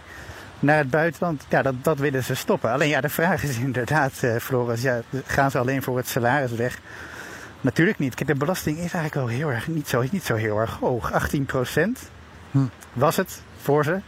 naar 0.59 0.77
het 0.77 0.89
buitenland, 0.89 1.45
ja, 1.49 1.61
dat, 1.61 1.73
dat 1.81 1.97
willen 1.97 2.23
ze 2.23 2.35
stoppen. 2.35 2.71
Alleen 2.71 2.89
ja, 2.89 3.01
de 3.01 3.09
vraag 3.09 3.43
is 3.43 3.57
inderdaad, 3.57 4.13
eh 4.21 4.35
Floris, 4.35 4.81
ja, 4.81 5.01
gaan 5.25 5.51
ze 5.51 5.57
alleen 5.57 5.83
voor 5.83 5.97
het 5.97 6.07
salaris 6.07 6.51
weg? 6.51 6.79
Natuurlijk 7.61 7.99
niet. 7.99 8.15
Kijk, 8.15 8.27
de 8.27 8.35
belasting 8.35 8.75
is 8.75 8.93
eigenlijk 8.93 9.13
wel 9.13 9.27
heel 9.27 9.51
erg, 9.51 9.67
niet 9.67 9.87
zo, 9.87 10.03
niet 10.11 10.23
zo 10.23 10.35
heel 10.35 10.59
erg 10.59 10.77
hoog. 10.79 11.11
18 11.11 11.45
procent 11.45 11.99
was 12.93 13.15
het 13.15 13.41
voor 13.61 13.83
ze. 13.83 13.99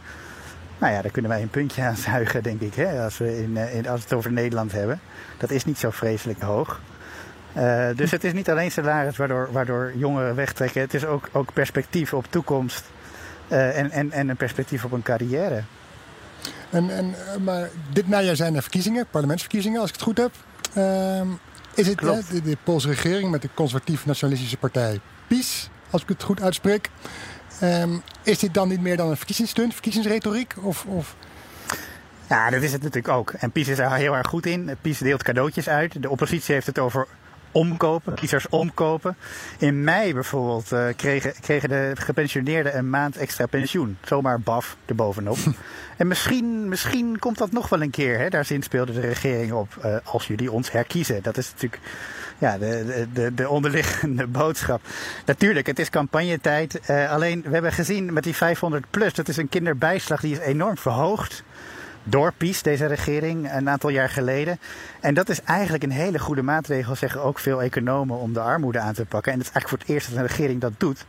Nou 0.78 0.92
ja, 0.92 1.02
daar 1.02 1.10
kunnen 1.10 1.30
wij 1.30 1.42
een 1.42 1.50
puntje 1.50 1.82
aan 1.82 1.96
zuigen, 1.96 2.42
denk 2.42 2.60
ik, 2.60 2.74
hè, 2.74 3.04
als, 3.04 3.18
we 3.18 3.42
in, 3.42 3.56
eh, 3.56 3.74
in, 3.74 3.88
als 3.88 3.98
we 3.98 4.04
het 4.04 4.12
over 4.12 4.32
Nederland 4.32 4.72
hebben. 4.72 5.00
Dat 5.36 5.50
is 5.50 5.64
niet 5.64 5.78
zo 5.78 5.90
vreselijk 5.90 6.40
hoog. 6.40 6.80
Eh, 7.52 7.88
dus 7.96 8.10
het 8.10 8.24
is 8.24 8.32
niet 8.32 8.50
alleen 8.50 8.70
salaris 8.70 9.16
waardoor, 9.16 9.48
waardoor 9.52 9.92
jongeren 9.96 10.34
wegtrekken. 10.34 10.80
Het 10.80 10.94
is 10.94 11.04
ook, 11.04 11.28
ook 11.32 11.52
perspectief 11.52 12.14
op 12.14 12.26
toekomst 12.30 12.84
en, 13.48 13.90
en, 13.90 14.12
en 14.12 14.28
een 14.28 14.36
perspectief 14.36 14.84
op 14.84 14.92
een 14.92 15.02
carrière. 15.02 15.62
En, 16.70 16.96
en, 16.96 17.14
eh, 17.14 17.36
maar 17.36 17.68
dit 17.92 18.08
najaar 18.08 18.36
zijn 18.36 18.54
er 18.54 18.62
verkiezingen, 18.62 19.06
parlementsverkiezingen, 19.10 19.80
als 19.80 19.88
ik 19.88 19.94
het 19.94 20.04
goed 20.04 20.18
heb. 20.18 20.32
Ehm, 20.74 21.28
is 21.74 21.86
het 21.86 22.00
hè, 22.00 22.20
de, 22.30 22.42
de 22.42 22.56
Poolse 22.64 22.88
regering 22.88 23.30
met 23.30 23.42
de 23.42 23.48
conservatief-nationalistische 23.54 24.56
partij 24.56 25.00
PiS, 25.26 25.70
als 25.90 26.02
ik 26.02 26.08
het 26.08 26.22
goed 26.22 26.42
uitspreek. 26.42 26.90
ehm, 27.60 27.96
is 28.22 28.38
dit 28.38 28.54
dan 28.54 28.68
niet 28.68 28.80
meer 28.80 28.96
dan 28.96 29.10
een 29.10 29.16
verkiezingsstunt, 29.16 29.72
verkiezingsretoriek? 29.72 30.54
Of, 30.62 30.84
of 30.84 31.16
Ja, 32.28 32.50
dat 32.50 32.62
is 32.62 32.72
het 32.72 32.82
natuurlijk 32.82 33.14
ook. 33.14 33.30
En 33.30 33.50
PiS 33.50 33.68
is 33.68 33.78
er 33.78 33.92
heel 33.92 34.16
erg 34.16 34.26
goed 34.26 34.46
in. 34.46 34.76
PiS 34.80 34.98
deelt 34.98 35.22
cadeautjes 35.22 35.68
uit. 35.68 36.02
De 36.02 36.10
oppositie 36.10 36.54
heeft 36.54 36.66
het 36.66 36.78
over 36.78 37.06
omkopen, 37.52 38.14
kiezers 38.14 38.48
omkopen. 38.48 39.16
In 39.58 39.84
mei 39.84 40.14
bijvoorbeeld 40.14 40.72
eh, 40.72 40.86
kregen, 40.96 41.32
kregen 41.40 41.68
de 41.68 41.92
gepensioneerden 41.94 42.76
een 42.76 42.90
maand 42.90 43.16
extra 43.16 43.46
pensioen. 43.46 43.98
Zomaar 44.04 44.40
baf 44.40 44.76
erbovenop. 44.86 45.36
en 45.96 46.06
misschien, 46.06 46.68
misschien 46.68 47.18
komt 47.18 47.38
dat 47.38 47.52
nog 47.52 47.68
wel 47.68 47.82
een 47.82 47.90
keer. 47.90 48.18
Hè? 48.18 48.28
Daar 48.28 48.44
zinspeelde 48.44 48.92
de 48.92 49.00
regering 49.00 49.52
op. 49.52 49.76
eh, 49.82 49.96
als 50.04 50.26
jullie 50.26 50.52
ons 50.52 50.70
herkiezen. 50.72 51.22
Dat 51.22 51.36
is 51.36 51.50
natuurlijk 51.52 51.82
ja, 52.38 52.58
de, 52.58 52.84
de, 52.86 53.06
de, 53.12 53.34
de 53.34 53.48
onderliggende 53.48 54.26
boodschap. 54.40 54.80
Natuurlijk, 55.26 55.66
het 55.66 55.78
is 55.78 55.90
campagnetijd. 55.90 56.80
Eh, 56.80 57.10
alleen, 57.10 57.42
we 57.42 57.50
hebben 57.50 57.72
gezien 57.72 58.12
met 58.12 58.24
die 58.24 58.34
500 58.34 58.84
plus, 58.90 59.14
dat 59.14 59.28
is 59.28 59.36
een 59.36 59.48
kinderbijslag 59.48 60.20
die 60.20 60.32
is 60.32 60.38
enorm 60.38 60.78
verhoogd 60.78 61.44
door 62.04 62.32
PiS, 62.36 62.62
deze 62.62 62.86
regering, 62.86 63.52
een 63.52 63.68
aantal 63.68 63.90
jaar 63.90 64.08
geleden. 64.08 64.58
En 65.00 65.14
dat 65.14 65.28
is 65.28 65.42
eigenlijk 65.42 65.82
een 65.82 65.90
hele 65.90 66.18
goede 66.18 66.42
maatregel, 66.42 66.96
zeggen 66.96 67.22
ook 67.22 67.38
veel 67.38 67.62
economen, 67.62 68.16
om 68.16 68.32
de 68.32 68.40
armoede 68.40 68.78
aan 68.78 68.94
te 68.94 69.04
pakken. 69.04 69.32
En 69.32 69.38
het 69.38 69.46
is 69.46 69.52
eigenlijk 69.52 69.68
voor 69.68 69.78
het 69.78 69.96
eerst 69.96 70.08
dat 70.08 70.18
een 70.18 70.36
regering 70.36 70.60
dat 70.60 70.72
doet. 70.76 71.04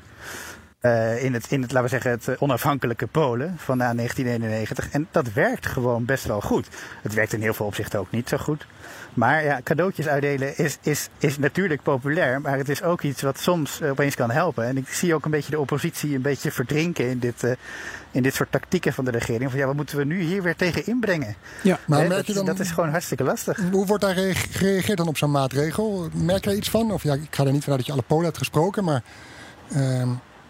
Eh, 0.82 1.24
in, 1.24 1.34
het, 1.34 1.46
in 1.50 1.62
het, 1.62 1.72
laten 1.72 1.90
we 1.90 1.96
zeggen, 1.96 2.12
het 2.12 2.28
eh, 2.28 2.36
onafhankelijke 2.40 3.08
Polen 3.08 3.56
van 3.58 3.78
na 3.78 3.94
1991. 3.94 4.90
En 4.92 5.08
dat 5.12 5.34
werkt 5.34 5.66
gewoon 5.66 6.06
best 6.06 6.26
wel 6.26 6.42
goed. 6.42 6.68
Het 7.02 7.14
werkt 7.14 7.34
in 7.34 7.42
heel 7.42 7.54
veel 7.54 7.66
opzichten 7.66 8.00
ook 8.00 8.12
niet 8.12 8.30
zo 8.30 8.38
goed. 8.38 8.66
Maar 9.14 9.44
ja, 9.44 9.62
cadeautjes 9.64 10.08
uitdelen 10.08 10.58
is, 10.58 10.78
is, 10.82 11.10
is 11.18 11.38
natuurlijk 11.38 11.84
populair. 11.84 12.42
Maar 12.42 12.58
het 12.58 12.70
is 12.70 12.84
ook 12.84 13.02
iets 13.02 13.22
wat 13.22 13.40
soms 13.40 13.82
eh, 13.82 13.90
opeens 13.90 14.16
kan 14.16 14.32
helpen. 14.32 14.66
En 14.66 14.78
ik 14.78 14.88
zie 14.88 15.16
ook 15.16 15.26
een 15.26 15.32
beetje 15.32 15.52
de 15.52 15.60
oppositie 15.60 16.16
een 16.16 16.22
beetje 16.22 16.52
verdrinken 16.52 17.10
in 17.10 17.20
dit, 17.20 17.44
in 18.12 18.24
dit 18.24 18.34
soort 18.34 18.52
tactieken 18.52 18.94
van 18.94 19.06
de 19.06 19.12
regering. 19.12 19.50
Van 19.50 19.60
ja, 19.60 19.66
wat 19.66 19.76
moeten 19.76 19.98
we 19.98 20.04
nu 20.04 20.22
hier 20.22 20.44
weer 20.44 20.56
tegen 20.56 20.86
inbrengen? 20.86 21.36
Ja. 21.64 21.80
maar 21.86 22.00
merk 22.00 22.12
dat, 22.12 22.28
je 22.28 22.34
dan, 22.34 22.46
dat 22.46 22.60
is 22.60 22.72
gewoon 22.72 22.90
hartstikke 22.90 23.24
lastig. 23.24 23.60
hoe 23.72 23.86
wordt 23.86 24.04
daar 24.04 24.14
gereage- 24.14 24.48
gereageerd 24.52 24.98
dan 24.98 25.08
op 25.08 25.18
zo'n 25.18 25.32
maatregel? 25.32 26.10
Merk 26.14 26.44
je 26.44 26.50
daar 26.50 26.58
iets 26.60 26.70
van? 26.70 26.92
Of 26.92 27.04
ja, 27.04 27.14
ik 27.14 27.36
ga 27.36 27.46
er 27.46 27.52
niet 27.52 27.64
vanuit 27.64 27.80
dat 27.80 27.88
je 27.88 27.94
alle 27.94 28.08
Polen 28.08 28.26
hebt 28.26 28.38
gesproken, 28.38 28.84
maar 28.84 29.04
ehm, 29.72 30.10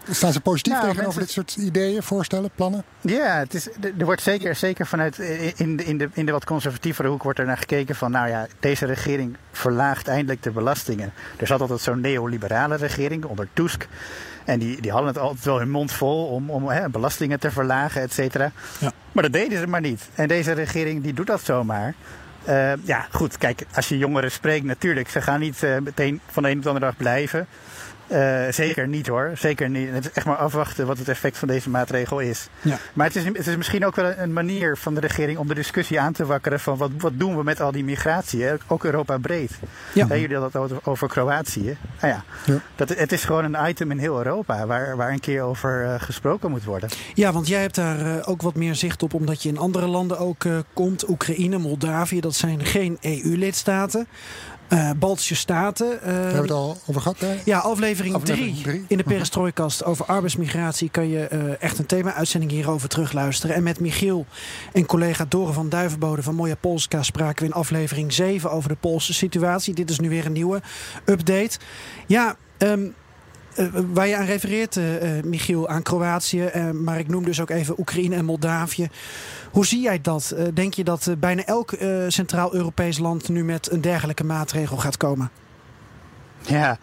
staan 0.09 0.33
ze 0.33 0.41
positief 0.41 0.73
Nou, 0.73 0.85
tegenover 0.87 1.19
mensen- 1.19 1.43
dit 1.45 1.51
soort 1.53 1.67
ideeën, 1.67 2.03
voorstellen, 2.03 2.49
plannen? 2.55 2.83
Ja, 3.01 3.37
het 3.37 3.53
is, 3.53 3.67
er 3.97 4.05
wordt 4.05 4.21
zeker, 4.21 4.55
zeker 4.55 4.87
vanuit 4.87 5.19
eh, 5.19 5.59
in 5.59 5.77
de, 5.77 5.83
in, 5.83 5.97
de, 5.97 6.09
in 6.13 6.25
de 6.25 6.31
wat 6.31 6.45
conservatievere 6.45 7.07
hoek 7.07 7.23
wordt 7.23 7.39
er 7.39 7.45
naar 7.45 7.57
gekeken 7.57 7.95
van, 7.95 8.11
nou 8.11 8.27
ja, 8.29 8.47
deze 8.59 8.85
regering 8.85 9.37
verlaagt 9.51 10.07
eindelijk 10.07 10.43
de 10.43 10.51
belastingen. 10.51 11.13
Er 11.37 11.47
zat 11.47 11.61
altijd 11.61 11.79
zo'n 11.81 11.99
neoliberale 12.01 12.75
regering 12.75 13.25
onder 13.25 13.47
Tusk. 13.53 13.87
En 14.45 14.59
die, 14.59 14.81
die 14.81 14.91
hadden 14.91 15.09
het 15.09 15.17
altijd 15.17 15.45
wel 15.45 15.59
hun 15.59 15.69
mond 15.71 15.91
vol 15.91 16.25
om, 16.27 16.49
om 16.49 16.67
hè, 16.67 16.89
belastingen 16.89 17.39
te 17.39 17.51
verlagen, 17.51 18.01
et 18.01 18.13
cetera. 18.13 18.51
Ja. 18.79 18.91
Maar 19.11 19.23
dat 19.23 19.33
deden 19.33 19.59
ze 19.59 19.67
maar 19.67 19.81
niet. 19.81 20.09
En 20.15 20.27
deze 20.27 20.51
regering 20.51 21.03
die 21.03 21.13
doet 21.13 21.27
dat 21.27 21.41
zomaar. 21.41 21.93
Eh, 22.43 22.71
ja, 22.83 23.07
goed, 23.11 23.37
kijk, 23.37 23.65
als 23.73 23.89
je 23.89 23.97
jongeren 23.97 24.31
spreekt, 24.31 24.65
natuurlijk, 24.65 25.09
ze 25.09 25.21
gaan 25.21 25.39
niet 25.39 25.63
eh, 25.63 25.77
meteen 25.77 26.19
van 26.29 26.43
de 26.43 26.49
een 26.49 26.57
op 26.57 26.63
de 26.63 26.67
andere 26.69 26.85
dag 26.85 26.97
blijven. 26.97 27.47
Eh, 28.11 28.51
zeker 28.51 28.87
niet 28.87 29.07
hoor, 29.07 29.31
zeker 29.35 29.69
niet. 29.69 29.89
Het 29.91 30.05
is 30.05 30.11
echt 30.11 30.25
maar 30.25 30.35
afwachten 30.35 30.87
wat 30.87 30.97
het 30.97 31.09
effect 31.09 31.37
van 31.37 31.47
deze 31.47 31.69
maatregel 31.69 32.19
is. 32.19 32.47
Ja. 32.61 32.77
Maar 32.93 33.07
het 33.07 33.15
is, 33.15 33.23
het 33.23 33.47
is 33.47 33.57
misschien 33.57 33.85
ook 33.85 33.95
wel 33.95 34.13
een 34.17 34.33
manier 34.33 34.77
van 34.77 34.93
de 34.93 34.99
regering 34.99 35.37
om 35.37 35.47
de 35.47 35.53
discussie 35.53 35.99
aan 35.99 36.13
te 36.13 36.25
wakkeren 36.25 36.59
van 36.59 36.77
wat, 36.77 36.89
wat 36.97 37.11
doen 37.15 37.37
we 37.37 37.43
met 37.43 37.61
al 37.61 37.71
die 37.71 37.83
migratie, 37.83 38.43
hè? 38.43 38.53
ook 38.67 38.83
Europa 38.83 39.17
breed. 39.17 39.51
Ja. 39.93 40.05
Jullie 40.07 40.37
hadden 40.37 40.61
het 40.61 40.85
over, 40.85 41.07
Kroatië. 41.07 41.77
Nou 42.01 42.13
ja, 42.13 42.23
Ja. 42.45 42.59
Dat, 42.75 42.89
het 42.89 43.11
is 43.11 43.23
gewoon 43.23 43.53
een 43.53 43.69
item 43.69 43.91
in 43.91 43.97
heel 43.97 44.17
Europa 44.17 44.65
waar, 44.65 44.95
waar 44.95 45.11
een 45.11 45.19
keer 45.19 45.41
over 45.41 45.85
eh, 45.85 46.01
gesproken 46.01 46.51
moet 46.51 46.63
worden. 46.63 46.89
Ja, 47.13 47.31
want 47.31 47.47
jij 47.47 47.61
hebt 47.61 47.75
daar 47.75 47.99
eh, 48.05 48.29
ook 48.29 48.41
wat 48.41 48.55
meer 48.55 48.75
zicht 48.75 49.03
op, 49.03 49.13
omdat 49.13 49.43
je 49.43 49.49
in 49.49 49.57
andere 49.57 49.87
landen 49.87 50.19
ook 50.19 50.45
komt. 50.73 51.09
Oekraïne, 51.09 51.57
Moldavië, 51.57 52.19
dat 52.19 52.35
zijn 52.35 52.65
geen 52.65 52.97
EU-lidstaten. 53.01 54.07
Eh, 54.71 54.89
Baltische 54.97 55.35
Staten. 55.35 56.01
eh, 56.01 56.05
Daar 56.07 56.13
hebben 56.15 56.33
we 56.35 56.41
het 56.41 56.51
al 56.51 56.77
over 56.85 57.01
gehad. 57.01 57.19
Hè? 57.19 57.35
ja, 57.45 57.57
aflevering 57.59 58.15
Aflevering 58.15 58.53
3 58.53 58.63
drie. 58.63 58.85
in 58.87 58.97
de 58.97 59.03
Perestrooikast 59.03 59.83
over 59.85 60.05
arbeidsmigratie 60.05 60.89
kan 60.89 61.07
je 61.09 61.25
eh, 61.25 61.39
echt 61.61 61.79
een 61.79 61.85
thema-uitzending 61.85 62.51
hierover 62.51 62.89
terugluisteren. 62.89 63.55
En 63.55 63.63
met 63.63 63.79
Michiel 63.79 64.25
en 64.73 64.85
collega 64.85 65.25
Dore 65.29 65.53
van 65.53 65.69
Duivenbode 65.69 66.23
van 66.23 66.35
Moja 66.35 66.55
Polska 66.55 67.03
spraken 67.03 67.43
we 67.45 67.51
in 67.51 67.55
aflevering 67.55 68.13
7 68.13 68.51
over 68.51 68.69
de 68.69 68.75
Poolse 68.75 69.13
situatie. 69.13 69.73
Dit 69.73 69.89
is 69.89 69.99
nu 69.99 70.09
weer 70.09 70.25
een 70.25 70.31
nieuwe 70.31 70.61
update. 71.05 71.57
Ja, 72.07 72.35
ehm, 72.57 72.71
eh, 72.81 72.87
waar 73.93 74.07
je 74.07 74.17
aan 74.17 74.25
refereert, 74.25 74.77
eh, 74.77 75.17
eh, 75.17 75.25
Michiel, 75.25 75.67
aan 75.67 75.81
Kroatië, 75.81 76.45
eh, 76.45 76.69
maar 76.69 76.99
ik 76.99 77.07
noem 77.07 77.23
dus 77.23 77.41
ook 77.41 77.49
even 77.49 77.79
Oekraïne 77.79 78.15
en 78.15 78.25
Moldavië. 78.25 78.89
Hoe 79.51 79.65
zie 79.65 79.81
jij 79.81 80.01
dat? 80.01 80.31
Eh, 80.31 80.45
denk 80.53 80.73
je 80.73 80.83
dat 80.83 81.07
eh, 81.07 81.15
bijna 81.17 81.43
elk 81.45 81.71
eh, 81.71 81.97
Centraal-Europees 82.07 82.97
land 82.97 83.29
nu 83.29 83.43
met 83.43 83.71
een 83.71 83.81
dergelijke 83.81 84.23
maatregel 84.23 84.77
gaat 84.77 84.97
komen? 84.97 85.29
Ja, 86.41 86.77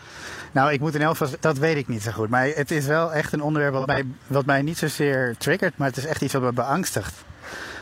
nou, 0.53 0.73
ik 0.73 0.81
moet 0.81 0.95
in 0.95 1.03
elk 1.03 1.17
geval, 1.17 1.37
dat 1.41 1.59
weet 1.59 1.77
ik 1.77 1.89
niet 1.89 2.03
zo 2.03 2.11
goed. 2.11 2.29
Maar 2.29 2.47
het 2.47 2.71
is 2.71 2.87
wel 2.87 3.13
echt 3.13 3.33
een 3.33 3.43
onderwerp 3.43 3.75
wat 3.75 3.87
mij, 3.87 4.05
wat 4.27 4.47
mij 4.47 4.63
niet 4.63 4.79
zozeer 4.79 5.35
triggert, 5.39 5.77
maar 5.77 5.89
het 5.89 5.97
is 5.97 6.07
echt 6.07 6.23
iets 6.23 6.33
wat 6.33 6.43
me 6.43 6.53
beangstigt. 6.53 7.15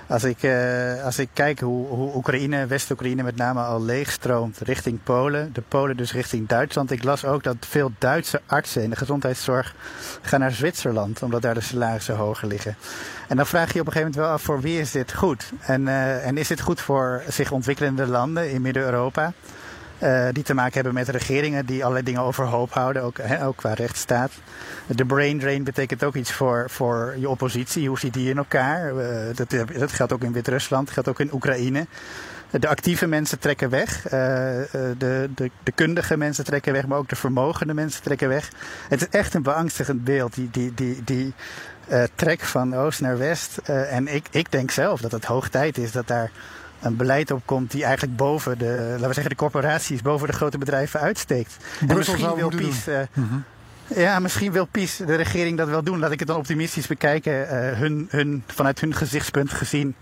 Als 0.08 0.24
ik, 0.24 0.42
eh, 0.42 1.04
als 1.04 1.18
ik 1.18 1.28
kijk 1.32 1.60
hoe, 1.60 1.86
hoe 1.86 2.14
Oekraïne, 2.14 2.66
West-Oekraïne 2.66 3.22
met 3.22 3.36
name 3.36 3.60
al 3.60 3.82
leegstroomt 3.82 4.58
richting 4.58 4.98
Polen, 5.02 5.52
de 5.52 5.62
Polen 5.68 5.96
dus 5.96 6.12
richting 6.12 6.48
Duitsland. 6.48 6.90
Ik 6.90 7.04
las 7.04 7.24
ook 7.24 7.42
dat 7.42 7.56
veel 7.60 7.92
Duitse 7.98 8.40
artsen 8.46 8.82
in 8.82 8.90
de 8.90 8.96
gezondheidszorg 8.96 9.74
gaan 10.22 10.40
naar 10.40 10.52
Zwitserland, 10.52 11.22
omdat 11.22 11.42
daar 11.42 11.54
de 11.54 11.60
salarissen 11.60 12.16
hoger 12.16 12.48
liggen. 12.48 12.76
En 13.28 13.36
dan 13.36 13.46
vraag 13.46 13.72
je 13.72 13.80
op 13.80 13.86
een 13.86 13.92
gegeven 13.92 14.10
moment 14.10 14.16
wel 14.16 14.34
af 14.34 14.42
voor 14.42 14.60
wie 14.60 14.80
is 14.80 14.90
dit 14.90 15.14
goed? 15.14 15.52
En, 15.60 15.88
eh, 15.88 16.26
en 16.26 16.38
is 16.38 16.48
dit 16.48 16.60
goed 16.60 16.80
voor 16.80 17.22
zich 17.28 17.52
ontwikkelende 17.52 18.06
landen 18.06 18.50
in 18.50 18.62
Midden-Europa? 18.62 19.32
Eh, 19.98 20.26
die 20.32 20.42
te 20.42 20.54
maken 20.54 20.74
hebben 20.74 20.94
met 20.94 21.08
regeringen 21.08 21.66
die 21.66 21.80
allerlei 21.82 22.04
dingen 22.04 22.20
overhoop 22.20 22.72
houden, 22.72 23.02
ook, 23.02 23.18
ook 23.42 23.56
qua 23.56 23.72
rechtsstaat. 23.72 24.32
De 24.86 25.04
brain 25.04 25.38
drain 25.38 25.64
betekent 25.64 26.04
ook 26.04 26.14
iets 26.14 26.32
voor, 26.32 26.64
voor 26.70 27.14
je 27.18 27.28
oppositie. 27.28 27.88
Hoe 27.88 27.98
zit 27.98 28.12
die 28.12 28.30
in 28.30 28.36
elkaar? 28.36 28.98
Eh, 28.98 29.36
dat, 29.36 29.50
dat 29.78 29.92
geldt 29.92 30.12
ook 30.12 30.22
in 30.22 30.32
Wit-Rusland, 30.32 30.90
geldt 30.90 31.08
ook 31.08 31.20
in 31.20 31.32
Oekraïne. 31.32 31.86
De 32.50 32.68
actieve 32.68 33.06
mensen 33.06 33.38
trekken 33.38 33.70
weg, 33.70 34.04
eh, 34.04 34.10
de, 34.98 35.30
de, 35.34 35.50
de 35.62 35.72
kundige 35.74 36.16
mensen 36.16 36.44
trekken 36.44 36.72
weg, 36.72 36.86
maar 36.86 36.98
ook 36.98 37.08
de 37.08 37.16
vermogende 37.16 37.74
mensen 37.74 38.02
trekken 38.02 38.28
weg. 38.28 38.50
Het 38.88 39.00
is 39.00 39.08
echt 39.08 39.34
een 39.34 39.42
beangstigend 39.42 40.04
beeld, 40.04 40.34
die, 40.34 40.48
die, 40.50 40.74
die, 40.74 41.04
die 41.04 41.34
trek 42.14 42.40
van 42.40 42.74
oost 42.76 43.00
naar 43.00 43.18
west. 43.18 43.58
En 43.66 44.14
ik, 44.14 44.26
ik 44.30 44.52
denk 44.52 44.70
zelf 44.70 45.00
dat 45.00 45.12
het 45.12 45.24
hoog 45.24 45.48
tijd 45.48 45.78
is 45.78 45.92
dat 45.92 46.06
daar 46.06 46.30
een 46.86 46.96
beleid 46.96 47.30
op 47.30 47.42
komt 47.44 47.70
die 47.70 47.84
eigenlijk 47.84 48.16
boven 48.16 48.58
de, 48.58 48.86
laten 48.90 49.08
we 49.08 49.14
zeggen, 49.14 49.28
de 49.28 49.34
corporaties, 49.34 50.02
boven 50.02 50.26
de 50.26 50.32
grote 50.32 50.58
bedrijven 50.58 51.00
uitsteekt. 51.00 51.56
En 51.88 51.96
misschien 51.96 52.34
wil 52.34 52.48
PiS, 52.48 52.86
eh, 52.86 53.00
ja, 53.86 54.18
misschien 54.18 54.52
wil 54.52 54.66
PiS, 54.66 54.96
de 54.96 55.14
regering, 55.14 55.56
dat 55.56 55.68
wel 55.68 55.82
doen. 55.82 55.98
Laat 55.98 56.10
ik 56.10 56.18
het 56.18 56.28
dan 56.28 56.36
optimistisch 56.36 56.86
bekijken. 56.86 57.48
Eh, 57.48 57.78
hun, 57.78 58.06
hun, 58.10 58.42
vanuit 58.46 58.80
hun 58.80 58.94
gezichtspunt 58.94 59.50
gezien, 59.50 59.94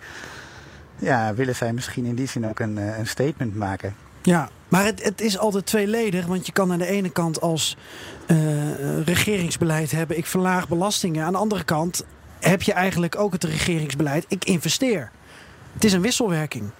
ja, 0.98 1.34
willen 1.34 1.54
zij 1.54 1.72
misschien 1.72 2.04
in 2.04 2.14
die 2.14 2.28
zin 2.28 2.48
ook 2.48 2.58
een, 2.58 2.78
eh, 2.78 2.98
een 2.98 3.06
statement 3.06 3.56
maken. 3.56 3.94
Ja, 4.22 4.48
maar 4.68 4.84
het, 4.84 5.04
het 5.04 5.20
is 5.20 5.38
altijd 5.38 5.66
tweeledig. 5.66 6.26
Want 6.26 6.46
je 6.46 6.52
kan 6.52 6.72
aan 6.72 6.78
de 6.78 6.86
ene 6.86 7.10
kant 7.10 7.40
als 7.40 7.76
regeringsbeleid 9.04 9.90
hebben... 9.90 10.16
ik 10.16 10.26
verlaag 10.26 10.68
belastingen. 10.68 11.24
Aan 11.24 11.32
de 11.32 11.38
andere 11.38 11.64
kant 11.64 12.04
heb 12.40 12.62
je 12.62 12.72
eigenlijk 12.72 13.18
ook 13.18 13.32
het 13.32 13.44
regeringsbeleid... 13.44 14.24
ik 14.28 14.44
investeer. 14.44 15.10
Het 15.74 15.84
is 15.84 15.92
een 15.92 16.00
wisselwerking. 16.00 16.70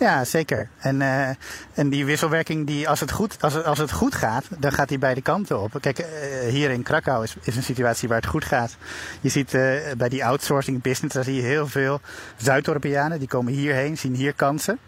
Ja, 0.00 0.24
zeker. 0.24 0.68
En, 0.78 1.02
eh, 1.02 1.28
en 1.74 1.88
die 1.88 2.04
wisselwerking, 2.04 2.66
die, 2.66 2.88
als, 2.88 3.00
het 3.00 3.10
goed, 3.10 3.36
als, 3.40 3.54
het, 3.54 3.64
als 3.64 3.78
het 3.78 3.92
goed 3.92 4.14
gaat, 4.14 4.44
dan 4.58 4.72
gaat 4.72 4.88
die 4.88 4.98
beide 4.98 5.20
kanten 5.20 5.60
op. 5.60 5.72
Kijk, 5.80 5.98
eh, 5.98 6.08
hier 6.48 6.70
in 6.70 6.82
Krakau 6.82 7.22
is, 7.24 7.34
is 7.42 7.56
een 7.56 7.62
situatie 7.62 8.08
waar 8.08 8.16
het 8.16 8.26
goed 8.26 8.44
gaat. 8.44 8.76
Je 9.20 9.28
ziet 9.28 9.54
eh, 9.54 9.62
bij 9.96 10.08
die 10.08 10.24
outsourcing 10.24 10.82
business, 10.82 11.14
daar 11.14 11.24
zie 11.24 11.34
je 11.34 11.42
heel 11.42 11.66
veel 11.66 12.00
Zuid-Europeanen. 12.36 13.18
Die 13.18 13.28
komen 13.28 13.52
hierheen, 13.52 13.98
zien 13.98 14.14
hier 14.14 14.32
kansen. 14.32 14.78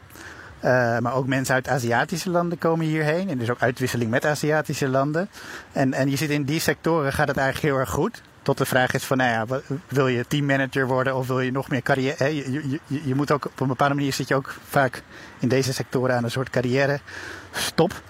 Maar 1.01 1.14
ook 1.14 1.26
mensen 1.26 1.55
uit 1.55 1.68
Aziatische 1.68 2.30
landen 2.30 2.59
komen 2.59 2.87
hierheen. 2.87 3.28
En 3.28 3.39
dus 3.39 3.51
ook 3.51 3.62
uitwisseling 3.62 4.11
met 4.11 4.26
Aziatische 4.26 4.89
landen. 4.89 5.28
En, 5.72 5.93
en 5.93 6.11
je 6.11 6.16
ziet 6.16 6.30
in 6.30 6.45
die 6.45 6.61
sectoren 6.61 7.12
gaat 7.12 7.28
het 7.28 7.37
eigenlijk 7.37 7.72
heel 7.72 7.80
erg 7.80 7.91
goed. 7.91 8.22
Tot 8.43 8.59
de 8.59 8.64
vraag 8.64 8.93
is 8.93 9.05
van, 9.05 9.16
nou 9.16 9.30
ja, 9.30 9.61
wil 9.88 10.09
je 10.09 10.26
teammanager 10.26 10.86
worden 10.86 11.16
of 11.16 11.26
wil 11.26 11.40
je 11.40 11.53
nog 11.53 11.68
meer 11.68 11.82
carrière? 11.82 12.34
Je, 12.34 12.53
je, 12.53 12.80
je, 12.86 13.01
je 13.05 13.14
moet 13.14 13.30
ook, 13.30 13.45
op 13.45 13.61
een 13.61 13.66
bepaalde 13.66 13.95
manier 13.95 14.12
zit 14.12 14.28
je 14.28 14.34
ook 14.34 14.55
vaak 14.68 15.03
in 15.38 15.49
deze 15.49 15.72
sectoren 15.72 16.16
aan 16.16 16.24
een 16.24 16.30
soort 16.30 16.51
carrière 16.51 17.01
stop. 17.53 18.03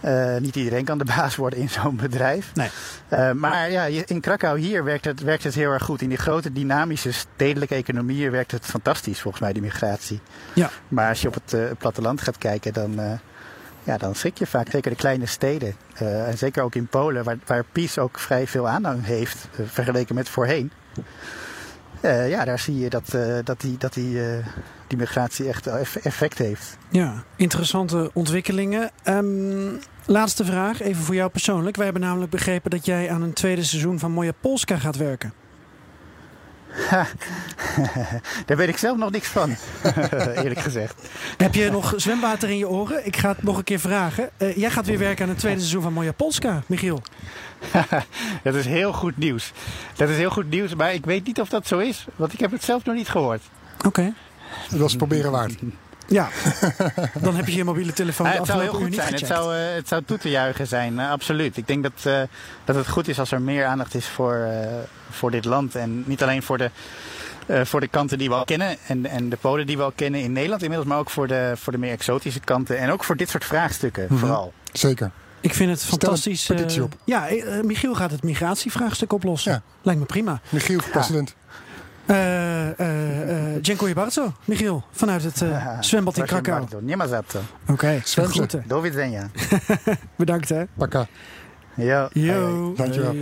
Eh, 0.00 0.36
niet 0.36 0.56
iedereen 0.56 0.84
kan 0.84 0.98
de 0.98 1.04
baas 1.16 1.36
worden 1.36 1.58
in 1.58 1.68
zo'n 1.68 1.96
bedrijf. 1.96 2.54
Nee. 2.54 2.68
Eh, 3.08 3.32
maar 3.32 3.70
ja, 3.70 3.84
in 3.84 4.20
Krakau 4.20 4.58
hier 4.58 4.84
werkt 4.84 5.04
het, 5.04 5.20
werkt 5.20 5.44
het 5.44 5.54
heel 5.54 5.70
erg 5.70 5.82
goed. 5.82 6.02
In 6.02 6.08
die 6.08 6.18
grote 6.18 6.52
dynamische 6.52 7.12
stedelijke 7.12 7.74
economieën 7.74 8.30
werkt 8.30 8.50
het 8.50 8.64
fantastisch 8.64 9.20
volgens 9.20 9.42
mij, 9.42 9.52
die 9.52 9.62
migratie. 9.62 10.20
Ja. 10.52 10.70
Maar 10.88 11.08
als 11.08 11.22
je 11.22 11.28
op 11.28 11.34
het 11.34 11.52
eh, 11.52 11.60
platteland 11.78 12.20
gaat 12.20 12.38
kijken, 12.38 12.72
dan, 12.72 13.20
ja, 13.88 13.96
dan 13.98 14.14
schrik 14.14 14.38
je 14.38 14.46
vaak. 14.46 14.70
Zeker 14.70 14.90
de 14.90 14.96
kleine 14.96 15.26
steden. 15.26 15.74
Eh, 15.94 16.28
en 16.28 16.38
zeker 16.38 16.62
ook 16.62 16.74
in 16.74 16.86
Polen, 16.86 17.24
waar, 17.24 17.38
waar 17.46 17.64
PiS 17.72 17.98
ook 17.98 18.18
vrij 18.18 18.46
veel 18.46 18.68
aanhang 18.68 19.04
heeft 19.04 19.48
eh, 19.52 19.66
vergeleken 19.66 20.14
met 20.14 20.28
voorheen. 20.28 20.70
Eh, 22.00 22.28
ja, 22.28 22.44
daar 22.44 22.58
zie 22.58 22.78
je 22.78 22.90
dat, 22.90 23.16
dat, 23.44 23.60
die, 23.60 23.78
dat 23.78 23.94
die, 23.94 24.20
die 24.86 24.98
migratie 24.98 25.48
echt 25.48 25.66
eff- 25.66 25.96
effect 25.96 26.38
heeft. 26.38 26.76
Ja, 26.88 27.24
interessante 27.36 28.10
ontwikkelingen. 28.12 28.90
Ehm, 29.02 29.76
laatste 30.06 30.44
vraag, 30.44 30.80
even 30.80 31.02
voor 31.02 31.14
jou 31.14 31.30
persoonlijk. 31.30 31.76
Wij 31.76 31.84
hebben 31.84 32.02
namelijk 32.02 32.30
begrepen 32.30 32.70
dat 32.70 32.84
jij 32.84 33.10
aan 33.10 33.22
een 33.22 33.32
tweede 33.32 33.64
seizoen 33.64 33.98
van 33.98 34.12
Moja 34.12 34.32
Polska 34.40 34.76
gaat 34.76 34.96
werken. 34.96 35.32
Daar 38.46 38.56
weet 38.56 38.68
ik 38.68 38.76
zelf 38.76 38.96
nog 38.96 39.10
niks 39.10 39.28
van, 39.28 39.56
eerlijk 40.42 40.60
gezegd. 40.60 41.08
Heb 41.36 41.54
je 41.54 41.70
nog 41.70 41.94
zwemwater 41.96 42.50
in 42.50 42.58
je 42.58 42.68
oren? 42.68 43.06
Ik 43.06 43.16
ga 43.16 43.28
het 43.28 43.42
nog 43.42 43.56
een 43.56 43.64
keer 43.64 43.80
vragen. 43.80 44.30
Eh, 44.36 44.56
jij 44.56 44.70
gaat 44.70 44.86
weer 44.86 44.98
werken 44.98 45.24
aan 45.24 45.30
een 45.30 45.36
tweede 45.36 45.58
seizoen 45.58 45.82
van 45.82 45.92
Moja 45.92 46.12
Polska, 46.12 46.62
Michiel. 46.66 47.02
dat 48.42 48.54
is 48.54 48.66
heel 48.66 48.92
goed 48.92 49.16
nieuws. 49.16 49.52
Dat 49.96 50.08
is 50.08 50.16
heel 50.16 50.30
goed 50.30 50.50
nieuws, 50.50 50.74
maar 50.74 50.94
ik 50.94 51.04
weet 51.04 51.26
niet 51.26 51.40
of 51.40 51.48
dat 51.48 51.66
zo 51.66 51.78
is, 51.78 52.06
want 52.16 52.32
ik 52.32 52.40
heb 52.40 52.50
het 52.50 52.64
zelf 52.64 52.84
nog 52.84 52.94
niet 52.94 53.08
gehoord. 53.08 53.42
Oké. 53.86 54.12
Dat 54.70 54.78
was 54.78 54.88
het 54.88 54.98
proberen 54.98 55.30
waard. 55.30 55.54
Ja, 56.08 56.28
dan 57.20 57.34
heb 57.36 57.46
je 57.46 57.56
je 57.56 57.64
mobiele 57.64 57.92
telefoon 57.92 58.26
Ja, 58.26 58.32
het 58.36 58.46
zou 58.46 58.62
heel 58.62 58.72
goed 58.72 58.84
niet 58.88 58.94
zijn. 58.94 59.14
Het 59.14 59.26
zou, 59.26 59.56
eh, 59.56 59.74
het 59.74 59.88
zou 59.88 60.02
toe 60.04 60.18
te 60.18 60.30
juichen 60.30 60.66
zijn, 60.66 60.98
eh, 60.98 61.10
absoluut. 61.10 61.56
Ik 61.56 61.66
denk 61.66 61.82
dat, 61.82 61.92
eh, 62.02 62.20
dat 62.64 62.76
het 62.76 62.88
goed 62.88 63.08
is 63.08 63.18
als 63.18 63.30
er 63.32 63.40
meer 63.42 63.64
aandacht 63.64 63.94
is 63.94 64.06
voor, 64.06 64.34
eh, 64.34 64.68
voor 65.10 65.30
dit 65.30 65.44
land. 65.44 65.74
En 65.74 66.02
niet 66.06 66.22
alleen 66.22 66.42
voor 66.42 66.58
de, 66.58 66.70
eh, 67.46 67.64
voor 67.64 67.80
de 67.80 67.88
kanten 67.88 68.18
die 68.18 68.28
we 68.28 68.34
al 68.34 68.44
kennen 68.44 68.76
en, 68.86 69.06
en 69.06 69.28
de 69.28 69.36
Polen 69.36 69.66
die 69.66 69.76
we 69.76 69.82
al 69.82 69.92
kennen 69.94 70.20
in 70.20 70.32
Nederland 70.32 70.62
inmiddels, 70.62 70.88
maar 70.90 70.98
ook 70.98 71.10
voor 71.10 71.26
de, 71.28 71.52
voor 71.56 71.72
de 71.72 71.78
meer 71.78 71.92
exotische 71.92 72.40
kanten. 72.40 72.78
En 72.78 72.90
ook 72.90 73.04
voor 73.04 73.16
dit 73.16 73.28
soort 73.28 73.44
vraagstukken 73.44 74.06
vooral. 74.10 74.52
Zeker. 74.72 75.10
Ik 75.40 75.54
vind 75.54 75.70
het 75.70 75.80
Stel 75.80 75.92
een 75.92 75.98
fantastisch. 76.00 76.50
eh, 76.50 76.82
op. 76.82 76.94
ja, 77.04 77.26
Michiel 77.62 77.94
gaat 77.94 78.10
het 78.10 78.22
migratievraagstuk 78.22 79.12
oplossen. 79.12 79.52
Ja. 79.52 79.62
Lijkt 79.82 80.00
me 80.00 80.06
prima. 80.06 80.40
Michiel 80.48 80.80
voor 80.80 80.90
president. 80.90 81.34
Dziękuję 83.60 83.94
bardzo, 83.94 84.32
Michiel, 84.48 84.80
vanuit 85.00 85.22
het 85.22 85.42
eh, 85.42 85.84
zwembad 85.88 86.18
in 86.18 86.24
Krakau. 86.24 86.66
Nie 86.82 86.96
ma 86.96 87.06
za 87.06 87.22
co. 87.22 87.38
Oké, 87.68 88.00
groeten. 88.16 88.62
Do 88.66 88.82
widzenia. 88.82 89.28
Bedankt 90.18 90.48
hè. 90.48 90.66
Pakka. 90.78 91.06
Jo. 91.78 92.08
Yo. 92.16 92.74
Dankjewel. 92.76 93.14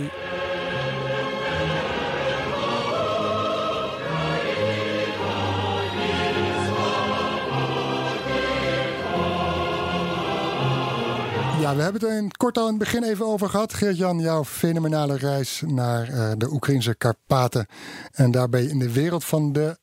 Ja, 11.67 11.75
we 11.75 11.81
hebben 11.81 12.01
het 12.01 12.19
in 12.19 12.31
kort 12.31 12.57
al 12.57 12.63
in 12.63 12.69
het 12.69 12.79
begin 12.79 13.03
even 13.03 13.25
over 13.25 13.49
gehad. 13.49 13.73
Geert-Jan, 13.73 14.19
jouw 14.19 14.45
fenomenale 14.45 15.17
reis 15.17 15.63
naar 15.65 16.09
eh, 16.09 16.31
de 16.37 16.51
Oekraïnse 16.51 16.95
Karpaten. 16.95 17.67
En 18.11 18.31
daarbij 18.31 18.65
in 18.65 18.79
de 18.79 18.91
wereld 18.91 19.23
van 19.23 19.53
de 19.53 19.77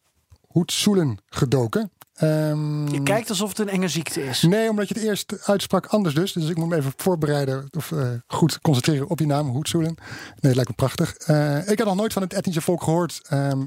Hoetsoelen 0.46 1.18
gedoken. 1.28 1.90
Ehm, 2.14 2.88
Je 2.88 3.02
kijkt 3.02 3.28
alsof 3.28 3.48
het 3.48 3.58
een 3.58 3.68
enge 3.68 3.88
ziekte 3.88 4.24
is. 4.24 4.42
Nee, 4.42 4.70
omdat 4.70 4.88
je 4.88 4.94
het 4.94 5.02
eerst 5.02 5.48
uitsprak 5.48 5.86
anders 5.86 6.14
dus. 6.14 6.32
Dus 6.32 6.48
ik 6.48 6.56
moet 6.56 6.68
me 6.68 6.76
even 6.76 6.92
voorbereiden 6.96 7.68
of 7.76 7.92
eh, 7.92 8.08
goed 8.26 8.60
concentreren 8.60 9.08
op 9.08 9.18
die 9.18 9.26
naam, 9.26 9.48
Hoetsoelen. 9.48 9.94
Nee, 10.40 10.54
lijkt 10.54 10.70
me 10.70 10.76
prachtig. 10.76 11.14
Eh, 11.14 11.68
ik 11.68 11.78
had 11.78 11.86
nog 11.86 11.96
nooit 11.96 12.12
van 12.12 12.22
het 12.22 12.32
etnische 12.32 12.60
volk 12.60 12.82
gehoord. 12.82 13.20
Ehm, 13.28 13.62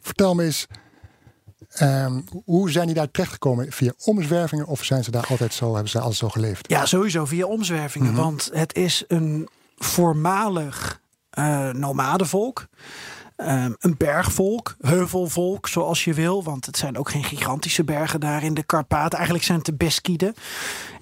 vertel 0.00 0.34
me 0.34 0.44
eens, 0.44 0.66
ehm, 1.72 2.20
hoe 2.44 2.70
zijn 2.70 2.86
die 2.86 2.94
daar 2.94 3.10
terechtgekomen? 3.10 3.72
Via 3.72 3.92
omzwervingen 4.04 4.66
of 4.66 4.84
zijn 4.84 5.04
ze 5.04 5.10
daar 5.10 5.26
altijd 5.26 5.54
zo, 5.54 5.66
hebben 5.72 5.88
ze 5.88 5.96
daar 5.96 6.06
altijd 6.06 6.20
zo 6.20 6.28
geleefd? 6.28 6.68
Ja, 6.68 6.86
sowieso 6.86 7.24
via 7.24 7.46
omzwervingen. 7.46 8.14
Want 8.14 8.50
het 8.52 8.74
is 8.74 9.04
een 9.08 9.48
voormalig 9.76 11.00
eh 11.30 11.70
nomadenvolk. 11.70 12.68
Ehm, 13.36 13.72
een 13.78 13.96
bergvolk, 13.96 14.76
heuvelvolk, 14.80 15.68
zoals 15.68 16.04
je 16.04 16.14
wil. 16.14 16.44
Want 16.44 16.66
het 16.66 16.76
zijn 16.76 16.98
ook 16.98 17.10
geen 17.10 17.24
gigantische 17.24 17.84
bergen 17.84 18.20
daar 18.20 18.42
in 18.42 18.54
de 18.54 18.62
Karpaten. 18.62 19.16
Eigenlijk 19.16 19.44
zijn 19.44 19.58
het 19.58 19.66
de 19.66 19.74
Beskiden. 19.74 20.34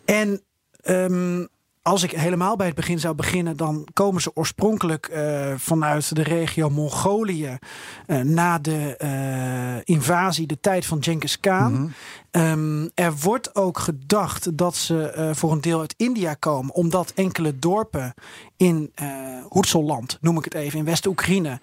En 0.04 0.42
ehm, 0.80 1.46
als 1.88 2.02
ik 2.02 2.10
helemaal 2.10 2.56
bij 2.56 2.66
het 2.66 2.74
begin 2.74 2.98
zou 2.98 3.14
beginnen, 3.14 3.56
dan 3.56 3.86
komen 3.92 4.22
ze 4.22 4.30
oorspronkelijk 4.34 5.06
eh, 5.06 5.52
vanuit 5.56 6.14
de 6.14 6.22
regio 6.22 6.70
Mongolië 6.70 7.58
uh, 8.06 8.20
na 8.20 8.58
de 8.58 8.98
uh, 9.02 9.94
invasie, 9.96 10.46
de 10.46 10.60
tijd 10.60 10.86
van 10.86 11.02
Genghis 11.02 11.40
Khan. 11.40 11.72
Mm 11.72 11.92
-hmm. 12.30 12.42
um, 12.42 12.90
er 12.94 13.16
wordt 13.16 13.54
ook 13.54 13.78
gedacht 13.78 14.56
dat 14.56 14.76
ze 14.76 15.30
voor 15.34 15.52
een 15.52 15.60
deel 15.60 15.80
uit 15.80 15.94
India 15.96 16.34
komen, 16.34 16.74
omdat 16.74 17.12
enkele 17.14 17.58
dorpen 17.58 18.14
in 18.56 18.92
Hoedselland, 19.48 20.18
noem 20.20 20.38
ik 20.38 20.44
het 20.44 20.54
even, 20.54 20.78
in 20.78 20.84
West-Oekraïne, 20.84 21.60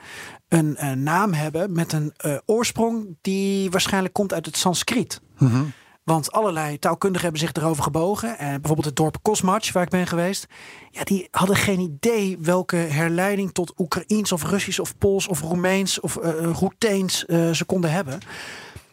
een, 0.47 0.85
een, 0.85 1.03
naam 1.03 1.33
hebben 1.33 1.71
met 1.71 1.93
een 1.93 2.13
oorsprong 2.45 3.17
die 3.21 3.71
waarschijnlijk 3.71 4.13
komt 4.13 4.33
uit 4.33 4.45
het 4.45 4.57
Sanskriet. 4.57 5.21
Mm 5.37 5.47
-hmm. 5.47 5.73
Want 6.05 6.31
allerlei 6.31 6.79
taalkundigen 6.79 7.23
hebben 7.23 7.47
zich 7.47 7.53
erover 7.53 7.83
gebogen. 7.83 8.37
En 8.37 8.51
bijvoorbeeld 8.51 8.85
het 8.85 8.95
dorp 8.95 9.17
Kosmach, 9.21 9.71
waar 9.71 9.83
ik 9.83 9.89
ben 9.89 10.07
geweest. 10.07 10.45
Ja, 10.91 11.03
die 11.03 11.27
hadden 11.31 11.55
geen 11.55 11.79
idee 11.79 12.37
welke 12.39 12.75
herleiding 12.75 13.51
tot 13.53 13.73
Oekraïens 13.79 14.31
of 14.31 14.43
Russisch 14.43 14.79
of 14.79 14.97
Pools 14.97 15.27
of 15.27 15.41
Roemeens 15.41 15.99
of 15.99 16.17
uh, 16.17 16.51
Roeteens 16.53 17.23
uh, 17.27 17.51
ze 17.51 17.65
konden 17.65 17.91
hebben. 17.91 18.19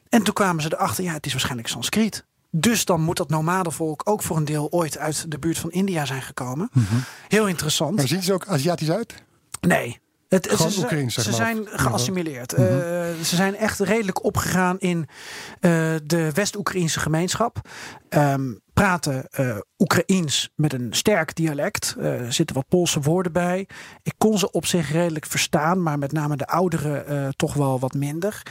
En 0.08 0.22
toen 0.22 0.34
kwamen 0.34 0.62
ze 0.62 0.72
erachter, 0.72 1.04
ja, 1.04 1.12
het 1.12 1.26
is 1.26 1.32
waarschijnlijk 1.32 1.68
Sanskriet. 1.68 2.24
Dus 2.50 2.84
dan 2.84 3.00
moet 3.00 3.16
dat 3.16 3.28
nomadenvolk 3.28 4.02
ook 4.04 4.22
voor 4.22 4.36
een 4.36 4.44
deel 4.44 4.70
ooit 4.70 4.98
uit 4.98 5.30
de 5.30 5.38
buurt 5.38 5.58
van 5.58 5.70
India 5.70 6.04
zijn 6.04 6.22
gekomen. 6.22 6.68
Mm 6.72 6.84
-hmm. 6.88 7.04
Heel 7.28 7.48
interessant. 7.48 7.96
Maar 7.96 8.08
zien 8.08 8.22
ze 8.22 8.32
ook 8.32 8.46
Aziatisch 8.46 8.90
uit? 8.90 9.14
Nee, 9.60 10.00
het, 10.33 10.51
Gewoon 10.51 10.70
ze, 10.70 10.80
zeg 11.09 11.11
ze 11.11 11.30
maar. 11.30 11.39
zijn 11.39 11.66
geassimileerd. 11.66 12.57
Mm 12.57 12.64
-hmm. 12.64 12.76
uh, 12.76 12.83
ze 13.22 13.37
zijn 13.37 13.57
echt 13.57 13.78
redelijk 13.78 14.24
opgegaan 14.24 14.78
in 14.78 14.99
uh, 14.99 15.95
de 16.05 16.30
West-Oekraïnse 16.35 17.01
gemeenschap. 17.01 17.68
Um, 18.09 18.61
praten 18.72 19.28
uh, 19.41 19.57
Oekraïens 19.78 20.53
met 20.55 20.72
een 20.72 20.89
sterk 20.91 21.35
dialect. 21.35 21.97
Er 21.99 22.33
zitten 22.33 22.57
wat 22.57 22.68
Poolse 22.68 23.01
woorden 23.01 23.33
bij. 23.33 23.68
Ik 24.03 24.14
kon 24.18 24.39
ze 24.39 24.51
op 24.51 24.66
zich 24.66 24.93
redelijk 24.93 25.26
verstaan, 25.26 25.83
maar 25.83 25.99
met 25.99 26.12
name 26.12 26.37
de 26.37 26.47
ouderen 26.47 27.37
toch 27.37 27.55
wel 27.55 27.78
wat 27.78 27.95
minder. 27.95 28.43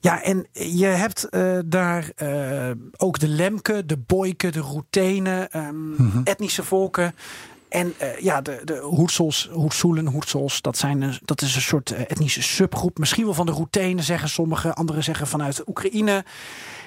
Ja, 0.00 0.22
en 0.22 0.46
je 0.52 0.86
hebt 0.86 1.26
uh, 1.30 1.58
daar 1.66 2.10
uh, 2.22 2.70
ook 2.96 3.18
de 3.18 3.28
Lemke, 3.28 3.86
de 3.86 3.96
Boyke, 3.96 4.50
de 4.50 4.60
Roetenen, 4.60 5.58
um, 5.58 5.74
mm 5.74 5.96
-hmm. 5.96 6.20
etnische 6.24 6.62
volken. 6.62 7.14
En 7.68 7.94
uh, 8.02 8.18
ja, 8.18 8.40
de, 8.40 8.60
de 8.64 8.78
Hoedsels, 8.78 10.60
dat, 10.60 10.78
zijn, 10.78 11.18
dat 11.24 11.42
is 11.42 11.54
een 11.54 11.60
soort 11.60 11.90
etnische 11.90 12.42
subgroep. 12.42 12.98
Misschien 12.98 13.24
wel 13.24 13.34
van 13.34 13.46
de 13.46 13.52
Roetenen, 13.52 14.04
zeggen 14.04 14.28
sommigen. 14.28 14.74
Anderen 14.74 15.04
zeggen 15.04 15.26
vanuit 15.26 15.68
Oekraïne. 15.68 16.24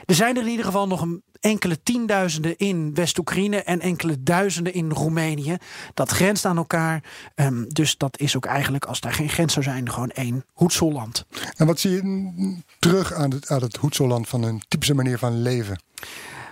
Er 0.05 0.15
zijn 0.15 0.35
er 0.35 0.43
in 0.43 0.49
ieder 0.49 0.65
geval 0.65 0.87
nog 0.87 1.01
een 1.01 1.23
enkele 1.39 1.83
tienduizenden 1.83 2.57
in 2.57 2.93
West-Oekraïne 2.93 3.63
en 3.63 3.79
enkele 3.79 4.23
duizenden 4.23 4.73
in 4.73 4.91
Roemenië. 4.91 5.57
Dat 5.93 6.09
grenst 6.09 6.45
aan 6.45 6.57
elkaar. 6.57 7.03
Um, 7.35 7.73
dus 7.73 7.97
dat 7.97 8.19
is 8.19 8.35
ook 8.35 8.45
eigenlijk, 8.45 8.85
als 8.85 8.99
daar 8.99 9.13
geen 9.13 9.29
grens 9.29 9.53
zou 9.53 9.65
zijn, 9.65 9.91
gewoon 9.91 10.09
één 10.09 10.45
Hoedselland. 10.53 11.25
En 11.55 11.65
wat 11.65 11.79
zie 11.79 11.91
je 11.91 12.57
terug 12.79 13.13
aan 13.13 13.31
het, 13.31 13.49
aan 13.49 13.61
het 13.61 13.75
Hoedselland 13.75 14.27
van 14.27 14.43
een 14.43 14.61
typische 14.67 14.93
manier 14.93 15.17
van 15.17 15.41
leven? 15.41 15.81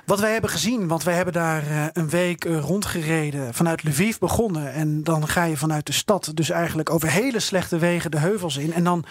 Wat 0.07 0.19
wij 0.19 0.31
hebben 0.31 0.49
gezien, 0.49 0.87
want 0.87 1.03
wij 1.03 1.13
hebben 1.15 1.33
daar 1.33 1.63
uh, 1.67 1.85
een 1.93 2.09
week 2.09 2.45
uh, 2.45 2.59
rondgereden. 2.59 3.53
Vanuit 3.53 3.83
Lviv 3.83 4.17
begonnen. 4.17 4.73
En 4.73 5.03
dan 5.03 5.27
ga 5.27 5.43
je 5.43 5.57
vanuit 5.57 5.85
de 5.85 5.91
stad 5.91 6.31
dus 6.33 6.49
eigenlijk 6.49 6.89
over 6.89 7.09
hele 7.09 7.39
slechte 7.39 7.77
wegen 7.77 8.11
de 8.11 8.19
heuvels 8.19 8.57
in. 8.57 8.73
En 8.73 8.83
dan 8.83 9.05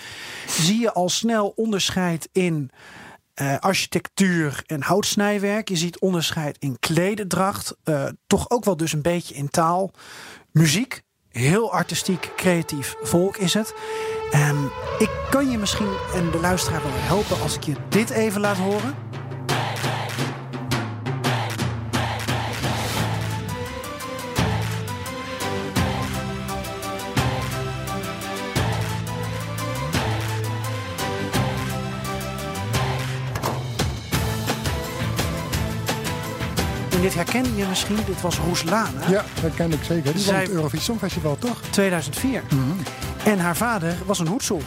zie 0.47 0.81
je 0.81 0.93
al 0.93 1.09
snel 1.09 1.53
onderscheid 1.57 2.29
in 2.33 2.71
uh, 3.43 3.59
architectuur 3.59 4.63
en 4.67 4.83
houtsnijwerk. 4.83 5.69
Je 5.69 5.77
ziet 5.77 5.99
onderscheid 5.99 6.57
in 6.59 6.79
klededracht. 6.79 7.77
toch 8.27 8.51
ook 8.51 8.65
wel 8.65 8.77
dus 8.77 8.93
een 8.93 9.03
beetje 9.03 9.35
in 9.35 9.51
taal. 9.51 9.91
Muziek. 10.53 11.03
Heel 11.29 11.73
artistiek, 11.73 12.33
creatief 12.37 12.95
volk 13.03 13.37
is 13.37 13.55
het. 13.55 13.75
Um, 14.35 14.71
ik 14.99 15.11
kan 15.31 15.51
je 15.51 15.59
misschien 15.59 15.93
en 16.15 16.31
de 16.31 16.41
luisteraar 16.41 16.83
wel 16.83 16.93
helpen 16.95 17.41
als 17.41 17.57
ik 17.57 17.65
je 17.65 17.75
dit 17.89 18.11
even 18.11 18.41
laat 18.41 18.57
horen. 18.57 18.95
En 36.97 37.03
dit 37.03 37.15
herkende 37.15 37.55
je 37.57 37.67
misschien, 37.69 37.97
dit 38.07 38.21
was 38.21 38.39
Roeslana. 38.39 39.09
Ja, 39.09 39.25
dat 39.43 39.55
ken 39.55 39.73
ik 39.73 39.85
zeker. 39.85 40.13
Die 40.13 40.23
Zij... 40.23 40.41
het 40.43 40.51
Eurovisie 40.51 40.85
Songfestival, 40.85 41.37
toch? 41.39 41.61
2004. 41.71 42.43
Mhm. 42.43 42.55
Mm 42.55 42.63
-hmm. 42.63 42.79
En 43.25 43.39
haar 43.39 43.57
vader 43.57 43.97
was 44.07 44.19
een 44.19 44.27
hoedsel. 44.27 44.63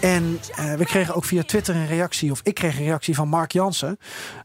En 0.00 0.40
uh, 0.58 0.74
we 0.74 0.84
kregen 0.84 1.14
ook 1.14 1.24
via 1.24 1.42
Twitter 1.42 1.76
een 1.76 1.86
reactie, 1.86 2.30
of 2.30 2.40
ik 2.42 2.54
kreeg 2.54 2.78
een 2.78 2.84
reactie 2.84 3.14
van 3.14 3.28
Mark 3.28 3.52
Jansen. 3.52 3.98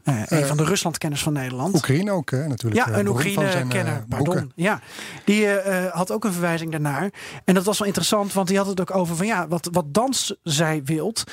Uh, 0.04 0.22
een 0.26 0.40
uh, 0.40 0.46
van 0.46 0.56
de 0.56 0.64
Ruslandkenners 0.64 1.22
van 1.22 1.32
Nederland. 1.32 1.74
Oekraïne 1.74 2.12
ook, 2.12 2.30
hè, 2.30 2.46
natuurlijk. 2.46 2.86
Ja, 2.86 2.98
een 2.98 3.08
Oekraïne-kenner, 3.08 4.04
pardon. 4.08 4.52
Ja, 4.54 4.80
die 5.24 5.48
had 5.92 6.12
ook 6.12 6.24
een 6.24 6.32
verwijzing 6.32 6.70
daarnaar. 6.70 7.10
En 7.44 7.54
dat 7.54 7.64
was 7.64 7.78
wel 7.78 7.86
interessant, 7.86 8.32
want 8.32 8.48
die 8.48 8.56
had 8.56 8.66
het 8.66 8.80
ook 8.80 8.94
over 8.94 9.16
van 9.16 9.26
ja, 9.26 9.48
wat, 9.48 9.68
wat 9.72 9.94
dans 9.94 10.36
zij 10.42 10.80
wilt, 10.84 11.24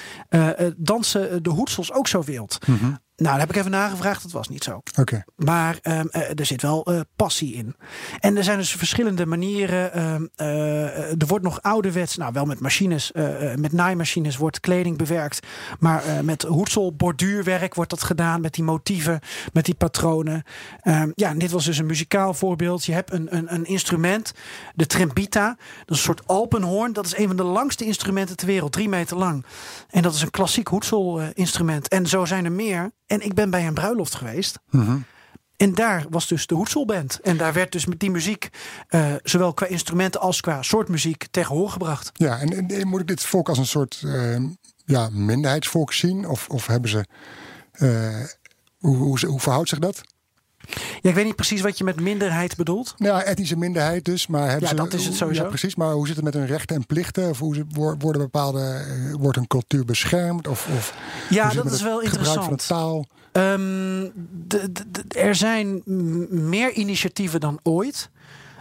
dansen 0.76 1.44
de 1.44 1.50
hoedsels 1.50 1.94
ook 1.94 2.08
zo 2.08 2.24
wilt. 2.24 2.68
Mm 2.68 2.78
-hmm. 2.78 3.00
Nou, 3.24 3.36
daar 3.36 3.48
heb 3.48 3.56
ik 3.56 3.62
even 3.62 3.72
nagevraagd. 3.72 4.22
Dat 4.24 4.32
was 4.32 4.50
niet 4.50 4.64
zo. 4.64 4.82
Okay. 5.00 5.24
Maar 5.36 5.78
um, 5.82 6.10
uh, 6.12 6.40
er 6.40 6.46
zit 6.46 6.62
wel 6.62 6.92
uh, 6.92 7.00
passie 7.16 7.54
in. 7.54 7.76
En 8.20 8.38
er 8.38 8.44
zijn 8.44 8.58
dus 8.58 8.72
verschillende 8.72 9.26
manieren. 9.26 10.02
Um, 10.02 10.30
uh, 10.38 11.12
er 11.12 11.28
wordt 11.28 11.44
nog 11.44 11.62
ouderwets, 11.62 12.18
nou 12.18 12.34
wel 12.34 12.46
met 12.46 12.60
machines, 12.60 13.12
met 13.56 13.72
naaimachines 13.72 14.38
wordt 14.38 14.60
kleding 14.60 14.98
bewerkt. 14.98 15.48
Maar 15.80 16.04
met 16.24 16.42
hoedsel, 16.42 16.96
borduurwerk 16.96 17.76
wordt 17.76 17.90
dat 17.90 18.04
gedaan. 18.04 18.42
Met 18.42 18.54
die 18.54 18.64
motieven, 18.64 19.20
met 19.54 19.66
die 19.66 19.76
patronen. 19.76 20.44
Um, 20.84 21.12
ja, 21.16 21.34
dit 21.34 21.52
was 21.52 21.66
dus 21.66 21.78
een 21.78 21.86
muzikaal 21.86 22.34
voorbeeld. 22.34 22.86
Je 22.86 22.94
hebt 22.94 23.12
een, 23.12 23.36
een, 23.36 23.54
een 23.54 23.66
instrument, 23.66 24.34
de 24.76 24.86
trembita. 24.86 25.48
Dat 25.48 25.58
is 25.90 25.98
een 25.98 26.04
soort 26.04 26.28
alpenhoorn. 26.28 26.94
Dat 26.94 27.06
is 27.06 27.18
een 27.18 27.28
van 27.28 27.36
de 27.36 27.44
langste 27.44 27.86
instrumenten 27.86 28.38
ter 28.38 28.48
wereld. 28.48 28.72
Drie 28.72 28.90
meter 28.90 29.18
lang. 29.18 29.46
En 29.90 30.02
dat 30.02 30.14
is 30.14 30.22
een 30.22 30.32
klassiek 30.32 30.68
hoedselinstrument. 30.68 31.88
En 31.88 32.08
zo 32.08 32.26
zijn 32.26 32.46
er 32.46 32.52
meer. 32.52 32.92
En 33.14 33.26
ik 33.26 33.34
ben 33.34 33.50
bij 33.50 33.68
een 33.68 33.74
bruiloft 33.74 34.16
geweest. 34.16 34.60
-hmm. 34.70 35.06
En 35.58 35.74
daar 35.74 36.06
was 36.10 36.28
dus 36.28 36.48
de 36.48 36.56
Hoedselband. 36.56 37.20
En 37.20 37.38
daar 37.38 37.54
werd 37.54 37.72
dus 37.72 37.86
met 37.86 38.00
die 38.00 38.12
muziek, 38.12 38.50
uh, 38.90 39.14
zowel 39.24 39.54
qua 39.54 39.66
instrumenten 39.66 40.22
als 40.22 40.42
qua 40.42 40.62
soort 40.62 40.90
muziek, 40.90 41.28
tegen 41.32 41.70
gebracht. 41.70 42.10
Ja, 42.14 42.40
en, 42.40 42.68
en, 42.68 42.88
moet 42.88 43.02
ik 43.02 43.08
dit 43.08 43.24
volk 43.24 43.50
als 43.50 43.58
een 43.58 43.66
soort 43.66 44.02
uh, 44.06 44.40
ja, 44.86 45.10
minderheidsvolk 45.12 45.94
zien? 45.94 46.28
Of, 46.28 46.50
of 46.50 46.68
hebben 46.68 46.90
ze. 46.90 47.06
Uh, 47.80 48.26
hoe, 48.78 48.98
hoe, 48.98 49.26
hoe 49.26 49.40
verhoudt 49.40 49.70
zich 49.70 49.80
dat? 49.80 50.02
Ja, 51.02 51.10
ik 51.10 51.16
weet 51.16 51.26
niet 51.26 51.36
precies 51.36 51.62
wat 51.62 51.78
je 51.78 51.84
met 51.84 52.00
minderheid 52.00 52.56
bedoelt. 52.56 52.94
Ja, 52.98 53.24
etnische 53.24 53.58
minderheid 53.58 54.06
dus. 54.06 54.28
Maar 54.28 54.50
hebben 54.50 54.62
ja, 54.62 54.68
ze, 54.68 54.76
dat 54.76 54.94
is 54.94 55.06
het 55.06 55.16
sowieso. 55.16 55.44
Ja, 55.44 55.50
precies. 55.50 55.76
Maar 55.76 55.92
hoe 55.92 56.08
zit 56.08 56.16
het 56.16 56.26
met 56.26 56.34
hun 56.34 56.46
rechten 56.46 56.76
en 56.76 56.86
plichten? 56.86 57.30
Of 57.30 57.40
hoe 57.40 57.66
worden 58.00 58.22
bepaalde, 58.22 58.86
wordt 59.20 59.38
een 59.38 59.48
cultuur 59.48 59.86
beschermd? 59.86 60.48
Of, 60.48 60.68
of 60.78 60.94
ja, 61.30 61.50
dat 61.50 61.72
is 61.72 61.82
wel 61.82 62.02
interessant. 62.02 62.46
van 62.46 62.56
de 62.56 62.64
taal? 62.64 63.06
Um, 63.32 64.12
de, 64.48 64.72
er 65.08 65.36
zijn 65.36 65.82
meer 66.30 66.72
initiatieven 66.72 67.40
dan 67.40 67.60
ooit. 67.64 68.10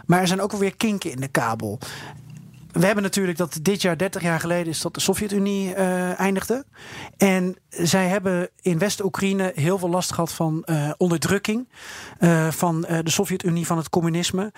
Maar 0.05 0.19
er 0.19 0.27
zijn 0.27 0.41
ook 0.41 0.51
alweer 0.51 0.75
kinken 0.75 1.11
in 1.11 1.19
de 1.19 1.27
kabel. 1.27 1.79
We 2.73 2.85
hebben 2.85 3.03
natuurlijk 3.03 3.37
dat 3.37 3.59
dit 3.61 3.81
jaar, 3.81 3.97
30 3.97 4.21
jaar 4.21 4.39
geleden, 4.39 4.67
is 4.67 4.81
dat 4.81 4.93
de 4.93 4.99
Sovjet-Unie 4.99 5.75
uh, 5.75 6.19
eindigde. 6.19 6.65
En 7.17 7.55
zij 7.69 8.07
hebben 8.07 8.49
in 8.61 8.77
West-Oekraïne 8.77 9.51
heel 9.55 9.77
veel 9.77 9.89
last 9.89 10.11
gehad 10.13 10.33
van 10.33 10.63
uh, 10.65 10.91
onderdrukking. 10.97 11.69
Uh, 12.19 12.51
van 12.51 12.81
de 12.81 13.09
Sovjet-Unie, 13.09 13.65
van 13.65 13.77
het 13.77 13.89
communisme 13.89 14.51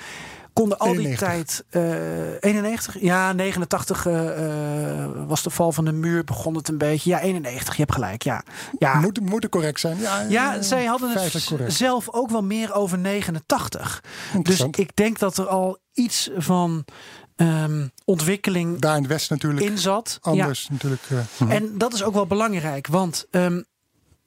konden 0.55 0.77
al 0.77 0.87
91. 0.87 1.19
die 1.19 1.27
tijd. 1.27 1.65
Uh, 1.71 2.51
91? 2.51 3.01
Ja, 3.01 3.33
89 3.33 4.05
uh, 4.05 5.05
was 5.27 5.43
de 5.43 5.49
val 5.49 5.71
van 5.71 5.85
de 5.85 5.91
muur. 5.91 6.23
Begon 6.23 6.55
het 6.55 6.67
een 6.67 6.77
beetje. 6.77 7.09
Ja, 7.09 7.19
91. 7.19 7.75
Je 7.75 7.81
hebt 7.81 7.93
gelijk. 7.93 8.23
Ja, 8.23 8.43
ja. 8.79 8.99
Moet, 8.99 9.19
moet 9.19 9.49
correct 9.49 9.79
zijn. 9.79 9.99
Ja, 9.99 10.21
ja 10.21 10.61
zij 10.61 10.85
hadden 10.85 11.09
het 11.09 11.45
correct. 11.45 11.73
zelf 11.73 12.09
ook 12.09 12.29
wel 12.29 12.43
meer 12.43 12.73
over 12.73 12.97
89. 12.97 14.03
Dus 14.41 14.61
ik 14.71 14.95
denk 14.95 15.19
dat 15.19 15.37
er 15.37 15.47
al 15.47 15.77
iets 15.93 16.29
van. 16.37 16.85
Um, 17.35 17.91
ontwikkeling 18.05 18.79
daar 18.79 18.95
in 18.95 19.01
het 19.01 19.11
Westen 19.11 19.35
natuurlijk 19.35 19.65
in 19.65 19.77
zat. 19.77 20.17
Anders 20.21 20.63
ja. 20.63 20.67
natuurlijk. 20.71 21.09
Uh, 21.09 21.17
uh-huh. 21.17 21.53
En 21.53 21.77
dat 21.77 21.93
is 21.93 22.03
ook 22.03 22.13
wel 22.13 22.25
belangrijk, 22.27 22.87
want 22.87 23.25
um, 23.31 23.65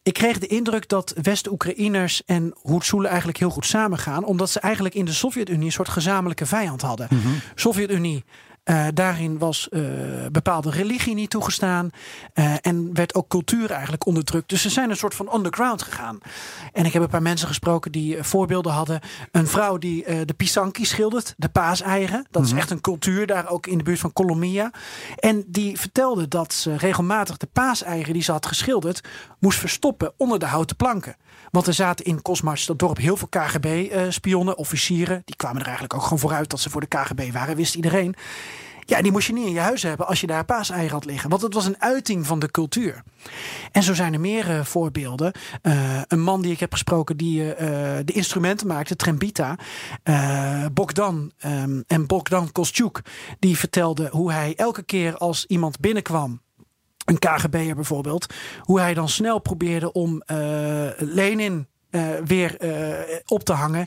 ik 0.03 0.13
kreeg 0.13 0.39
de 0.39 0.47
indruk 0.47 0.89
dat 0.89 1.15
West-Oekraïners 1.23 2.25
en 2.25 2.55
Hoedsoelen 2.61 3.09
eigenlijk 3.09 3.39
heel 3.39 3.51
goed 3.51 3.67
samengaan. 3.67 4.25
Omdat 4.25 4.51
ze 4.51 4.61
eigenlijk 4.61 4.95
in 4.95 5.05
de 5.05 5.13
Sovjet-Unie 5.13 5.67
een 5.67 5.73
soort 5.73 5.89
gezamenlijke 5.89 6.47
vijand 6.47 6.81
hadden. 6.81 7.07
Mm 7.11 7.21
-hmm. 7.21 7.41
Sovjet-Unie 7.55 8.25
Uh, 8.71 8.87
daarin 8.95 9.39
was 9.39 9.69
uh, 9.71 9.83
bepaalde 10.33 10.71
religie 10.71 11.15
niet 11.15 11.31
toegestaan. 11.31 11.91
Uh, 12.35 12.55
en 12.61 12.95
werd 12.95 13.15
ook 13.15 13.29
cultuur 13.29 13.71
eigenlijk 13.71 14.07
onderdrukt. 14.07 14.49
Dus 14.49 14.63
ze 14.63 14.71
zijn 14.71 14.91
een 14.91 14.97
soort 14.97 15.15
van 15.15 15.35
underground 15.35 15.83
gegaan. 15.83 16.19
En 16.73 16.85
ik 16.85 16.93
heb 16.93 17.03
een 17.03 17.09
paar 17.09 17.23
mensen 17.23 17.49
gesproken 17.49 17.93
die 17.93 18.23
voorbeelden 18.23 18.73
hadden. 18.73 19.01
Een 19.33 19.47
vrouw 19.47 19.79
die 19.79 20.25
de 20.25 20.35
pisanki 20.35 20.85
schildert, 20.85 21.35
de 21.37 21.49
paaseieren. 21.49 22.27
Dat 22.31 22.45
is 22.45 22.53
echt 22.53 22.71
een 22.71 22.81
cultuur 22.81 23.27
daar 23.27 23.49
ook 23.49 23.67
in 23.67 23.79
de 23.79 23.85
buurt 23.85 23.99
van 23.99 24.13
Colombia. 24.13 24.71
En 25.17 25.45
die 25.47 25.79
vertelde 25.79 26.29
dat 26.29 26.53
ze 26.53 26.77
regelmatig 26.77 27.37
de 27.37 27.49
paaseieren 27.53 28.13
die 28.13 28.23
ze 28.23 28.33
had 28.33 28.47
geschilderd... 28.47 29.01
moest 29.39 29.59
verstoppen 29.59 30.13
onder 30.17 30.39
de 30.39 30.47
houten 30.47 30.77
planken. 30.77 31.17
Want 31.51 31.67
er 31.67 31.75
zaten 31.75 32.05
in 32.05 32.23
Kosmars, 32.23 32.67
dat 32.67 32.79
dorp, 32.79 32.97
heel 32.97 33.17
veel 33.17 33.29
KGB-spionnen, 33.29 34.57
officieren. 34.57 35.23
Die 35.25 35.37
kwamen 35.37 35.59
er 35.61 35.67
eigenlijk 35.67 35.95
ook 35.95 36.03
gewoon 36.03 36.19
vooruit 36.19 36.51
dat 36.51 36.61
ze 36.61 36.71
voor 36.71 36.81
de 36.81 36.87
KGB 36.87 37.33
waren, 37.33 37.57
wist 37.57 37.75
iedereen. 37.75 38.15
Ja, 38.85 39.03
die 39.03 39.13
moest 39.13 39.27
je 39.27 39.33
niet 39.33 39.47
in 39.47 39.53
je 39.53 39.61
huis 39.61 39.83
hebben 39.83 40.07
als 40.07 40.21
je 40.21 40.27
daar 40.27 40.45
paaseieren 40.45 40.91
had 40.91 41.05
liggen. 41.05 41.31
Want 41.31 41.43
het 41.43 41.55
was 41.55 41.67
een 41.67 41.83
uiting 41.83 42.27
van 42.27 42.39
de 42.39 42.51
cultuur. 42.51 43.03
En 43.73 43.83
zo 43.83 43.95
zijn 43.95 44.13
er 44.13 44.21
meer 44.21 44.51
uh, 44.51 44.65
voorbeelden. 44.65 45.33
Uh, 45.63 46.01
een 46.07 46.21
man 46.21 46.43
die 46.43 46.53
ik 46.53 46.61
heb 46.61 46.73
gesproken 46.73 47.17
die 47.17 47.55
de 48.05 48.13
instrumenten 48.13 48.67
maakte, 48.67 48.97
Trembita. 48.97 49.57
Bogdan 50.73 51.33
um, 51.45 51.85
en 51.87 52.07
Bogdan 52.07 52.53
Kostjuk. 52.53 53.01
Die 53.39 53.59
vertelde 53.59 54.09
hoe 54.11 54.33
hij 54.33 54.55
elke 54.57 54.83
keer 54.83 55.17
als 55.17 55.47
iemand 55.47 55.81
binnenkwam 55.81 56.41
een 57.09 57.19
KGB'er 57.19 57.75
bijvoorbeeld, 57.75 58.35
hoe 58.61 58.81
hij 58.81 58.95
dan 58.95 59.09
snel 59.09 59.39
probeerde 59.39 59.93
om 59.93 60.23
uh, 60.27 60.37
Lenin 60.97 61.67
uh, 61.91 62.03
weer 62.25 62.65
uh, 62.65 63.17
op 63.27 63.45
te 63.45 63.53
hangen. 63.53 63.85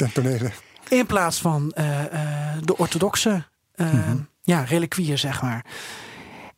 In 0.90 1.06
plaats 1.06 1.42
van 1.42 1.68
de 2.64 2.78
orthodoxe 2.78 3.44
mm 3.76 3.88
-hmm. 3.88 4.28
ja, 4.42 4.64
reliquieën, 4.64 5.18
zeg 5.18 5.42
maar. 5.42 5.66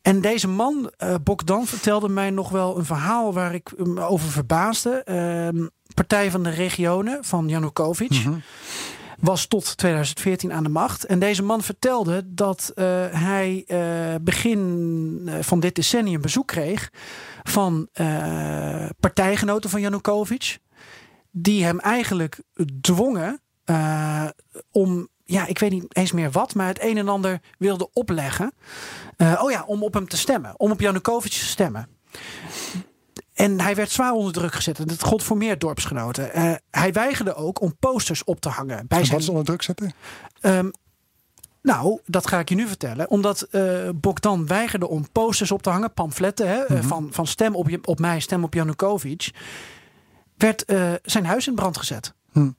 En 0.02 0.20
deze 0.20 0.48
man, 0.48 0.92
Bogdan, 1.22 1.66
vertelde 1.66 2.08
mij 2.08 2.30
nog 2.30 2.50
wel 2.50 2.78
een 2.78 2.84
verhaal 2.84 3.32
waar 3.32 3.54
ik 3.54 3.72
me 3.76 4.00
over 4.00 4.28
verbaasde. 4.30 5.02
Ehm, 5.04 5.66
Partij 5.94 6.30
van 6.30 6.42
de 6.42 6.50
Regionen 6.50 7.24
van 7.24 7.48
Janukovic. 7.48 8.10
Mm 8.10 8.22
-hmm 8.22 8.42
was 9.24 9.46
tot 9.46 9.76
2014 9.76 10.52
aan 10.52 10.62
de 10.62 10.68
macht. 10.68 11.04
En 11.04 11.18
deze 11.18 11.42
man 11.42 11.62
vertelde 11.62 12.22
dat 12.26 12.72
uh, 12.74 12.84
hij 13.10 13.64
uh, 13.66 14.14
begin 14.20 15.22
eh, 15.26 15.34
van 15.40 15.60
dit 15.60 15.74
decennium 15.74 16.20
bezoek 16.20 16.46
kreeg 16.46 16.90
van 17.42 17.88
partijgenoten 19.00 19.70
van 19.70 19.80
Janukovic. 19.80 20.58
Die 21.30 21.64
hem 21.64 21.80
eigenlijk 21.80 22.42
dwongen 22.80 23.40
om, 24.70 25.08
ja, 25.24 25.46
ik 25.46 25.58
weet 25.58 25.70
niet 25.70 25.96
eens 25.96 26.12
meer 26.12 26.30
wat, 26.30 26.54
maar 26.54 26.66
het 26.66 26.82
een 26.82 26.98
en 26.98 27.08
ander 27.08 27.40
wilde 27.58 27.88
opleggen. 27.92 28.52
oh 29.16 29.50
ja, 29.50 29.64
om 29.66 29.82
op 29.82 29.94
hem 29.94 30.08
te 30.08 30.16
stemmen, 30.16 30.54
om 30.56 30.70
op 30.70 30.80
Janukovic 30.80 31.32
te 31.32 31.44
stemmen. 31.44 31.88
En 33.34 33.60
hij 33.60 33.74
werd 33.74 33.90
zwaar 33.90 34.12
onder 34.12 34.32
druk 34.32 34.54
gezet. 34.54 34.78
En 34.78 34.86
dat 34.86 35.02
gold 35.02 35.22
voor 35.22 35.36
meer 35.36 35.58
dorpsgenoten. 35.58 36.38
Uh, 36.38 36.54
hij 36.70 36.92
weigerde 36.92 37.34
ook 37.34 37.60
om 37.60 37.76
posters 37.76 38.24
op 38.24 38.40
te 38.40 38.48
hangen. 38.48 38.86
Bij 38.86 38.98
zijn... 38.98 39.10
Wat 39.10 39.20
is 39.20 39.28
onder 39.28 39.44
druk 39.44 39.62
zetten? 39.62 39.92
Um, 40.40 40.70
nou, 41.62 42.00
dat 42.06 42.26
ga 42.26 42.38
ik 42.38 42.48
je 42.48 42.54
nu 42.54 42.66
vertellen. 42.66 43.10
Omdat 43.10 43.46
uh, 43.50 43.88
Bogdan 43.94 44.46
weigerde 44.46 44.88
om 44.88 45.10
posters 45.12 45.50
op 45.50 45.62
te 45.62 45.70
hangen, 45.70 45.92
pamfletten 45.92 46.48
hè, 46.48 46.58
mm 46.58 46.66
-hmm. 46.66 46.82
van, 46.82 47.08
van 47.10 47.26
stem 47.26 47.54
op, 47.54 47.68
je, 47.68 47.78
op 47.84 47.98
mij, 47.98 48.20
stem 48.20 48.44
op 48.44 48.54
Janukovic. 48.54 49.30
Werd 50.36 50.70
uh, 50.70 50.92
zijn 51.02 51.26
huis 51.26 51.46
in 51.46 51.54
brand 51.54 51.76
gezet. 51.76 52.14
Hm. 52.32 52.50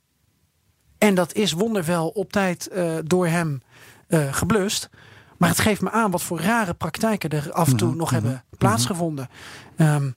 En 0.98 1.16
dat 1.16 1.34
is 1.34 1.52
wonderwel 1.52 2.08
op 2.08 2.32
tijd 2.32 2.70
uh, 2.74 2.96
door 3.04 3.28
hem 3.28 3.62
geblust. 4.32 4.90
Maar 5.38 5.50
het 5.50 5.60
geeft 5.60 5.82
me 5.82 5.92
aan 5.92 6.12
wat 6.12 6.24
voor 6.24 6.40
rare 6.40 6.74
praktijken 6.74 7.30
er 7.30 7.52
af 7.52 7.70
en 7.70 7.78
toe 7.78 7.88
mm 7.88 7.94
-hmm. 7.94 8.00
nog 8.00 8.10
-hmm. 8.10 8.20
hebben 8.20 8.44
plaatsgevonden. 8.58 9.30
Um, 9.78 10.16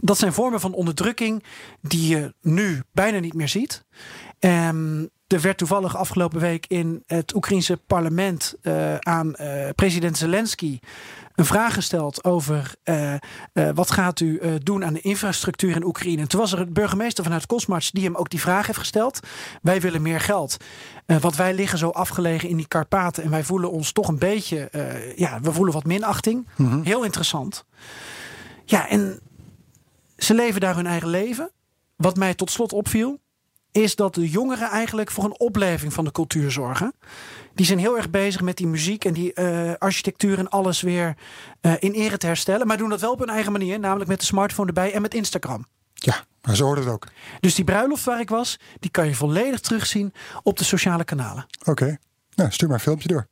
dat 0.00 0.18
zijn 0.18 0.32
vormen 0.32 0.60
van 0.60 0.72
onderdrukking 0.72 1.44
die 1.80 2.08
je 2.08 2.34
nu 2.40 2.82
bijna 2.92 3.18
niet 3.18 3.34
meer 3.34 3.48
ziet. 3.48 3.84
Um, 4.38 5.10
er 5.32 5.40
werd 5.40 5.58
toevallig 5.58 5.96
afgelopen 5.96 6.40
week 6.40 6.66
in 6.68 7.02
het 7.06 7.34
Oekraïnse 7.34 7.76
parlement 7.86 8.54
uh, 8.62 8.96
aan 8.96 9.34
uh, 9.40 9.68
president 9.74 10.18
Zelensky 10.18 10.78
een 11.34 11.44
vraag 11.44 11.74
gesteld 11.74 12.24
over 12.24 12.74
uh, 12.84 13.14
wat 13.74 13.90
gaat 13.90 14.20
u 14.20 14.40
doen 14.62 14.84
aan 14.84 14.92
de 14.92 15.00
infrastructuur 15.00 15.76
in 15.76 15.84
Oekraïne. 15.84 16.20
En 16.20 16.28
toen 16.28 16.40
was 16.40 16.52
er 16.52 16.60
een 16.60 16.72
burgemeester 16.72 17.24
vanuit 17.24 17.46
Kosmars 17.46 17.90
die 17.90 18.04
hem 18.04 18.14
ook 18.14 18.30
die 18.30 18.40
vraag 18.40 18.66
heeft 18.66 18.78
gesteld. 18.78 19.20
Wij 19.62 19.80
willen 19.80 20.02
meer 20.02 20.20
geld. 20.20 20.56
want 21.06 21.36
wij 21.36 21.54
liggen 21.54 21.78
zo 21.78 21.88
afgelegen 21.88 22.48
in 22.48 22.56
die 22.56 22.68
Karpaten 22.68 23.22
en 23.22 23.30
wij 23.30 23.44
voelen 23.44 23.70
ons 23.70 23.92
toch 23.92 24.08
een 24.08 24.18
beetje, 24.18 24.70
ja, 25.16 25.40
we 25.40 25.52
voelen 25.52 25.74
wat 25.74 25.84
minachting. 25.84 26.48
Mm 26.56 26.70
-hmm. 26.70 26.82
Heel 26.82 27.04
interessant. 27.04 27.64
Ja, 28.64 28.88
en 28.88 29.20
ze 30.24 30.34
leven 30.34 30.60
daar 30.60 30.76
hun 30.76 30.86
eigen 30.86 31.08
leven. 31.08 31.50
Wat 31.96 32.16
mij 32.16 32.34
tot 32.34 32.50
slot 32.50 32.72
opviel, 32.72 33.20
is 33.72 33.96
dat 33.96 34.14
de 34.14 34.28
jongeren 34.28 34.68
eigenlijk 34.68 35.10
voor 35.10 35.24
een 35.24 35.38
opleving 35.38 35.92
van 35.92 36.04
de 36.04 36.12
cultuur 36.12 36.50
zorgen. 36.50 36.92
Die 37.54 37.66
zijn 37.66 37.78
heel 37.78 37.96
erg 37.96 38.10
bezig 38.10 38.40
met 38.40 38.56
die 38.56 38.66
muziek 38.66 39.04
en 39.04 39.12
die 39.12 39.32
uh, 39.34 39.72
architectuur 39.78 40.38
en 40.38 40.48
alles 40.48 40.80
weer 40.80 41.16
uh, 41.62 41.72
in 41.78 41.92
ere 41.92 42.16
te 42.16 42.26
herstellen. 42.26 42.66
Maar 42.66 42.76
doen 42.76 42.88
dat 42.88 43.00
wel 43.00 43.12
op 43.12 43.18
hun 43.18 43.28
eigen 43.28 43.52
manier, 43.52 43.78
namelijk 43.78 44.08
met 44.10 44.20
de 44.20 44.26
smartphone 44.26 44.68
erbij 44.68 44.92
en 44.92 45.02
met 45.02 45.14
Instagram. 45.14 45.66
Ja, 45.94 46.24
maar 46.42 46.56
zo 46.56 46.64
hoort 46.64 46.78
het 46.78 46.88
ook. 46.88 47.06
Dus 47.40 47.54
die 47.54 47.64
bruiloft 47.64 48.04
waar 48.04 48.20
ik 48.20 48.28
was, 48.28 48.58
die 48.78 48.90
kan 48.90 49.06
je 49.06 49.14
volledig 49.14 49.60
terugzien 49.60 50.12
op 50.42 50.58
de 50.58 50.64
sociale 50.64 51.04
kanalen. 51.04 51.46
Oké, 51.60 51.70
okay. 51.70 51.98
nou 52.34 52.50
stuur 52.50 52.68
maar 52.68 52.76
een 52.76 52.82
filmpje 52.82 53.08
door. 53.08 53.26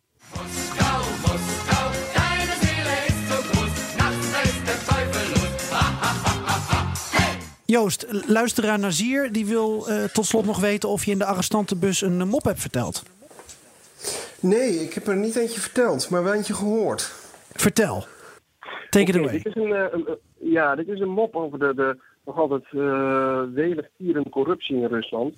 Joost, 7.73 8.07
luisteraar 8.27 8.79
Nazir 8.79 9.33
die 9.33 9.47
wil 9.47 9.87
uh, 9.89 10.05
tot 10.05 10.27
slot 10.27 10.45
nog 10.45 10.61
weten 10.61 10.89
of 10.89 11.05
je 11.05 11.11
in 11.11 11.19
de 11.19 11.25
arrestantenbus 11.25 12.01
een 12.01 12.29
mop 12.29 12.45
hebt 12.45 12.61
verteld. 12.61 13.03
Nee, 14.41 14.71
ik 14.71 14.95
heb 14.95 15.07
er 15.07 15.16
niet 15.16 15.37
eentje 15.37 15.61
verteld, 15.61 16.11
maar 16.11 16.25
wel 16.25 16.35
eentje 16.35 16.55
gehoord. 16.55 17.12
Vertel. 17.53 18.07
Take 18.91 19.09
okay, 19.09 19.14
it 19.14 19.16
away. 19.16 19.33
Dit 19.33 19.47
is 19.47 19.55
een, 19.55 19.69
uh, 19.69 19.85
een, 19.91 20.19
ja, 20.39 20.75
dit 20.75 20.89
is 20.89 21.01
een 21.01 21.09
mop 21.09 21.37
over 21.37 21.59
de, 21.59 21.75
de 21.75 21.99
nog 22.25 22.39
altijd 22.39 22.64
uh, 22.71 23.43
welig 23.55 23.87
tierende 23.99 24.31
corruptie 24.31 24.77
in 24.77 24.87
Rusland. 24.87 25.35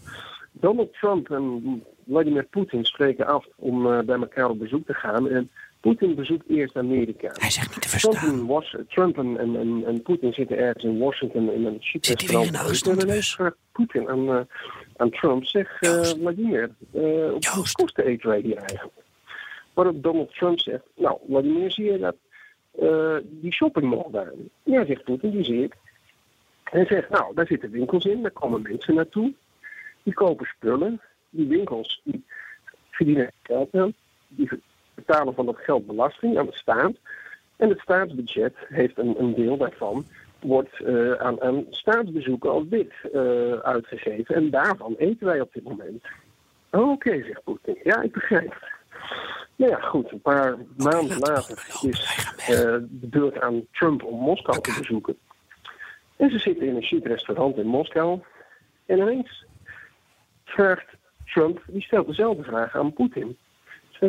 Donald 0.53 0.93
Trump 0.93 1.31
en 1.31 1.83
Vladimir 2.09 2.45
Poetin 2.45 2.85
spreken 2.85 3.27
af 3.27 3.47
om 3.57 3.87
uh, 3.87 3.99
bij 4.01 4.19
elkaar 4.19 4.49
op 4.49 4.59
bezoek 4.59 4.87
te 4.87 4.95
gaan. 4.95 5.29
En 5.29 5.51
Poetin 5.81 6.15
bezoekt 6.15 6.49
eerst 6.49 6.77
Amerika. 6.77 7.31
Hij 7.33 7.51
zegt 7.51 7.71
niet 7.71 7.83
te 7.83 7.89
verstaan. 7.89 8.47
Trump 8.47 8.63
en, 8.73 8.87
Trump 8.89 9.19
en, 9.19 9.39
en, 9.39 9.85
en 9.87 10.03
Poetin 10.03 10.33
zitten 10.33 10.59
ergens 10.59 10.85
in 10.85 10.99
Washington 10.99 11.53
in 11.53 11.65
een 11.65 11.77
chic 11.81 12.05
Zit 12.05 12.21
hij 12.21 12.37
weer 12.37 12.47
in 12.47 12.53
de 12.53 12.59
arrestantenbus? 12.59 13.39
Poetin 13.73 14.09
aan, 14.09 14.29
uh, 14.29 14.41
aan 14.97 15.11
Trump. 15.11 15.45
Zeg, 15.45 15.83
uh, 15.83 16.03
Vladimir, 16.03 16.71
uh, 16.95 17.31
wat 17.31 17.73
kosten 17.73 18.05
eten 18.05 18.29
wij 18.29 18.41
hier 18.41 18.57
eigenlijk? 18.57 18.93
Waarop 19.75 20.03
Donald 20.03 20.35
Trump 20.35 20.61
zegt, 20.61 20.85
nou, 20.97 21.19
Vladimir, 21.29 21.71
zie 21.71 21.85
je 21.85 21.99
dat 21.99 22.17
die 23.23 23.53
shoppingmall 23.53 24.07
daar? 24.11 24.33
Ja, 24.63 24.85
zegt 24.85 25.05
Poetin, 25.05 25.31
die 25.31 25.45
zie 25.45 25.63
ik. 25.63 25.77
Hij 26.65 26.87
zegt, 26.87 27.11
nou, 27.11 27.35
daar 27.35 27.47
zitten 27.47 27.71
winkels 27.71 28.05
in, 28.05 28.23
daar 28.23 28.31
komen 28.31 28.63
mensen 28.63 28.95
naartoe. 28.95 29.33
Die 30.03 30.15
kopen 30.15 30.47
spullen. 30.47 31.01
Die 31.31 31.47
winkels, 31.47 32.01
die 32.05 32.25
verdienen 32.91 33.33
geld 33.43 33.75
aan. 33.75 33.95
Die 34.29 34.49
betalen 35.07 35.35
van 35.35 35.47
dat 35.47 35.59
geld 35.59 35.87
belasting 35.87 36.39
aan 36.39 36.47
de 36.47 36.57
staat. 36.57 36.93
En 37.57 37.69
het 37.69 37.81
staatsbudget 37.81 38.55
heeft 38.69 38.99
een, 38.99 39.15
een 39.19 39.35
deel 39.35 39.57
daarvan 39.57 40.05
wordt 40.41 40.81
uh, 40.81 41.13
aan, 41.13 41.43
aan 41.43 41.67
staatsbezoeken 41.71 42.51
als 42.51 42.69
dit 42.69 42.93
uh, 43.13 43.53
uitgegeven. 43.53 44.35
En 44.35 44.51
daarvan 44.51 44.95
eten 44.99 45.27
wij 45.27 45.41
op 45.41 45.53
dit 45.53 45.65
moment. 45.65 46.05
Oké, 46.71 46.85
okay, 46.85 47.23
zegt 47.23 47.45
Poetin. 47.45 47.79
Ja, 47.83 48.03
ik 48.03 48.13
begrijp. 48.13 48.69
Nou 49.57 49.71
ja, 49.73 49.81
goed. 49.81 50.13
Een 50.13 50.21
paar 50.21 50.57
maanden 50.77 51.19
later 51.19 51.67
is 51.83 52.29
uh, 52.41 52.57
de 52.91 53.07
beurt 53.11 53.41
aan 53.41 53.67
Trump 53.73 54.05
om 54.05 54.19
Moskou 54.19 54.61
te 54.61 54.75
bezoeken. 54.79 55.17
En 56.17 56.31
ze 56.31 56.39
zitten 56.39 56.67
in 56.67 56.77
een 56.77 56.83
chic 56.83 57.07
restaurant 57.07 57.57
in 57.57 57.67
Moskou. 57.67 58.21
En 58.87 58.99
ineens 58.99 59.45
vraagt 60.45 60.87
Trump, 61.25 61.63
die 61.67 61.83
stelt 61.83 62.07
dezelfde 62.07 62.43
vraag 62.43 62.77
aan 62.77 62.93
Poetin. 62.93 63.37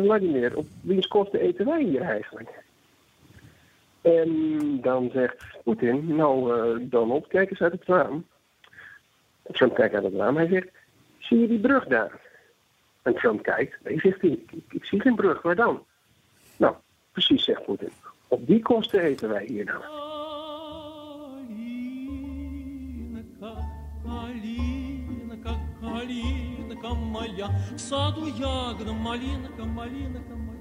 Vladimir, 0.00 0.56
op 0.56 0.66
wiens 0.80 1.06
kosten 1.06 1.40
eten 1.40 1.66
wij 1.66 1.82
hier 1.82 2.00
eigenlijk? 2.00 2.50
En 4.00 4.80
dan 4.80 5.10
zegt 5.12 5.44
Poetin, 5.64 6.16
nou 6.16 6.56
uh, 6.56 6.90
Donald, 6.90 7.26
kijk 7.26 7.50
eens 7.50 7.60
uit 7.60 7.72
het 7.72 7.84
raam. 7.84 8.26
Trump 9.42 9.74
kijkt 9.74 9.94
uit 9.94 10.04
het 10.04 10.14
raam, 10.14 10.36
hij 10.36 10.48
zegt, 10.48 10.68
zie 11.18 11.38
je 11.38 11.48
die 11.48 11.60
brug 11.60 11.86
daar? 11.86 12.20
En 13.02 13.14
Trump 13.14 13.42
kijkt, 13.42 13.78
nee, 13.84 14.00
zegt 14.00 14.22
ik, 14.22 14.52
ik, 14.68 14.84
zie 14.84 15.00
geen 15.00 15.14
brug, 15.14 15.42
waar 15.42 15.56
dan? 15.56 15.84
Nou, 16.56 16.74
precies, 17.12 17.44
zegt 17.44 17.64
Poetin. 17.64 17.92
Op 18.28 18.46
die 18.46 18.62
kosten 18.62 19.00
eten 19.00 19.28
wij 19.28 19.44
hier 19.44 19.66
dan. 19.66 20.11
моя, 26.94 27.48
в 27.74 27.78
саду 27.78 28.26
ягода, 28.26 28.92
малинка, 28.92 29.64
малинка 29.64 30.34
моя. 30.34 30.52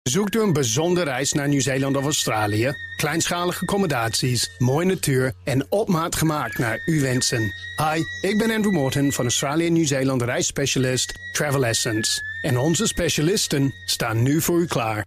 Zoekt 0.10 0.36
u 0.36 0.42
een 0.42 0.54
bijzondere 0.54 1.10
reis 1.10 1.34
naar 1.34 1.48
Nieuw-Zeeland 1.48 1.98
of 1.98 2.04
Australië? 2.04 2.74
Kleinschalige 2.96 3.62
accommodaties, 3.62 4.50
mooie 4.58 4.86
natuur 4.86 5.34
en 5.44 5.66
op 5.72 5.88
maat 5.88 6.16
gemaakt 6.16 6.58
naar 6.58 6.82
uw 6.86 7.02
wensen. 7.02 7.54
Hi, 7.78 8.30
ik 8.30 8.38
ben 8.38 8.52
Andrew 8.52 8.74
Morton 8.74 9.12
van 9.12 9.26
Australië 9.26 9.70
Nieuw-Zeeland 9.70 10.22
reisspecialist 10.22 11.14
Travel 11.32 11.66
Essence. 11.66 12.22
En 12.42 12.58
onze 12.58 12.88
specialisten 12.88 13.74
staan 13.86 14.24
nu 14.24 14.42
voor 14.42 14.60
u 14.60 14.66
klaar. 14.66 15.06